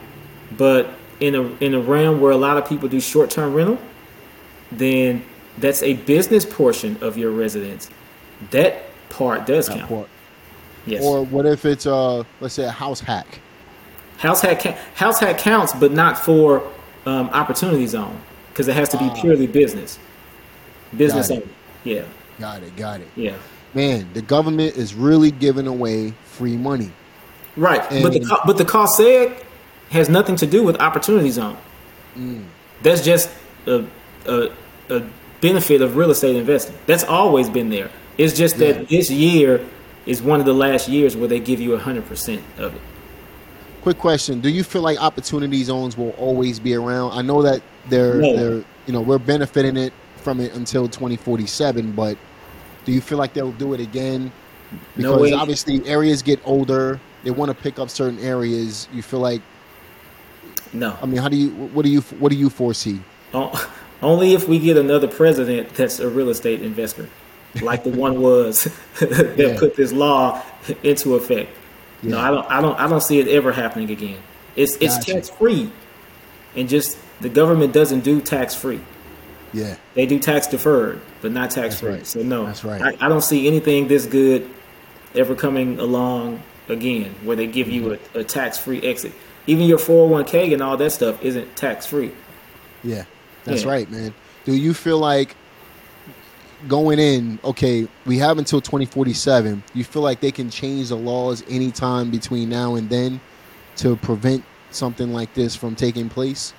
But 0.59 0.91
in 1.19 1.35
a 1.35 1.41
in 1.65 1.73
a 1.73 1.81
realm 1.81 2.21
where 2.21 2.31
a 2.31 2.37
lot 2.37 2.59
of 2.59 2.69
people 2.69 2.91
do 2.91 3.01
short 3.01 3.31
term 3.31 3.55
rental, 3.55 3.79
then 4.71 5.25
that's 5.57 5.83
a 5.83 5.95
business 5.95 6.45
portion 6.45 6.99
of 7.01 7.17
your 7.17 7.31
residence. 7.31 7.89
That 8.51 8.83
part 9.09 9.47
does 9.47 9.69
that 9.69 9.79
count. 9.79 9.89
Part. 9.89 10.09
Yes. 10.85 11.03
Or 11.03 11.25
what 11.25 11.47
if 11.47 11.65
it's 11.65 11.87
uh 11.87 12.25
let's 12.41 12.53
say 12.53 12.65
a 12.65 12.71
house 12.71 13.01
hack? 13.01 13.41
House 14.19 14.43
hack 14.43 14.61
house 14.95 15.21
hack 15.21 15.39
counts, 15.39 15.73
but 15.73 15.91
not 15.91 16.19
for 16.19 16.71
um, 17.07 17.29
opportunity 17.31 17.87
zone 17.87 18.21
because 18.51 18.69
it 18.69 18.75
has 18.75 18.89
to 18.91 18.99
be 18.99 19.07
uh, 19.07 19.15
purely 19.21 19.47
business. 19.47 19.99
Business 20.97 21.31
only. 21.31 21.49
Yeah. 21.83 22.05
Got 22.39 22.63
it. 22.63 22.77
Got 22.77 23.01
it. 23.01 23.09
Yeah. 23.17 23.37
Man, 23.75 24.09
the 24.13 24.23
government 24.23 24.77
is 24.77 24.95
really 24.95 25.31
giving 25.31 25.67
away 25.67 26.13
free 26.25 26.57
money. 26.57 26.91
Right, 27.57 27.83
and 27.91 28.03
but 28.03 28.13
the 28.13 28.41
but 28.47 28.57
the 28.57 28.65
cost 28.65 28.99
seg 28.99 29.43
has 29.91 30.09
nothing 30.09 30.37
to 30.37 30.47
do 30.47 30.63
with 30.63 30.81
opportunity 30.81 31.31
zone. 31.31 31.57
Mm. 32.17 32.45
That's 32.83 33.05
just 33.05 33.31
a, 33.67 33.85
a, 34.27 34.51
a 34.91 35.03
benefit 35.41 35.81
of 35.81 35.97
real 35.97 36.11
estate 36.11 36.37
investing. 36.37 36.77
That's 36.87 37.05
always 37.05 37.49
been 37.49 37.71
there. 37.71 37.91
It's 38.19 38.37
just 38.37 38.59
that 38.59 38.77
yeah. 38.77 38.87
this 38.89 39.11
year 39.11 39.65
is 40.07 40.21
one 40.21 40.41
of 40.41 40.47
the 40.47 40.55
last 40.55 40.89
years 40.89 41.17
where 41.17 41.29
they 41.29 41.41
give 41.41 41.61
you 41.61 41.77
hundred 41.77 42.07
percent 42.07 42.43
of 42.59 42.75
it. 42.75 42.81
Quick 43.85 43.99
question: 43.99 44.41
Do 44.41 44.49
you 44.49 44.65
feel 44.65 44.81
like 44.81 44.99
opportunity 44.99 45.63
zones 45.63 45.97
will 45.97 46.13
always 46.13 46.59
be 46.59 46.75
around? 46.75 47.13
I 47.13 47.21
know 47.21 47.43
that 47.43 47.61
they're 47.91 48.15
no. 48.15 48.37
they're 48.37 48.65
you 48.87 48.93
know 48.95 49.03
we're 49.03 49.19
benefiting 49.19 49.77
it 49.77 49.93
from 50.17 50.41
it 50.41 50.55
until 50.55 50.89
2047, 50.89 51.93
but 51.93 52.17
do 52.87 52.93
you 52.93 53.03
feel 53.03 53.19
like 53.19 53.35
they'll 53.35 53.53
do 53.53 53.75
it 53.75 53.81
again? 53.81 54.33
Because 54.97 55.31
no 55.31 55.37
obviously 55.37 55.87
areas 55.87 56.23
get 56.23 56.41
older, 56.47 56.99
they 57.25 57.31
want 57.31 57.51
to 57.51 57.55
pick 57.55 57.79
up 57.79 57.91
certain 57.91 58.19
areas. 58.21 58.89
You 58.91 59.03
feel 59.03 59.21
like 59.21 59.43
no. 60.73 60.97
I 61.03 61.05
mean, 61.05 61.21
how 61.21 61.29
do 61.29 61.37
you 61.37 61.51
what 61.51 61.85
do 61.85 61.91
you 61.91 62.01
what 62.01 62.31
do 62.31 62.37
you 62.37 62.49
foresee? 62.49 63.01
Oh, 63.35 63.71
only 64.01 64.33
if 64.33 64.49
we 64.49 64.59
get 64.59 64.79
another 64.79 65.09
president 65.09 65.75
that's 65.75 66.01
a 66.01 66.09
real 66.09 66.31
estate 66.31 66.63
investor 66.63 67.07
like 67.63 67.85
the 67.85 67.91
one 67.91 68.21
was 68.21 68.65
that 69.01 69.35
yeah. 69.37 69.59
put 69.59 69.77
this 69.77 69.93
law 69.93 70.43
into 70.83 71.15
effect. 71.15 71.51
Yeah. 72.05 72.11
No, 72.11 72.19
I 72.19 72.31
don't. 72.31 72.51
I 72.51 72.61
don't. 72.61 72.81
I 72.81 72.89
don't 72.89 73.03
see 73.03 73.19
it 73.19 73.29
ever 73.29 73.53
happening 73.53 73.91
again. 73.91 74.19
It's 74.57 74.77
it's 74.77 74.97
gotcha. 74.99 75.15
tax 75.15 75.31
free, 75.31 75.71
and 76.55 76.69
just 76.69 76.99
the 77.21 77.29
government 77.29 77.73
doesn't 77.73 78.01
do 78.01 78.21
tax 78.21 78.55
free. 78.55 78.81
Yeah, 79.53 79.77
they 79.95 80.07
do 80.07 80.19
tax 80.19 80.47
deferred, 80.47 81.01
but 81.23 81.33
not 81.33 81.51
tax 81.51 81.81
free. 81.81 81.93
Right. 81.93 82.07
So 82.07 82.23
no, 82.23 82.47
that's 82.47 82.65
right. 82.65 82.83
I, 82.83 83.07
I, 83.07 83.09
don't 83.09 83.23
see 83.23 83.47
anything 83.47 83.89
this 83.89 84.05
good 84.05 84.51
ever 85.15 85.35
coming 85.35 85.79
along 85.79 86.43
again, 86.69 87.15
where 87.23 87.37
they 87.37 87.47
give 87.47 87.69
mm-hmm. 87.69 87.85
you 87.85 87.99
a, 88.15 88.21
a 88.21 88.25
tax 88.25 88.59
free 88.59 88.83
exit. 88.83 89.13
Even 89.47 89.67
your 89.67 89.79
four 89.79 90.09
hundred 90.09 90.13
one 90.13 90.25
k 90.25 90.53
and 90.53 90.63
all 90.63 90.77
that 90.77 90.91
stuff 90.91 91.23
isn't 91.23 91.57
tax 91.57 91.87
free. 91.87 92.13
Yeah, 92.83 93.05
that's 93.45 93.63
yeah. 93.63 93.71
right, 93.71 93.91
man. 93.91 94.13
Do 94.45 94.55
you 94.55 94.75
feel 94.75 94.99
like 94.99 95.37
going 96.69 96.99
in, 96.99 97.39
okay, 97.45 97.89
we 98.07 98.19
have 98.19 98.39
until 98.39 98.61
2047. 98.61 99.63
You 99.75 99.85
feel 99.85 100.03
like 100.03 100.21
they 100.21 100.33
can 100.33 100.51
change 100.51 100.89
the 100.89 100.97
laws 100.97 101.43
anytime 101.49 102.11
between 102.11 102.49
now 102.49 102.75
and 102.75 102.89
then 102.89 103.21
to 103.77 103.97
prevent 103.97 104.45
something 104.71 105.13
like 105.13 105.35
this 105.35 105.55
from 105.57 105.75
taking 105.75 106.09
place? 106.09 106.53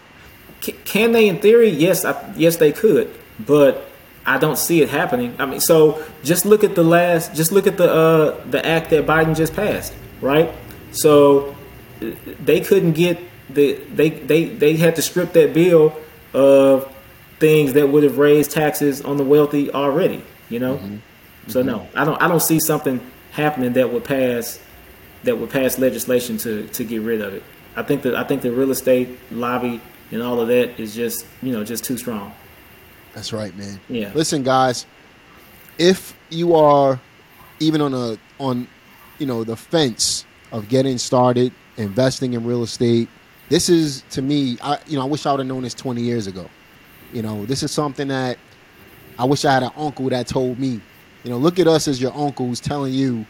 Can 0.61 1.11
they, 1.11 1.27
in 1.27 1.39
theory? 1.39 1.69
Yes, 1.69 2.05
I, 2.05 2.33
yes, 2.35 2.57
they 2.57 2.71
could, 2.71 3.13
but 3.39 3.87
I 4.25 4.37
don't 4.37 4.57
see 4.57 4.81
it 4.81 4.89
happening. 4.89 5.35
I 5.37 5.45
mean, 5.45 5.59
so 5.59 6.03
just 6.23 6.45
look 6.45 6.63
at 6.63 6.75
the 6.75 6.83
last, 6.83 7.35
just 7.35 7.51
look 7.51 7.67
at 7.67 7.77
the 7.77 7.91
uh, 7.91 8.45
the 8.49 8.65
act 8.65 8.89
that 8.89 9.05
Biden 9.05 9.35
just 9.35 9.53
passed, 9.53 9.93
right? 10.21 10.51
So 10.91 11.55
they 11.99 12.61
couldn't 12.61 12.93
get 12.93 13.19
the 13.49 13.73
they 13.93 14.09
they 14.09 14.45
they 14.45 14.75
had 14.75 14.95
to 14.95 15.01
strip 15.03 15.33
that 15.33 15.53
bill 15.53 15.95
of 16.33 16.91
things 17.39 17.73
that 17.73 17.89
would 17.89 18.03
have 18.03 18.17
raised 18.17 18.51
taxes 18.51 19.01
on 19.01 19.17
the 19.17 19.23
wealthy 19.23 19.71
already. 19.71 20.23
You 20.49 20.59
know, 20.59 20.77
mm-hmm. 20.77 20.97
so 21.47 21.59
mm-hmm. 21.59 21.69
no, 21.69 21.87
I 21.95 22.05
don't. 22.05 22.21
I 22.21 22.27
don't 22.27 22.41
see 22.41 22.59
something 22.59 22.99
happening 23.31 23.73
that 23.73 23.91
would 23.91 24.03
pass 24.03 24.59
that 25.23 25.37
would 25.37 25.49
pass 25.49 25.77
legislation 25.79 26.37
to 26.39 26.67
to 26.67 26.83
get 26.83 27.01
rid 27.01 27.21
of 27.21 27.33
it. 27.33 27.43
I 27.75 27.83
think 27.83 28.03
that 28.03 28.15
I 28.15 28.23
think 28.23 28.41
the 28.41 28.51
real 28.51 28.71
estate 28.71 29.09
lobby 29.31 29.81
and 30.11 30.21
all 30.21 30.39
of 30.39 30.47
that 30.49 30.79
is 30.79 30.95
just 30.95 31.25
you 31.41 31.51
know 31.51 31.63
just 31.63 31.83
too 31.83 31.97
strong. 31.97 32.33
That's 33.13 33.33
right, 33.33 33.55
man. 33.55 33.79
Yeah. 33.89 34.11
Listen, 34.13 34.43
guys, 34.43 34.85
if 35.77 36.17
you 36.29 36.55
are 36.55 36.99
even 37.59 37.81
on 37.81 37.93
a 37.93 38.17
on 38.39 38.67
you 39.19 39.25
know, 39.25 39.43
the 39.43 39.55
fence 39.55 40.25
of 40.51 40.69
getting 40.69 40.97
started, 40.97 41.51
investing 41.77 42.33
in 42.33 42.45
real 42.45 42.63
estate. 42.63 43.09
This 43.49 43.69
is 43.69 44.03
to 44.11 44.21
me, 44.21 44.57
I 44.61 44.79
you 44.87 44.97
know, 44.97 45.03
I 45.03 45.05
wish 45.05 45.25
I 45.25 45.31
would 45.31 45.39
have 45.39 45.47
known 45.47 45.63
this 45.63 45.73
20 45.73 46.01
years 46.01 46.27
ago. 46.27 46.49
You 47.13 47.21
know, 47.21 47.45
this 47.45 47.63
is 47.63 47.71
something 47.71 48.07
that 48.09 48.37
I 49.17 49.25
wish 49.25 49.45
I 49.45 49.53
had 49.53 49.63
an 49.63 49.71
uncle 49.77 50.09
that 50.09 50.27
told 50.27 50.59
me. 50.59 50.81
You 51.23 51.31
know, 51.31 51.37
look 51.37 51.57
at 51.59 51.67
us 51.67 51.87
as 51.87 52.01
your 52.01 52.13
uncles 52.15 52.59
telling 52.59 52.93
you 52.93 53.25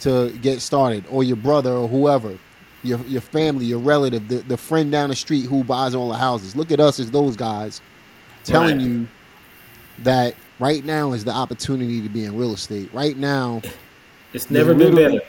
to 0.00 0.30
get 0.42 0.60
started, 0.60 1.04
or 1.10 1.22
your 1.22 1.36
brother, 1.36 1.70
or 1.72 1.86
whoever, 1.88 2.36
your 2.82 2.98
your 3.06 3.20
family, 3.20 3.66
your 3.66 3.78
relative, 3.78 4.26
the, 4.28 4.36
the 4.36 4.56
friend 4.56 4.90
down 4.90 5.10
the 5.10 5.16
street 5.16 5.46
who 5.46 5.62
buys 5.64 5.94
all 5.94 6.08
the 6.08 6.16
houses. 6.16 6.56
Look 6.56 6.72
at 6.72 6.80
us 6.80 6.98
as 6.98 7.10
those 7.10 7.36
guys 7.36 7.80
telling 8.44 8.78
Right. 8.78 8.86
you 8.86 9.08
that 10.00 10.34
right 10.58 10.84
now 10.84 11.12
is 11.12 11.24
the 11.24 11.30
opportunity 11.30 12.02
to 12.02 12.08
be 12.08 12.24
in 12.24 12.36
real 12.36 12.52
estate. 12.52 12.92
Right 12.92 13.16
now 13.16 13.62
It's 14.32 14.50
never 14.50 14.74
been 14.74 14.94
better. 14.94 15.20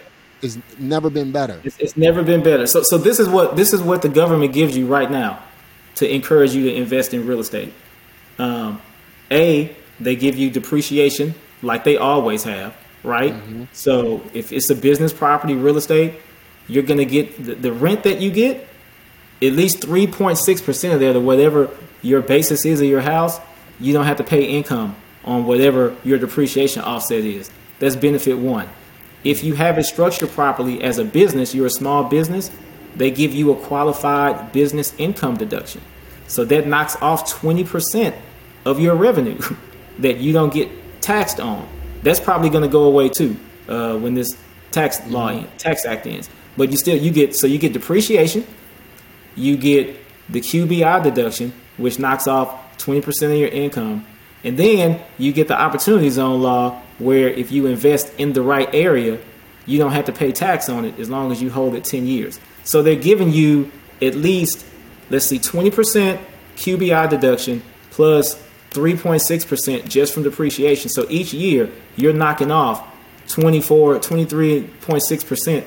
it's 0.41 0.57
never 0.80 1.09
been 1.11 1.32
better. 1.32 1.61
It's, 1.63 1.78
it's 1.80 1.95
never 1.95 2.24
been 2.24 2.41
better. 2.43 2.66
So, 2.68 2.82
so 2.84 2.97
this 2.97 3.20
is 3.20 3.30
what 3.30 3.55
this 3.55 3.72
is 3.74 3.82
what 3.82 4.01
the 4.01 4.09
government 4.09 4.53
gives 4.53 4.76
you 4.76 4.88
right 4.88 5.09
now 5.11 5.41
to 5.96 6.14
encourage 6.14 6.54
you 6.54 6.64
to 6.66 6.74
invest 6.74 7.14
in 7.14 7.26
real 7.26 7.39
estate. 7.39 7.74
Um, 8.38 8.82
a, 9.32 9.76
they 10.00 10.16
give 10.16 10.36
you 10.36 10.50
depreciation 10.50 11.36
like 11.62 11.84
they 11.84 11.98
always 11.98 12.43
have, 12.43 12.76
right? 13.04 13.34
So 13.74 14.22
if 14.34 14.52
it's 14.52 14.70
a 14.70 14.76
business 14.76 15.14
property, 15.14 15.56
real 15.56 15.78
estate, 15.78 16.16
you're 16.68 16.84
going 16.84 16.98
to 16.98 17.06
get 17.06 17.43
the, 17.43 17.56
the 17.56 17.72
rent 17.72 18.04
that 18.04 18.20
you 18.22 18.32
get. 18.32 18.68
At 19.41 19.54
least 19.54 19.82
three 19.82 20.08
point 20.08 20.38
six 20.38 20.62
percent 20.62 20.93
of 20.93 21.00
that, 21.02 21.16
or 21.16 21.20
whatever 21.20 21.70
your 22.02 22.22
basis 22.22 22.66
is 22.66 22.82
of 22.82 22.88
your 22.88 23.02
house, 23.02 23.39
you 23.80 23.91
don't 23.93 24.06
have 24.06 24.18
to 24.18 24.24
pay 24.24 24.46
income 24.46 24.96
on 25.24 25.46
whatever 25.46 25.96
your 26.04 26.18
depreciation 26.18 26.82
offset 26.82 27.20
is. 27.20 27.52
That's 27.80 27.96
benefit 27.96 28.36
one. 28.36 28.70
If 29.24 29.43
you 29.43 29.56
have 29.56 29.78
it 29.78 29.84
structured 29.84 30.30
properly 30.30 30.82
as 30.84 31.00
a 31.00 31.04
business, 31.04 31.54
you're 31.54 31.66
a 31.66 31.72
small 31.72 32.06
business, 32.06 32.50
they 32.96 33.12
give 33.12 33.34
you 33.34 33.52
a 33.52 33.56
qualified 33.56 34.52
business 34.52 34.93
income 34.98 35.38
deduction. 35.38 35.82
So 36.28 36.46
that 36.46 36.68
knocks 36.68 36.96
off 37.02 37.32
20% 37.32 38.16
of 38.66 38.80
your 38.80 38.96
revenue 38.96 39.39
that 40.00 40.18
you 40.18 40.34
don't 40.34 40.54
get 40.54 40.70
taxed 41.02 41.39
on. 41.39 41.68
That's 42.02 42.20
probably 42.20 42.50
going 42.50 42.64
to 42.64 42.70
go 42.70 42.84
away 42.84 43.10
too 43.10 43.38
uh, 43.68 43.98
when 43.98 44.14
this 44.14 44.38
tax 44.72 45.06
law, 45.08 45.30
en- 45.30 45.48
tax 45.58 45.86
act 45.86 46.08
ends. 46.08 46.30
But 46.58 46.72
you 46.72 46.78
still, 46.78 46.98
you 46.98 47.12
get, 47.12 47.36
so 47.36 47.48
you 47.48 47.58
get 47.58 47.74
depreciation, 47.74 48.46
you 49.36 49.58
get 49.58 49.98
the 50.30 50.41
QBI 50.41 51.04
deduction, 51.04 51.54
which 51.78 52.00
knocks 52.00 52.28
off 52.28 52.78
20% 52.78 53.32
of 53.32 53.38
your 53.38 53.50
income. 53.50 54.06
And 54.43 54.58
then 54.58 55.02
you 55.18 55.34
get 55.34 55.48
the 55.48 55.60
opportunity 55.60 56.10
zone 56.10 56.41
law, 56.41 56.82
where 57.00 57.28
if 57.28 57.52
you 57.52 57.66
invest 57.66 58.14
in 58.20 58.34
the 58.34 58.41
right 58.41 58.70
area, 58.74 59.20
you 59.66 59.80
don't 59.80 59.91
have 59.91 60.06
to 60.06 60.12
pay 60.12 60.32
tax 60.32 60.70
on 60.70 60.86
it 60.86 61.00
as 61.00 61.10
long 61.10 61.32
as 61.32 61.41
you 61.41 61.50
hold 61.50 61.76
it 61.76 61.84
10 61.84 62.06
years. 62.06 62.39
So 62.66 62.82
they're 62.82 62.95
giving 62.95 63.32
you 63.32 63.72
at 64.01 64.16
least, 64.16 64.66
let's 65.09 65.28
see, 65.28 65.39
20% 65.39 66.20
QBI 66.57 67.09
deduction 67.09 67.61
plus 67.91 68.36
3.6% 68.72 69.88
just 69.88 70.13
from 70.13 70.24
depreciation. 70.24 70.89
So 70.89 71.05
each 71.09 71.34
year 71.34 71.70
you're 71.95 72.11
knocking 72.11 72.51
off 72.51 72.86
24, 73.30 73.99
23.6% 73.99 75.66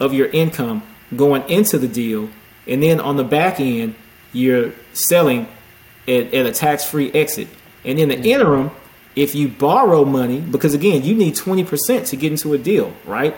of 0.00 0.14
your 0.14 0.28
income 0.28 0.82
going 1.14 1.48
into 1.50 1.78
the 1.78 1.88
deal. 1.88 2.30
And 2.66 2.82
then 2.82 3.00
on 3.00 3.16
the 3.16 3.24
back 3.24 3.60
end, 3.60 3.94
you're 4.32 4.72
selling 4.92 5.48
at, 6.08 6.32
at 6.32 6.46
a 6.46 6.52
tax 6.52 6.84
free 6.84 7.12
exit. 7.12 7.48
And 7.84 7.98
in 7.98 8.08
the 8.08 8.16
mm-hmm. 8.16 8.24
interim, 8.24 8.70
if 9.14 9.34
you 9.34 9.48
borrow 9.48 10.04
money, 10.04 10.40
because 10.40 10.74
again, 10.74 11.02
you 11.02 11.14
need 11.14 11.34
20% 11.34 12.06
to 12.08 12.16
get 12.16 12.32
into 12.32 12.52
a 12.52 12.58
deal, 12.58 12.92
right? 13.04 13.34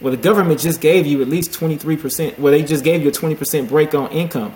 Well, 0.00 0.10
the 0.10 0.16
government 0.16 0.60
just 0.60 0.80
gave 0.80 1.06
you 1.06 1.20
at 1.20 1.28
least 1.28 1.52
23%. 1.52 2.38
Well, 2.38 2.52
they 2.52 2.62
just 2.62 2.84
gave 2.84 3.02
you 3.02 3.08
a 3.08 3.12
20% 3.12 3.68
break 3.68 3.94
on 3.94 4.10
income, 4.10 4.54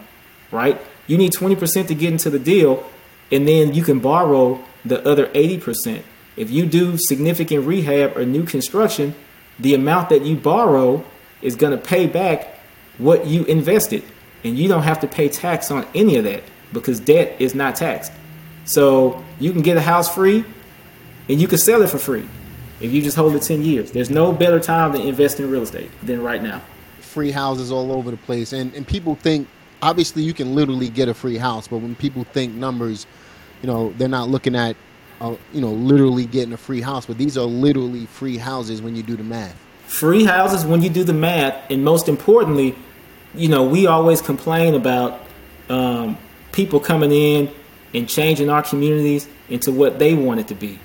right? 0.50 0.80
You 1.06 1.18
need 1.18 1.32
20% 1.32 1.86
to 1.88 1.94
get 1.94 2.12
into 2.12 2.30
the 2.30 2.38
deal, 2.38 2.88
and 3.30 3.46
then 3.46 3.74
you 3.74 3.82
can 3.82 3.98
borrow 3.98 4.64
the 4.84 5.06
other 5.06 5.26
80%. 5.26 6.02
If 6.36 6.50
you 6.50 6.66
do 6.66 6.96
significant 6.96 7.66
rehab 7.66 8.16
or 8.16 8.24
new 8.24 8.44
construction, 8.44 9.14
the 9.58 9.74
amount 9.74 10.08
that 10.08 10.22
you 10.22 10.36
borrow 10.36 11.04
is 11.42 11.56
going 11.56 11.78
to 11.78 11.82
pay 11.82 12.06
back 12.06 12.58
what 12.98 13.26
you 13.26 13.44
invested. 13.44 14.02
And 14.42 14.58
you 14.58 14.68
don't 14.68 14.82
have 14.82 15.00
to 15.00 15.06
pay 15.06 15.28
tax 15.28 15.70
on 15.70 15.86
any 15.94 16.16
of 16.16 16.24
that 16.24 16.42
because 16.72 17.00
debt 17.00 17.36
is 17.38 17.54
not 17.54 17.76
taxed. 17.76 18.12
So 18.64 19.22
you 19.38 19.52
can 19.52 19.62
get 19.62 19.76
a 19.76 19.80
house 19.80 20.12
free 20.12 20.44
and 21.28 21.40
you 21.40 21.48
can 21.48 21.58
sell 21.58 21.82
it 21.82 21.90
for 21.90 21.98
free 21.98 22.28
if 22.84 22.92
you 22.92 23.02
just 23.02 23.16
hold 23.16 23.34
it 23.34 23.42
10 23.42 23.62
years. 23.62 23.90
There's 23.90 24.10
no 24.10 24.32
better 24.32 24.60
time 24.60 24.92
to 24.92 25.00
invest 25.00 25.40
in 25.40 25.50
real 25.50 25.62
estate 25.62 25.90
than 26.02 26.22
right 26.22 26.42
now. 26.42 26.60
free 27.00 27.30
houses 27.30 27.70
all 27.70 27.92
over 27.92 28.10
the 28.10 28.16
place 28.16 28.52
and 28.52 28.74
and 28.74 28.86
people 28.86 29.14
think 29.14 29.46
obviously 29.82 30.22
you 30.22 30.34
can 30.34 30.54
literally 30.54 30.88
get 30.88 31.08
a 31.08 31.14
free 31.14 31.36
house 31.38 31.68
but 31.68 31.78
when 31.78 31.94
people 31.94 32.24
think 32.24 32.52
numbers 32.54 33.06
you 33.62 33.68
know 33.68 33.92
they're 33.98 34.08
not 34.08 34.28
looking 34.28 34.56
at 34.56 34.74
uh, 35.20 35.34
you 35.52 35.60
know 35.60 35.70
literally 35.70 36.26
getting 36.26 36.52
a 36.52 36.56
free 36.56 36.80
house 36.80 37.06
but 37.06 37.16
these 37.16 37.38
are 37.38 37.46
literally 37.46 38.04
free 38.06 38.36
houses 38.36 38.82
when 38.82 38.96
you 38.96 39.02
do 39.02 39.16
the 39.16 39.22
math 39.22 39.54
Free 39.86 40.24
houses 40.24 40.64
when 40.64 40.82
you 40.82 40.90
do 40.90 41.04
the 41.04 41.12
math, 41.12 41.70
and 41.70 41.84
most 41.84 42.08
importantly, 42.08 42.74
you 43.34 43.48
know, 43.48 43.62
we 43.62 43.86
always 43.86 44.20
complain 44.22 44.74
about 44.74 45.20
um, 45.68 46.16
people 46.52 46.80
coming 46.80 47.12
in 47.12 47.50
and 47.92 48.08
changing 48.08 48.48
our 48.50 48.62
communities 48.62 49.28
into 49.48 49.70
what 49.70 49.98
they 49.98 50.14
want 50.14 50.40
it 50.40 50.48
to 50.48 50.54
be. 50.54 50.78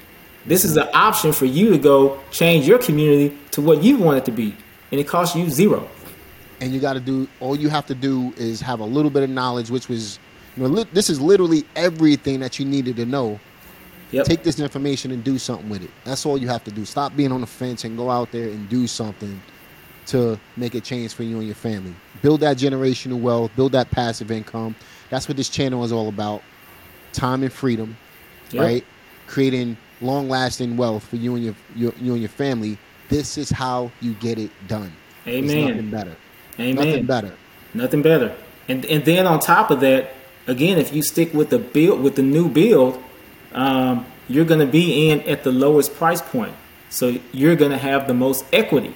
This 0.50 0.66
is 0.66 0.76
an 0.78 0.88
option 0.93 1.32
for 1.32 1.45
you 1.45 1.70
to 1.70 1.78
go 1.78 2.20
change 2.32 2.68
your 2.68 2.80
community 2.80 3.38
to 3.52 3.62
what 3.62 3.84
you 3.84 3.97
want 3.97 4.18
it 4.18 4.26
to 4.26 4.32
be, 4.32 4.56
and 4.91 5.00
it 5.00 5.08
costs 5.08 5.36
you 5.36 5.50
zero. 5.50 5.88
and 6.62 6.74
you 6.74 6.80
got 6.82 6.93
to 6.93 7.00
do 7.00 7.28
all 7.39 7.56
you 7.56 7.70
have 7.70 7.86
to 7.86 7.95
do 7.95 8.34
is 8.36 8.60
have 8.60 8.80
a 8.82 8.86
little 8.86 9.12
bit 9.12 9.24
of 9.24 9.30
knowledge 9.30 9.70
which 9.70 9.88
was 9.88 10.20
you 10.58 10.64
know 10.64 10.70
li- 10.70 10.86
this 10.91 11.10
is 11.10 11.22
literally 11.22 11.64
everything 11.76 12.39
that 12.41 12.60
you 12.60 12.66
needed 12.66 12.95
to 12.97 13.06
know. 13.06 13.39
Yep. 14.12 14.26
take 14.26 14.41
this 14.43 14.60
information 14.60 15.12
and 15.12 15.24
do 15.24 15.38
something 15.38 15.70
with 15.70 15.84
it. 15.84 15.91
That's 16.04 16.26
all 16.26 16.36
you 16.38 16.47
have 16.47 16.64
to 16.64 16.72
do. 16.72 16.84
Stop 16.84 17.16
being 17.16 17.32
on 17.32 17.41
the 17.41 17.47
fence 17.47 17.84
and 17.86 17.95
go 17.95 18.10
out 18.10 18.32
there 18.32 18.50
and 18.50 18.68
do 18.68 18.88
something 18.88 19.39
to 20.08 20.39
make 20.58 20.74
a 20.74 20.82
change 20.82 21.14
for 21.14 21.22
you 21.22 21.38
and 21.38 21.45
your 21.45 21.54
family. 21.54 21.93
Build 22.24 22.39
that 22.39 22.58
generational 22.58 23.22
wealth 23.22 23.52
build 23.56 23.72
that 23.74 23.91
passive 23.91 24.32
income. 24.32 24.76
That's 25.12 25.28
what 25.28 25.38
this 25.38 25.47
channel 25.47 25.84
is 25.84 25.91
all 25.91 26.10
about. 26.10 26.41
Time 27.14 27.43
and 27.43 27.54
freedom 27.54 27.95
Yep. 28.52 28.64
right? 28.64 28.86
Creating 29.28 29.78
long 30.02 30.30
lasting 30.30 30.78
wealth 30.78 31.06
for 31.08 31.16
you 31.18 31.36
and 31.36 31.43
your, 31.43 31.56
your 31.76 31.93
you 32.00 32.14
and 32.14 32.22
your 32.22 32.30
family 32.30 32.78
this 33.10 33.38
is 33.38 33.50
how 33.50 33.91
you 34.02 34.14
get 34.16 34.38
it 34.38 34.52
done 34.68 34.91
There's 35.26 35.38
Amen. 35.38 35.68
nothing 35.68 35.89
better 35.89 36.16
Amen. 36.60 36.76
nothing 36.76 37.06
better 37.06 37.34
Nothing 37.74 38.02
better. 38.02 38.36
And 38.68 38.86
and 38.86 39.06
then 39.06 39.28
on 39.28 39.39
top 39.39 39.72
of 39.72 39.80
that, 39.82 40.14
again, 40.47 40.78
if 40.78 40.93
you 40.93 41.02
stick 41.02 41.34
with 41.34 41.50
the 41.50 41.60
build 41.60 42.02
with 42.02 42.16
the 42.16 42.24
new 42.24 42.50
build, 42.50 43.02
um, 43.54 44.06
you're 44.28 44.45
going 44.45 44.60
to 44.60 44.72
be 44.72 45.10
in 45.10 45.22
at 45.22 45.43
the 45.43 45.52
lowest 45.52 45.95
price 45.95 46.22
point. 46.22 46.54
So 46.89 47.20
you're 47.32 47.56
going 47.56 47.72
to 47.72 47.78
have 47.78 48.08
the 48.08 48.14
most 48.14 48.45
equity 48.52 48.95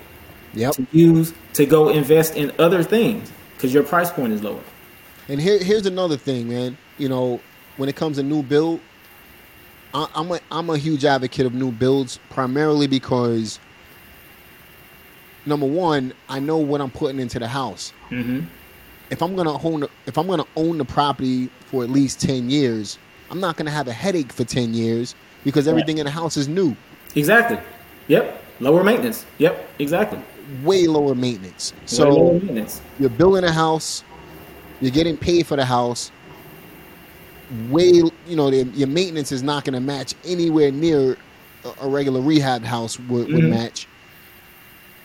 yep 0.53 0.73
to 0.73 0.87
use 0.91 1.33
to 1.53 1.65
go 1.65 1.89
invest 1.89 2.35
in 2.35 2.51
other 2.57 2.83
things 2.83 3.31
because 3.55 3.73
your 3.73 3.83
price 3.83 4.09
point 4.09 4.33
is 4.33 4.41
lower. 4.43 4.61
And 5.27 5.39
here, 5.39 5.57
here's 5.63 5.85
another 5.85 6.17
thing, 6.17 6.49
man. 6.49 6.77
You 6.97 7.09
know, 7.09 7.39
when 7.77 7.89
it 7.89 7.95
comes 7.95 8.17
to 8.17 8.23
new 8.23 8.43
build, 8.43 8.79
I, 9.93 10.07
I'm 10.15 10.31
a 10.31 10.39
I'm 10.51 10.69
a 10.69 10.77
huge 10.77 11.05
advocate 11.05 11.45
of 11.45 11.53
new 11.53 11.71
builds, 11.71 12.19
primarily 12.29 12.87
because 12.87 13.59
number 15.45 15.65
one, 15.65 16.13
I 16.29 16.39
know 16.39 16.57
what 16.57 16.81
I'm 16.81 16.91
putting 16.91 17.19
into 17.19 17.39
the 17.39 17.47
house. 17.47 17.91
hmm 18.09 18.41
If 19.09 19.21
I'm 19.21 19.35
gonna 19.35 19.61
own 19.63 19.81
the, 19.81 19.89
if 20.05 20.17
I'm 20.17 20.27
gonna 20.27 20.45
own 20.55 20.77
the 20.77 20.85
property 20.85 21.47
for 21.67 21.83
at 21.83 21.89
least 21.89 22.21
ten 22.21 22.49
years, 22.49 22.97
I'm 23.29 23.39
not 23.39 23.57
gonna 23.57 23.71
have 23.71 23.87
a 23.87 23.93
headache 23.93 24.31
for 24.33 24.43
ten 24.43 24.73
years 24.73 25.15
because 25.43 25.67
everything 25.67 25.97
in 25.97 26.05
the 26.05 26.11
house 26.11 26.37
is 26.37 26.47
new, 26.47 26.75
Exactly. 27.15 27.59
Yep. 28.07 28.41
Lower 28.59 28.83
maintenance. 28.83 29.25
Yep. 29.39 29.69
Exactly. 29.79 30.19
way 30.63 30.87
lower 30.87 31.15
maintenance. 31.15 31.73
Way 31.73 31.79
So 31.85 32.09
lower 32.09 32.33
maintenance. 32.33 32.81
you're 32.99 33.09
building 33.09 33.43
a 33.43 33.51
house, 33.51 34.03
you're 34.81 34.91
getting 34.91 35.17
paid 35.17 35.45
for 35.45 35.55
the 35.57 35.65
house. 35.65 36.11
Way, 37.49 37.91
you 38.25 38.35
know, 38.35 38.49
the, 38.49 38.63
your 38.73 38.87
maintenance 38.87 39.31
is 39.31 39.43
not 39.43 39.63
going 39.65 39.73
to 39.73 39.79
match 39.79 40.13
anywhere 40.23 40.71
near 40.71 41.17
a, 41.63 41.73
a 41.81 41.89
regular 41.89 42.21
rehab 42.21 42.63
house 42.63 42.97
would, 42.99 43.31
would 43.33 43.43
Mhm. 43.43 43.49
match, 43.49 43.87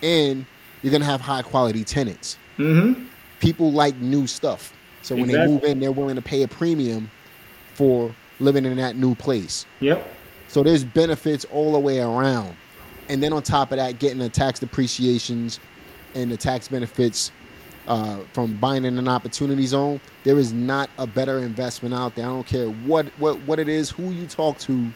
and 0.03 0.47
you're 0.83 0.91
going 0.91 1.01
to 1.03 1.07
have 1.07 1.21
high 1.21 1.43
quality 1.43 1.85
tenants. 1.85 2.37
hmm 2.57 2.93
People 3.41 3.73
like 3.73 3.97
new 3.97 4.27
stuff, 4.27 4.73
so 5.03 5.15
when 5.15 5.29
they 5.29 5.37
move 5.47 5.63
in, 5.65 5.79
they're 5.79 5.93
willing 5.93 6.17
to 6.17 6.23
pay 6.23 6.43
a 6.43 6.49
premium 6.49 7.09
for 7.75 8.13
living 8.41 8.65
in 8.65 8.77
that 8.79 8.97
new 8.97 9.15
place. 9.15 9.65
Yep. 9.81 10.05
So 10.49 10.63
there's 10.65 10.85
benefits 10.85 11.45
all 11.45 11.73
the 11.73 11.79
way 11.79 12.01
around. 12.01 12.57
And 13.09 13.23
then 13.23 13.33
on 13.33 13.43
top 13.43 13.71
of 13.71 13.79
that, 13.79 14.01
getting 14.01 14.19
the 14.19 14.29
tax 14.29 14.59
depreciations 14.59 15.61
and 16.17 16.31
the 16.33 16.37
tax 16.37 16.67
benefits 16.69 17.31
uh, 17.89 18.19
from 18.33 18.55
buying 18.59 18.85
in 18.85 18.99
an 18.99 19.09
opportunity 19.09 19.67
zone, 19.67 20.01
there 20.23 20.39
is 20.39 20.53
not 20.53 20.91
a 20.99 21.07
better 21.07 21.39
investment 21.39 21.95
out 21.95 22.15
there. 22.15 22.27
I 22.27 22.29
don't 22.29 22.47
care 22.47 22.67
what, 22.67 23.07
what, 23.19 23.41
what 23.41 23.59
it 23.59 23.69
is, 23.69 23.91
who 23.91 24.11
you 24.11 24.27
talk 24.27 24.59
to, 24.61 24.91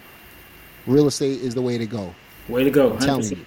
real 0.86 1.09
estate 1.09 1.40
is 1.40 1.55
the 1.55 1.62
way 1.62 1.78
to 1.78 1.86
go. 1.86 2.14
Way 2.49 2.64
to 2.64 2.70
go. 2.70 2.93
I'm 2.93 2.99
telling 2.99 3.24
you. 3.24 3.47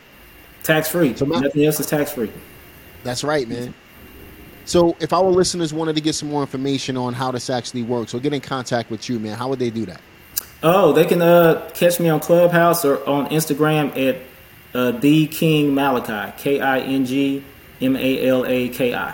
Tax 0.64 0.90
free. 0.90 1.16
So 1.16 1.26
nothing 1.26 1.64
else 1.64 1.80
is 1.80 1.86
tax 1.86 2.12
free. 2.12 2.32
That's 3.04 3.24
right, 3.24 3.48
man. 3.48 3.74
So 4.66 4.98
if 5.00 5.14
our 5.14 5.30
listeners 5.30 5.72
wanted 5.72 5.96
to 5.96 6.02
get 6.02 6.16
some 6.16 6.30
more 6.30 6.42
information 6.42 6.98
on 6.98 7.14
how 7.14 7.32
this 7.32 7.52
actually 7.52 7.84
works 7.84 8.16
or 8.16 8.20
get 8.20 8.34
in 8.34 8.42
contact 8.42 8.90
with 8.90 9.08
you, 9.08 9.20
man, 9.20 9.38
how 9.38 9.48
would 9.50 9.60
they 9.60 9.70
do 9.70 9.86
that? 9.86 10.02
Oh, 10.64 10.92
they 10.92 11.06
can 11.06 11.22
uh, 11.22 11.70
catch 11.76 12.00
me 12.00 12.10
on 12.10 12.20
Clubhouse 12.20 12.84
or 12.84 13.08
on 13.08 13.28
Instagram 13.28 13.96
at 13.96 14.22
uh, 14.74 14.92
the 14.92 15.28
King 15.28 15.76
Malachi, 15.76 16.34
K 16.42 16.60
I 16.60 16.80
N 16.80 17.06
G 17.06 17.44
M 17.80 17.96
A 17.96 18.28
L 18.28 18.44
A 18.48 18.70
K 18.70 18.96
I. 18.96 19.14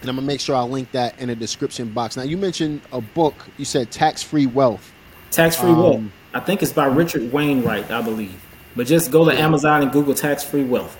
And 0.00 0.08
I'm 0.08 0.16
gonna 0.16 0.26
make 0.26 0.40
sure 0.40 0.56
I 0.56 0.62
link 0.62 0.92
that 0.92 1.18
in 1.20 1.28
the 1.28 1.36
description 1.36 1.90
box. 1.90 2.16
Now 2.16 2.22
you 2.22 2.36
mentioned 2.36 2.80
a 2.92 3.00
book. 3.00 3.34
You 3.58 3.64
said 3.64 3.90
Tax 3.90 4.22
Free 4.22 4.46
Wealth. 4.46 4.92
Tax 5.30 5.56
Free 5.56 5.70
um, 5.70 5.78
Wealth. 5.78 6.02
I 6.32 6.40
think 6.40 6.62
it's 6.62 6.72
by 6.72 6.86
Richard 6.86 7.32
Wainwright, 7.32 7.90
I 7.90 8.00
believe. 8.00 8.42
But 8.76 8.86
just 8.86 9.10
go 9.10 9.28
to. 9.28 9.38
Amazon 9.38 9.82
and 9.82 9.92
Google 9.92 10.14
Tax 10.14 10.42
Free 10.42 10.64
Wealth. 10.64 10.96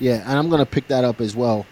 Yeah, 0.00 0.28
and 0.28 0.38
I'm 0.38 0.50
gonna 0.50 0.66
pick 0.66 0.88
that 0.88 1.04
up 1.04 1.20
as 1.20 1.36
well. 1.36 1.66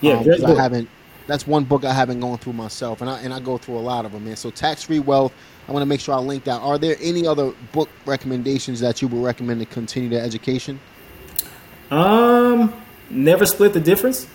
Yeah, 0.00 0.18
um, 0.18 0.46
I 0.46 0.54
haven't. 0.54 0.88
That's 1.26 1.46
one 1.46 1.64
book 1.64 1.84
I 1.84 1.92
haven't 1.92 2.20
gone 2.20 2.38
through 2.38 2.52
myself, 2.52 3.00
and 3.00 3.10
I 3.10 3.20
and 3.20 3.34
I 3.34 3.40
go 3.40 3.58
through 3.58 3.78
a 3.78 3.80
lot 3.80 4.04
of 4.04 4.12
them, 4.12 4.26
man. 4.26 4.36
So 4.36 4.50
Tax 4.50 4.84
Free 4.84 5.00
Wealth. 5.00 5.32
I 5.66 5.72
want 5.72 5.80
to 5.80 5.86
make 5.86 6.00
sure 6.00 6.14
I 6.14 6.18
link 6.18 6.44
that. 6.44 6.60
Are 6.60 6.76
there 6.76 6.96
any 7.00 7.26
other 7.26 7.52
book 7.72 7.88
recommendations 8.04 8.80
that 8.80 9.00
you 9.00 9.08
would 9.08 9.24
recommend 9.24 9.60
to 9.60 9.66
continue 9.66 10.10
the 10.10 10.20
education? 10.20 10.78
Um, 11.90 12.74
Never 13.08 13.46
Split 13.46 13.72
the 13.72 13.80
Difference 13.80 14.26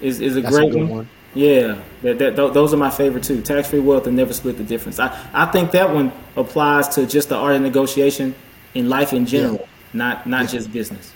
is 0.00 0.20
is 0.20 0.36
a 0.36 0.42
That's 0.42 0.56
great 0.56 0.74
a 0.74 0.78
one. 0.78 0.88
one. 0.88 1.08
Yeah, 1.32 1.80
that, 2.02 2.18
that, 2.18 2.34
those 2.34 2.74
are 2.74 2.76
my 2.76 2.90
favorite 2.90 3.22
too. 3.22 3.40
Tax 3.40 3.70
free 3.70 3.78
wealth 3.78 4.06
and 4.08 4.16
never 4.16 4.32
split 4.32 4.56
the 4.56 4.64
difference. 4.64 4.98
I, 4.98 5.16
I 5.32 5.46
think 5.46 5.70
that 5.70 5.94
one 5.94 6.12
applies 6.36 6.88
to 6.96 7.06
just 7.06 7.28
the 7.28 7.36
art 7.36 7.54
of 7.54 7.62
negotiation 7.62 8.34
in 8.74 8.88
life 8.88 9.12
in 9.12 9.26
general, 9.26 9.60
yeah. 9.60 9.66
not 9.92 10.26
not 10.26 10.42
yeah. 10.42 10.46
just 10.48 10.72
business. 10.72 11.12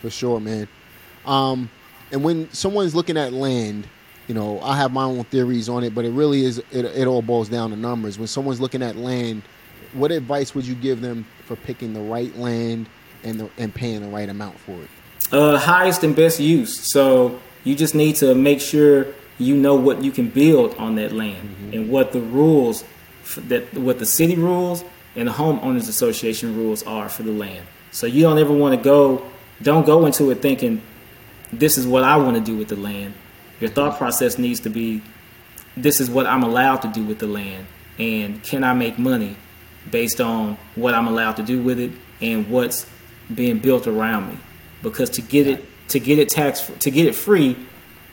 For 0.00 0.10
sure, 0.10 0.40
man. 0.40 0.68
Um, 1.24 1.70
and 2.10 2.24
when 2.24 2.50
someone's 2.52 2.94
looking 2.94 3.16
at 3.16 3.32
land, 3.32 3.86
you 4.26 4.34
know, 4.34 4.60
I 4.60 4.76
have 4.76 4.92
my 4.92 5.04
own 5.04 5.24
theories 5.24 5.68
on 5.68 5.84
it, 5.84 5.94
but 5.94 6.04
it 6.04 6.10
really 6.10 6.44
is 6.44 6.58
it, 6.72 6.84
it 6.84 7.06
all 7.06 7.22
boils 7.22 7.48
down 7.48 7.70
to 7.70 7.76
numbers. 7.76 8.18
When 8.18 8.28
someone's 8.28 8.60
looking 8.60 8.82
at 8.82 8.96
land, 8.96 9.42
what 9.92 10.10
advice 10.10 10.54
would 10.54 10.66
you 10.66 10.74
give 10.74 11.00
them 11.00 11.26
for 11.46 11.56
picking 11.56 11.92
the 11.92 12.00
right 12.00 12.36
land 12.36 12.88
and 13.22 13.40
the, 13.40 13.50
and 13.56 13.74
paying 13.74 14.00
the 14.00 14.08
right 14.08 14.28
amount 14.28 14.58
for 14.58 14.72
it? 14.72 14.88
Uh, 15.32 15.58
highest 15.58 16.04
and 16.04 16.16
best 16.16 16.40
use. 16.40 16.90
So 16.92 17.40
you 17.68 17.74
just 17.74 17.94
need 17.94 18.16
to 18.16 18.34
make 18.34 18.62
sure 18.62 19.06
you 19.38 19.54
know 19.54 19.74
what 19.74 20.02
you 20.02 20.10
can 20.10 20.30
build 20.30 20.74
on 20.76 20.94
that 20.94 21.12
land 21.12 21.46
mm-hmm. 21.46 21.74
and 21.74 21.90
what 21.90 22.12
the 22.12 22.20
rules 22.20 22.82
that 23.36 23.74
what 23.74 23.98
the 23.98 24.06
city 24.06 24.36
rules 24.36 24.82
and 25.14 25.28
the 25.28 25.32
homeowners 25.32 25.86
association 25.86 26.56
rules 26.56 26.82
are 26.84 27.10
for 27.10 27.24
the 27.24 27.32
land. 27.32 27.66
So 27.90 28.06
you 28.06 28.22
don't 28.22 28.38
ever 28.38 28.54
want 28.54 28.74
to 28.74 28.82
go 28.82 29.22
don't 29.60 29.84
go 29.84 30.06
into 30.06 30.30
it 30.30 30.36
thinking 30.36 30.80
this 31.52 31.76
is 31.76 31.86
what 31.86 32.04
I 32.04 32.16
want 32.16 32.36
to 32.36 32.42
do 32.42 32.56
with 32.56 32.68
the 32.68 32.76
land. 32.76 33.12
Your 33.60 33.68
thought 33.68 33.98
process 33.98 34.38
needs 34.38 34.60
to 34.60 34.70
be 34.70 35.02
this 35.76 36.00
is 36.00 36.08
what 36.08 36.26
I'm 36.26 36.44
allowed 36.44 36.78
to 36.78 36.88
do 36.88 37.04
with 37.04 37.18
the 37.18 37.26
land 37.26 37.66
and 37.98 38.42
can 38.42 38.64
I 38.64 38.72
make 38.72 38.98
money 38.98 39.36
based 39.90 40.22
on 40.22 40.56
what 40.74 40.94
I'm 40.94 41.06
allowed 41.06 41.36
to 41.36 41.42
do 41.42 41.62
with 41.62 41.78
it 41.78 41.92
and 42.22 42.48
what's 42.48 42.86
being 43.34 43.58
built 43.58 43.86
around 43.86 44.30
me. 44.30 44.38
Because 44.82 45.10
to 45.10 45.22
get 45.22 45.46
it 45.46 45.66
to 45.88 46.00
get 46.00 46.18
it 46.18 46.28
tax 46.28 46.70
to 46.80 46.90
get 46.90 47.06
it 47.06 47.14
free 47.14 47.56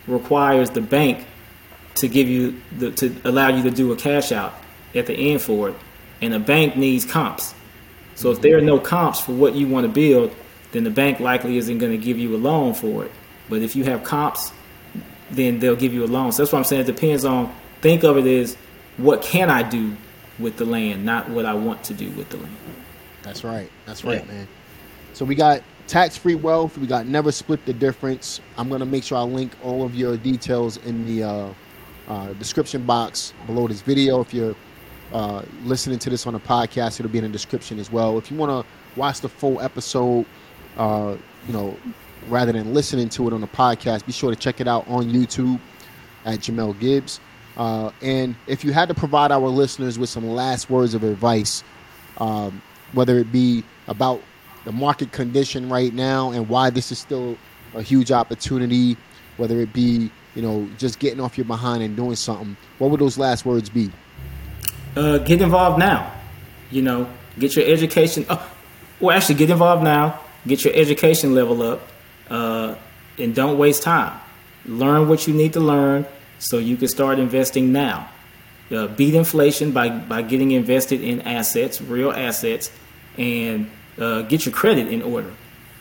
requires 0.08 0.70
the 0.70 0.82
bank 0.82 1.26
to 1.96 2.08
give 2.08 2.28
you 2.28 2.62
the, 2.78 2.92
to 2.92 3.16
allow 3.24 3.48
you 3.48 3.64
to 3.64 3.72
do 3.72 3.92
a 3.92 3.96
cash 3.96 4.32
out 4.32 4.54
at 4.94 5.08
the 5.08 5.14
end 5.14 5.42
for 5.42 5.70
it, 5.70 5.76
and 6.22 6.34
the 6.34 6.40
bank 6.40 6.76
needs 6.76 7.06
comps. 7.06 7.54
So 8.16 8.32
if 8.32 8.42
there 8.42 8.58
are 8.58 8.62
no 8.62 8.80
comps 8.80 9.20
for 9.20 9.34
what 9.34 9.56
you 9.56 9.68
want 9.68 9.86
to 9.86 9.92
build, 9.92 10.34
then 10.72 10.84
the 10.84 10.90
bank 10.90 11.20
likely 11.20 11.58
isn't 11.58 11.78
going 11.78 11.92
to 11.92 11.98
give 11.98 12.18
you 12.18 12.36
a 12.36 12.38
loan 12.38 12.74
for 12.74 13.06
it. 13.06 13.12
But 13.50 13.62
if 13.62 13.76
you 13.76 13.84
have 13.86 14.04
comps, 14.04 14.52
then 15.32 15.60
they'll 15.60 15.76
give 15.76 15.94
you 15.94 16.04
a 16.04 16.08
loan. 16.08 16.32
So 16.32 16.44
that's 16.44 16.52
what 16.52 16.60
I'm 16.60 16.66
saying. 16.66 16.82
It 16.82 16.88
depends 16.88 17.26
on. 17.26 17.54
Think 17.82 18.04
of 18.04 18.18
it 18.18 18.26
as 18.26 18.56
what 18.98 19.22
can 19.22 19.50
I 19.50 19.62
do 19.64 19.96
with 20.40 20.58
the 20.58 20.66
land, 20.66 21.06
not 21.06 21.30
what 21.30 21.46
I 21.46 21.54
want 21.54 21.84
to 21.86 21.94
do 21.94 22.10
with 22.12 22.30
the 22.30 22.38
land. 22.38 22.56
That's 23.22 23.44
right. 23.44 23.70
That's 23.86 24.04
right, 24.04 24.26
yeah. 24.26 24.32
man. 24.32 24.48
So 25.14 25.26
we 25.26 25.36
got 25.36 25.62
tax 25.88 26.18
free 26.18 26.36
wealth. 26.36 26.78
We 26.78 26.88
got 26.88 27.08
never 27.08 27.32
split 27.32 27.66
the 27.66 27.74
difference. 27.74 28.42
I'm 28.58 28.70
gonna 28.70 28.86
make 28.86 29.04
sure 29.04 29.18
I 29.18 29.22
link 29.22 29.54
all 29.64 29.84
of 29.84 29.96
your 29.96 30.18
details 30.18 30.78
in 30.78 31.06
the 31.06 31.24
uh, 31.24 31.54
uh, 32.08 32.34
description 32.34 32.86
box 32.86 33.34
below 33.46 33.68
this 33.68 33.82
video. 33.82 34.22
If 34.22 34.34
you're 34.34 34.56
uh, 35.14 35.44
listening 35.64 36.00
to 36.00 36.10
this 36.10 36.26
on 36.28 36.36
a 36.36 36.40
podcast, 36.40 37.00
it'll 37.00 37.12
be 37.12 37.20
in 37.20 37.24
the 37.24 37.30
description 37.30 37.80
as 37.80 37.92
well. 37.92 38.18
If 38.18 38.32
you 38.32 38.38
want 38.38 38.66
to 38.66 39.00
watch 39.00 39.22
the 39.22 39.30
full 39.30 39.62
episode, 39.62 40.26
uh, 40.78 41.16
you 41.48 41.54
know, 41.54 41.78
rather 42.28 42.52
than 42.52 42.74
listening 42.74 43.10
to 43.10 43.28
it 43.28 43.34
on 43.34 43.44
a 43.44 43.48
podcast, 43.48 44.06
be 44.06 44.12
sure 44.12 44.32
to 44.32 44.36
check 44.36 44.60
it 44.62 44.68
out 44.68 44.88
on 44.88 45.06
YouTube 45.12 45.60
at 46.26 46.40
Jamel 46.40 46.78
Gibbs. 46.80 47.20
Uh, 47.58 47.92
and 48.02 48.36
if 48.48 48.64
you 48.66 48.74
had 48.74 48.90
to 48.90 48.94
provide 48.94 49.32
our 49.32 49.48
listeners 49.48 49.98
with 49.98 50.10
some 50.10 50.28
last 50.28 50.70
words 50.70 50.94
of 50.94 51.04
advice, 51.04 51.64
um, 52.18 52.62
whether 52.94 53.18
it 53.18 53.32
be 53.32 53.64
about 53.88 54.22
the 54.66 54.72
market 54.72 55.12
condition 55.12 55.70
right 55.70 55.94
now 55.94 56.32
and 56.32 56.50
why 56.50 56.70
this 56.70 56.92
is 56.92 57.00
still 57.00 57.38
a 57.74 57.82
huge 57.82 58.12
opportunity, 58.12 58.98
whether 59.38 59.60
it 59.62 59.72
be 59.72 60.12
you 60.34 60.42
know 60.42 60.68
just 60.78 61.00
getting 61.00 61.22
off 61.22 61.38
your 61.38 61.46
behind 61.46 61.82
and 61.82 61.96
doing 61.96 62.16
something. 62.16 62.58
What 62.80 62.92
would 62.92 63.00
those 63.00 63.18
last 63.18 63.46
words 63.46 63.70
be? 63.70 63.92
Uh, 64.96 65.20
get 65.20 65.42
involved 65.42 65.80
now. 65.80 66.12
You 66.72 66.82
know, 66.82 67.10
get 67.40 67.56
your 67.56 67.66
education. 67.66 68.26
Oh, 68.30 68.52
well, 69.00 69.16
actually, 69.16 69.36
get 69.36 69.50
involved 69.50 69.84
now. 69.84 70.20
Get 70.48 70.64
your 70.64 70.74
education 70.74 71.34
level 71.34 71.62
up, 71.62 71.82
uh, 72.30 72.76
and 73.18 73.34
don't 73.34 73.58
waste 73.58 73.84
time. 73.84 74.20
Learn 74.66 75.08
what 75.08 75.28
you 75.28 75.34
need 75.34 75.54
to 75.54 75.60
learn 75.60 76.06
so 76.40 76.58
you 76.58 76.76
can 76.78 76.88
start 76.88 77.20
investing 77.20 77.72
now. 77.72 78.10
Uh, 78.72 78.88
beat 78.88 79.14
inflation 79.14 79.72
by 79.72 79.90
by 79.90 80.22
getting 80.22 80.52
invested 80.52 81.02
in 81.02 81.22
assets, 81.22 81.82
real 81.82 82.12
assets, 82.12 82.72
and 83.18 83.70
uh, 83.98 84.22
get 84.24 84.46
your 84.46 84.54
credit 84.54 84.88
in 84.88 85.02
order. 85.02 85.32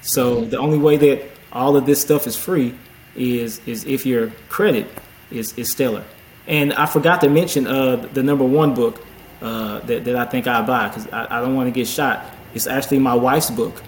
So 0.02 0.44
the 0.44 0.58
only 0.58 0.78
way 0.78 0.96
that 0.96 1.30
all 1.52 1.76
of 1.76 1.86
this 1.86 2.00
stuff 2.00 2.26
is 2.26 2.36
free 2.36 2.74
is 3.16 3.60
is 3.66 3.84
if 3.84 4.04
your 4.04 4.30
credit 4.48 4.86
is, 5.30 5.56
is 5.56 5.70
stellar. 5.70 6.04
And 6.46 6.72
I 6.74 6.86
forgot 6.86 7.20
to 7.22 7.30
mention 7.30 7.66
uh, 7.66 7.96
the 7.96 8.22
number 8.22 8.44
one 8.44 8.74
book 8.74 9.04
uh, 9.40 9.80
that, 9.80 10.04
that 10.04 10.16
I 10.16 10.26
think 10.26 10.46
I 10.46 10.62
buy 10.62 10.88
because 10.88 11.06
I, 11.08 11.38
I, 11.38 11.40
don't 11.40 11.54
want 11.54 11.68
to 11.68 11.70
get 11.70 11.86
shot. 11.86 12.24
It's 12.54 12.66
actually 12.66 12.98
my 12.98 13.14
wife's 13.14 13.50
book 13.50 13.82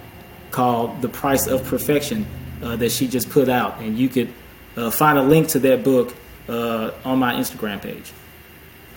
called 0.50 1.02
The 1.02 1.08
Price 1.08 1.46
of 1.46 1.64
Perfection 1.64 2.26
uh, 2.62 2.76
that 2.76 2.90
she 2.92 3.08
just 3.08 3.28
put 3.30 3.48
out. 3.48 3.78
And 3.80 3.98
you 3.98 4.08
could 4.08 4.32
uh, 4.76 4.90
find 4.90 5.18
a 5.18 5.22
link 5.22 5.48
to 5.48 5.58
that 5.60 5.84
book 5.84 6.14
uh, 6.48 6.92
on 7.04 7.18
my 7.18 7.34
Instagram 7.34 7.82
page. 7.82 8.12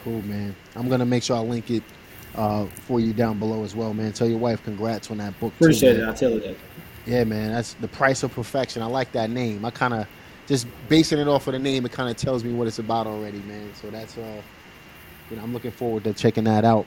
Cool, 0.04 0.22
man. 0.22 0.56
I'm 0.76 0.88
going 0.88 1.00
to 1.00 1.06
make 1.06 1.24
sure 1.24 1.36
I 1.36 1.42
link 1.42 1.70
it 1.70 1.84
uh, 2.36 2.66
for 2.66 3.00
you 3.00 3.14
down 3.14 3.40
below 3.40 3.64
as 3.64 3.76
well, 3.76 3.94
man. 3.94 4.14
Tell 4.14 4.28
your 4.28 4.40
wife 4.40 4.64
congrats 4.64 5.12
on 5.12 5.18
that 5.18 5.40
book. 5.40 5.54
Appreciate 5.56 5.96
too, 5.96 6.04
it. 6.04 6.06
I'll 6.06 6.14
tell 6.14 6.34
her 6.34 6.40
that. 6.40 6.56
Yeah, 7.06 7.24
man. 7.24 7.52
That's 7.52 7.74
the 7.76 7.88
price 7.88 8.24
of 8.24 8.32
perfection. 8.34 8.82
I 8.82 8.86
like 8.86 9.12
that 9.14 9.30
name. 9.30 9.66
I 9.66 9.72
kind 9.72 9.94
of 9.94 10.08
just 10.48 10.68
basing 10.88 11.20
it 11.20 11.28
off 11.28 11.48
of 11.48 11.54
the 11.54 11.60
name. 11.60 11.86
It 11.86 11.92
kind 11.92 12.10
of 12.10 12.18
tells 12.18 12.44
me 12.44 12.54
what 12.54 12.68
it's 12.68 12.80
about 12.80 13.08
already, 13.08 13.40
man. 13.40 13.72
So 13.74 13.90
that's 13.90 14.18
uh, 14.18 14.42
you 15.30 15.38
know, 15.38 15.44
I'm 15.44 15.54
looking 15.54 15.72
forward 15.72 16.04
to 16.06 16.14
checking 16.14 16.44
that 16.46 16.66
out. 16.66 16.86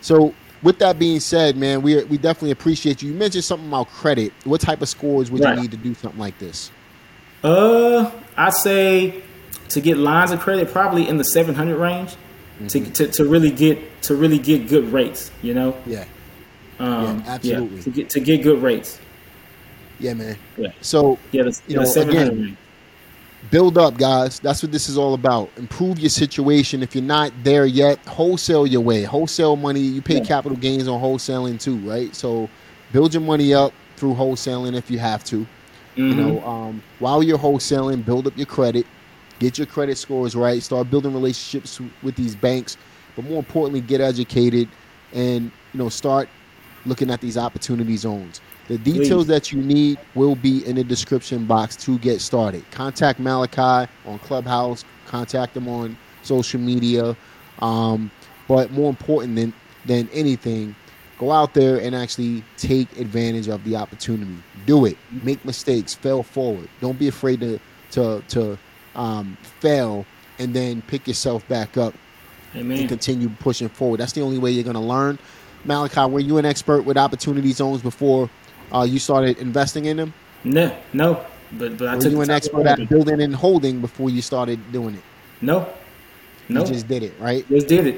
So 0.00 0.34
with 0.62 0.78
that 0.78 0.98
being 0.98 1.20
said, 1.20 1.56
man, 1.56 1.82
we 1.82 2.02
we 2.04 2.18
definitely 2.18 2.52
appreciate 2.52 3.02
you. 3.02 3.12
You 3.12 3.14
mentioned 3.16 3.44
something 3.44 3.68
about 3.68 3.88
credit. 3.88 4.32
What 4.44 4.60
type 4.60 4.82
of 4.82 4.88
scores 4.88 5.30
would 5.30 5.42
right. 5.42 5.56
you 5.56 5.62
need 5.62 5.70
to 5.70 5.76
do 5.76 5.94
something 5.94 6.20
like 6.20 6.38
this? 6.38 6.70
Uh, 7.42 8.10
I 8.36 8.50
say 8.50 9.22
to 9.68 9.80
get 9.80 9.96
lines 9.96 10.30
of 10.30 10.40
credit 10.40 10.70
probably 10.70 11.08
in 11.08 11.16
the 11.16 11.24
700 11.24 11.76
range 11.76 12.16
mm-hmm. 12.60 12.92
to, 12.92 13.06
to, 13.06 13.12
to 13.12 13.24
really 13.24 13.50
get 13.50 14.02
to 14.02 14.14
really 14.14 14.38
get 14.38 14.68
good 14.68 14.92
rates. 14.92 15.30
You 15.42 15.54
know. 15.54 15.76
Yeah. 15.86 16.04
Um, 16.78 17.18
yeah, 17.18 17.34
absolutely. 17.34 17.76
Yeah, 17.76 17.82
to 17.82 17.90
get 17.90 18.10
to 18.10 18.20
get 18.20 18.42
good 18.42 18.62
rates. 18.62 18.98
Yeah, 19.98 20.14
man. 20.14 20.36
Yeah. 20.56 20.72
So 20.80 21.18
yeah, 21.30 21.42
the, 21.42 21.60
you 21.68 21.76
know, 21.76 21.92
again, 21.92 22.56
build 23.50 23.76
up, 23.76 23.98
guys. 23.98 24.40
That's 24.40 24.62
what 24.62 24.72
this 24.72 24.88
is 24.88 24.96
all 24.96 25.12
about. 25.12 25.50
Improve 25.56 25.98
your 25.98 26.08
situation. 26.08 26.82
If 26.82 26.94
you're 26.94 27.04
not 27.04 27.32
there 27.42 27.66
yet, 27.66 27.98
wholesale 28.06 28.66
your 28.66 28.80
way. 28.80 29.02
Wholesale 29.02 29.56
money. 29.56 29.80
You 29.80 30.00
pay 30.00 30.18
yeah. 30.18 30.24
capital 30.24 30.56
gains 30.56 30.88
on 30.88 31.00
wholesaling 31.00 31.60
too, 31.60 31.76
right? 31.78 32.14
So 32.14 32.48
build 32.92 33.12
your 33.12 33.22
money 33.22 33.52
up 33.52 33.74
through 33.96 34.14
wholesaling 34.14 34.74
if 34.74 34.90
you 34.90 34.98
have 34.98 35.22
to. 35.24 35.46
Mm-hmm. 35.96 36.02
You 36.02 36.14
know, 36.14 36.46
um, 36.46 36.82
while 36.98 37.22
you're 37.22 37.38
wholesaling, 37.38 38.04
build 38.04 38.26
up 38.26 38.36
your 38.36 38.46
credit. 38.46 38.86
Get 39.40 39.58
your 39.58 39.66
credit 39.66 39.98
scores 39.98 40.36
right. 40.36 40.62
Start 40.62 40.90
building 40.90 41.12
relationships 41.12 41.80
with 42.02 42.14
these 42.14 42.36
banks, 42.36 42.76
but 43.16 43.24
more 43.24 43.40
importantly, 43.40 43.80
get 43.80 44.00
educated 44.00 44.68
and 45.12 45.50
you 45.72 45.78
know 45.78 45.88
start 45.88 46.28
looking 46.86 47.10
at 47.10 47.20
these 47.20 47.36
opportunity 47.36 47.96
zones. 47.96 48.40
The 48.68 48.78
details 48.78 49.24
Please. 49.24 49.26
that 49.26 49.52
you 49.52 49.60
need 49.60 49.98
will 50.14 50.36
be 50.36 50.64
in 50.64 50.76
the 50.76 50.84
description 50.84 51.44
box 51.46 51.74
to 51.76 51.98
get 51.98 52.20
started. 52.20 52.70
Contact 52.70 53.18
Malachi 53.18 53.90
on 54.06 54.20
Clubhouse. 54.20 54.84
Contact 55.06 55.56
him 55.56 55.66
on 55.68 55.96
social 56.22 56.60
media. 56.60 57.16
Um, 57.60 58.12
but 58.46 58.70
more 58.70 58.88
important 58.88 59.34
than 59.34 59.52
than 59.86 60.08
anything, 60.12 60.76
Go 61.20 61.32
out 61.32 61.52
there 61.52 61.78
and 61.78 61.94
actually 61.94 62.42
take 62.56 62.98
advantage 62.98 63.48
of 63.48 63.62
the 63.64 63.76
opportunity. 63.76 64.36
Do 64.64 64.86
it. 64.86 64.96
Make 65.22 65.44
mistakes. 65.44 65.94
Fail 65.94 66.22
forward. 66.22 66.66
Don't 66.80 66.98
be 66.98 67.08
afraid 67.08 67.40
to 67.40 67.60
to 67.90 68.22
to 68.28 68.58
um, 68.94 69.36
fail 69.60 70.04
and 70.38 70.54
then 70.54 70.82
pick 70.82 71.06
yourself 71.06 71.46
back 71.48 71.76
up 71.76 71.94
Amen. 72.56 72.80
and 72.80 72.88
continue 72.88 73.28
pushing 73.28 73.68
forward. 73.68 74.00
That's 74.00 74.12
the 74.12 74.22
only 74.22 74.38
way 74.38 74.50
you're 74.50 74.64
going 74.64 74.74
to 74.74 74.80
learn. 74.80 75.18
Malachi, 75.64 76.10
were 76.10 76.20
you 76.20 76.38
an 76.38 76.44
expert 76.46 76.82
with 76.82 76.96
opportunity 76.96 77.52
zones 77.52 77.82
before 77.82 78.30
uh, 78.72 78.82
you 78.88 78.98
started 78.98 79.38
investing 79.38 79.84
in 79.84 79.96
them? 79.98 80.14
No, 80.44 80.74
no. 80.92 81.24
But 81.52 81.76
but 81.76 81.88
I 81.88 81.96
Were 81.96 82.00
took 82.00 82.12
you 82.12 82.20
an 82.22 82.30
expert 82.30 82.66
at 82.66 82.88
building 82.88 83.20
and 83.20 83.34
holding 83.34 83.80
before 83.80 84.08
you 84.08 84.22
started 84.22 84.72
doing 84.72 84.94
it? 84.94 85.02
No, 85.40 85.68
no. 86.48 86.60
You 86.60 86.66
just 86.66 86.88
did 86.88 87.02
it, 87.02 87.12
right? 87.18 87.46
Just 87.48 87.66
did 87.66 87.86
it. 87.88 87.96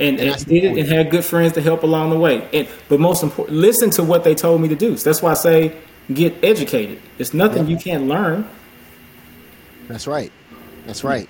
And, 0.00 0.20
And 0.20 0.30
and 0.30 0.46
did 0.46 0.64
it 0.64 0.78
and 0.78 0.88
had 0.88 1.10
good 1.10 1.24
friends 1.24 1.54
to 1.54 1.60
help 1.60 1.82
along 1.82 2.10
the 2.10 2.18
way. 2.18 2.46
And 2.52 2.68
but 2.88 3.00
most 3.00 3.22
important, 3.22 3.56
listen 3.56 3.90
to 3.90 4.02
what 4.02 4.24
they 4.24 4.34
told 4.34 4.60
me 4.60 4.68
to 4.68 4.76
do. 4.76 4.96
So 4.96 5.08
that's 5.10 5.22
why 5.22 5.30
I 5.30 5.34
say 5.34 5.76
get 6.12 6.34
educated. 6.44 7.00
It's 7.18 7.32
nothing 7.34 7.64
Yeah. 7.64 7.70
you 7.70 7.76
can't 7.78 8.06
learn. 8.06 8.48
That's 9.88 10.06
right. 10.06 10.32
That's 10.86 11.02
right. 11.04 11.28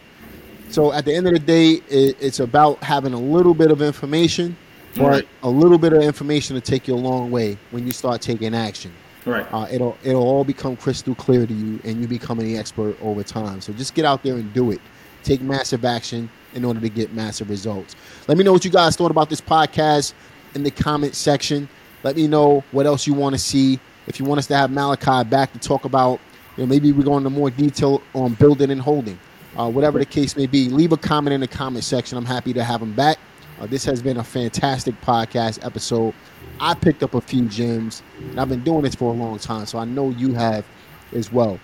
So 0.71 0.93
at 0.93 1.05
the 1.05 1.15
end 1.15 1.27
of 1.27 1.33
the 1.33 1.39
day, 1.39 1.81
it, 1.89 2.17
it's 2.21 2.41
about 2.41 2.83
having 2.83 3.15
a 3.15 3.19
little 3.21 3.55
bit 3.55 3.71
of 3.71 3.81
information, 3.81 4.57
but 4.97 5.03
Right. 5.05 5.29
a 5.43 5.49
little 5.49 5.79
bit 5.79 5.93
of 5.93 6.03
information 6.03 6.55
to 6.57 6.61
take 6.61 6.87
you 6.89 6.95
a 6.95 6.97
long 6.97 7.31
way 7.31 7.57
when 7.71 7.87
you 7.87 7.93
start 7.93 8.21
taking 8.21 8.55
action. 8.55 8.93
Right. 9.25 9.47
Uh, 9.53 9.67
it'll 9.71 9.97
it'll 10.05 10.23
all 10.23 10.45
become 10.45 10.77
crystal 10.77 11.15
clear 11.15 11.47
to 11.47 11.53
you, 11.55 11.81
and 11.85 12.01
you 12.01 12.07
become 12.09 12.39
an 12.41 12.55
expert 12.57 12.97
over 13.03 13.23
time. 13.23 13.61
So 13.61 13.73
just 13.73 13.95
get 13.95 14.05
out 14.05 14.23
there 14.23 14.35
and 14.35 14.53
do 14.55 14.71
it. 14.71 14.81
Take 15.23 15.41
massive 15.41 15.85
action 15.85 16.31
in 16.55 16.65
order 16.65 16.81
to 16.81 16.89
get 16.89 17.13
massive 17.13 17.51
results. 17.51 17.95
Let 18.27 18.39
me 18.39 18.45
know 18.45 18.53
what 18.53 18.65
you 18.65 18.71
guys 18.71 18.97
thought 18.97 19.11
about 19.11 19.29
this 19.29 19.41
podcast 19.41 20.15
in 20.55 20.63
the 20.63 20.71
comment 20.71 21.15
section. 21.15 21.69
Let 22.05 22.17
me 22.17 22.27
know 22.29 22.63
what 22.73 22.87
else 22.87 23.07
you 23.07 23.13
want 23.15 23.35
to 23.35 23.39
see. 23.39 23.81
If 24.07 24.19
you 24.19 24.25
want 24.25 24.39
us 24.39 24.47
to 24.47 24.57
have 24.57 24.71
Malachi 24.71 25.29
back 25.29 25.53
to 25.53 25.59
talk 25.59 25.85
about, 25.85 26.21
you 26.59 26.65
know, 26.65 26.69
maybe 26.69 26.91
we 26.91 27.05
go 27.05 27.17
into 27.17 27.31
more 27.31 27.51
detail 27.51 28.03
on 28.15 28.35
building 28.35 28.73
and 28.73 28.81
holding. 28.81 29.17
Uh, 29.57 29.71
whatever 29.71 30.01
the 30.01 30.05
case 30.05 30.37
may 30.37 30.47
be, 30.47 30.69
leave 30.69 30.91
a 30.91 30.97
comment 30.97 31.33
in 31.33 31.41
the 31.41 31.47
comment 31.47 31.85
section. 31.85 32.19
I'm 32.19 32.25
happy 32.25 32.53
to 32.53 32.65
have 32.65 32.83
him 32.83 32.93
back. 32.95 33.19
Uh, 33.61 33.67
this 33.67 33.85
has 33.85 34.03
been 34.03 34.17
a 34.17 34.25
fantastic 34.25 35.01
podcast 35.01 35.65
episode. 35.65 36.15
I 36.61 36.75
picked 36.75 37.05
up 37.05 37.15
a 37.15 37.21
few 37.21 37.47
gems, 37.47 38.03
and 38.19 38.41
I've 38.41 38.49
been 38.49 38.65
doing 38.65 38.83
this 38.83 38.97
for 38.97 39.13
a 39.13 39.17
long 39.17 39.39
time, 39.39 39.67
so 39.67 39.79
I 39.79 39.85
know 39.85 40.11
you 40.11 40.35
have 40.35 40.65
as 41.13 41.33
well. 41.33 41.61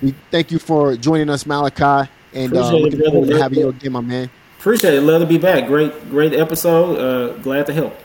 We 0.00 0.14
thank 0.30 0.52
you 0.52 0.60
for 0.60 0.96
joining 0.96 1.28
us, 1.28 1.44
Malachi, 1.44 2.08
and 2.32 2.56
uh, 2.56 2.60
Appreciate 2.60 2.94
it, 2.94 3.10
forward 3.10 3.28
to 3.28 3.42
having 3.42 3.58
you 3.58 3.68
again, 3.70 3.92
my 3.92 4.00
man. 4.00 4.30
Appreciate 4.58 4.94
it. 4.94 5.00
Love 5.00 5.20
to 5.20 5.26
be 5.26 5.38
back. 5.38 5.66
Great, 5.66 6.10
great 6.10 6.32
episode. 6.32 6.96
Uh, 6.96 7.36
glad 7.38 7.66
to 7.66 7.72
help. 7.72 7.98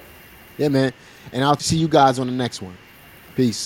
Yeah, 0.57 0.69
man. 0.69 0.93
And 1.31 1.43
I'll 1.43 1.57
see 1.57 1.77
you 1.77 1.87
guys 1.87 2.17
on 2.17 2.25
the 2.25 2.33
next 2.33 2.63
one. 2.63 2.75
Peace. 3.35 3.65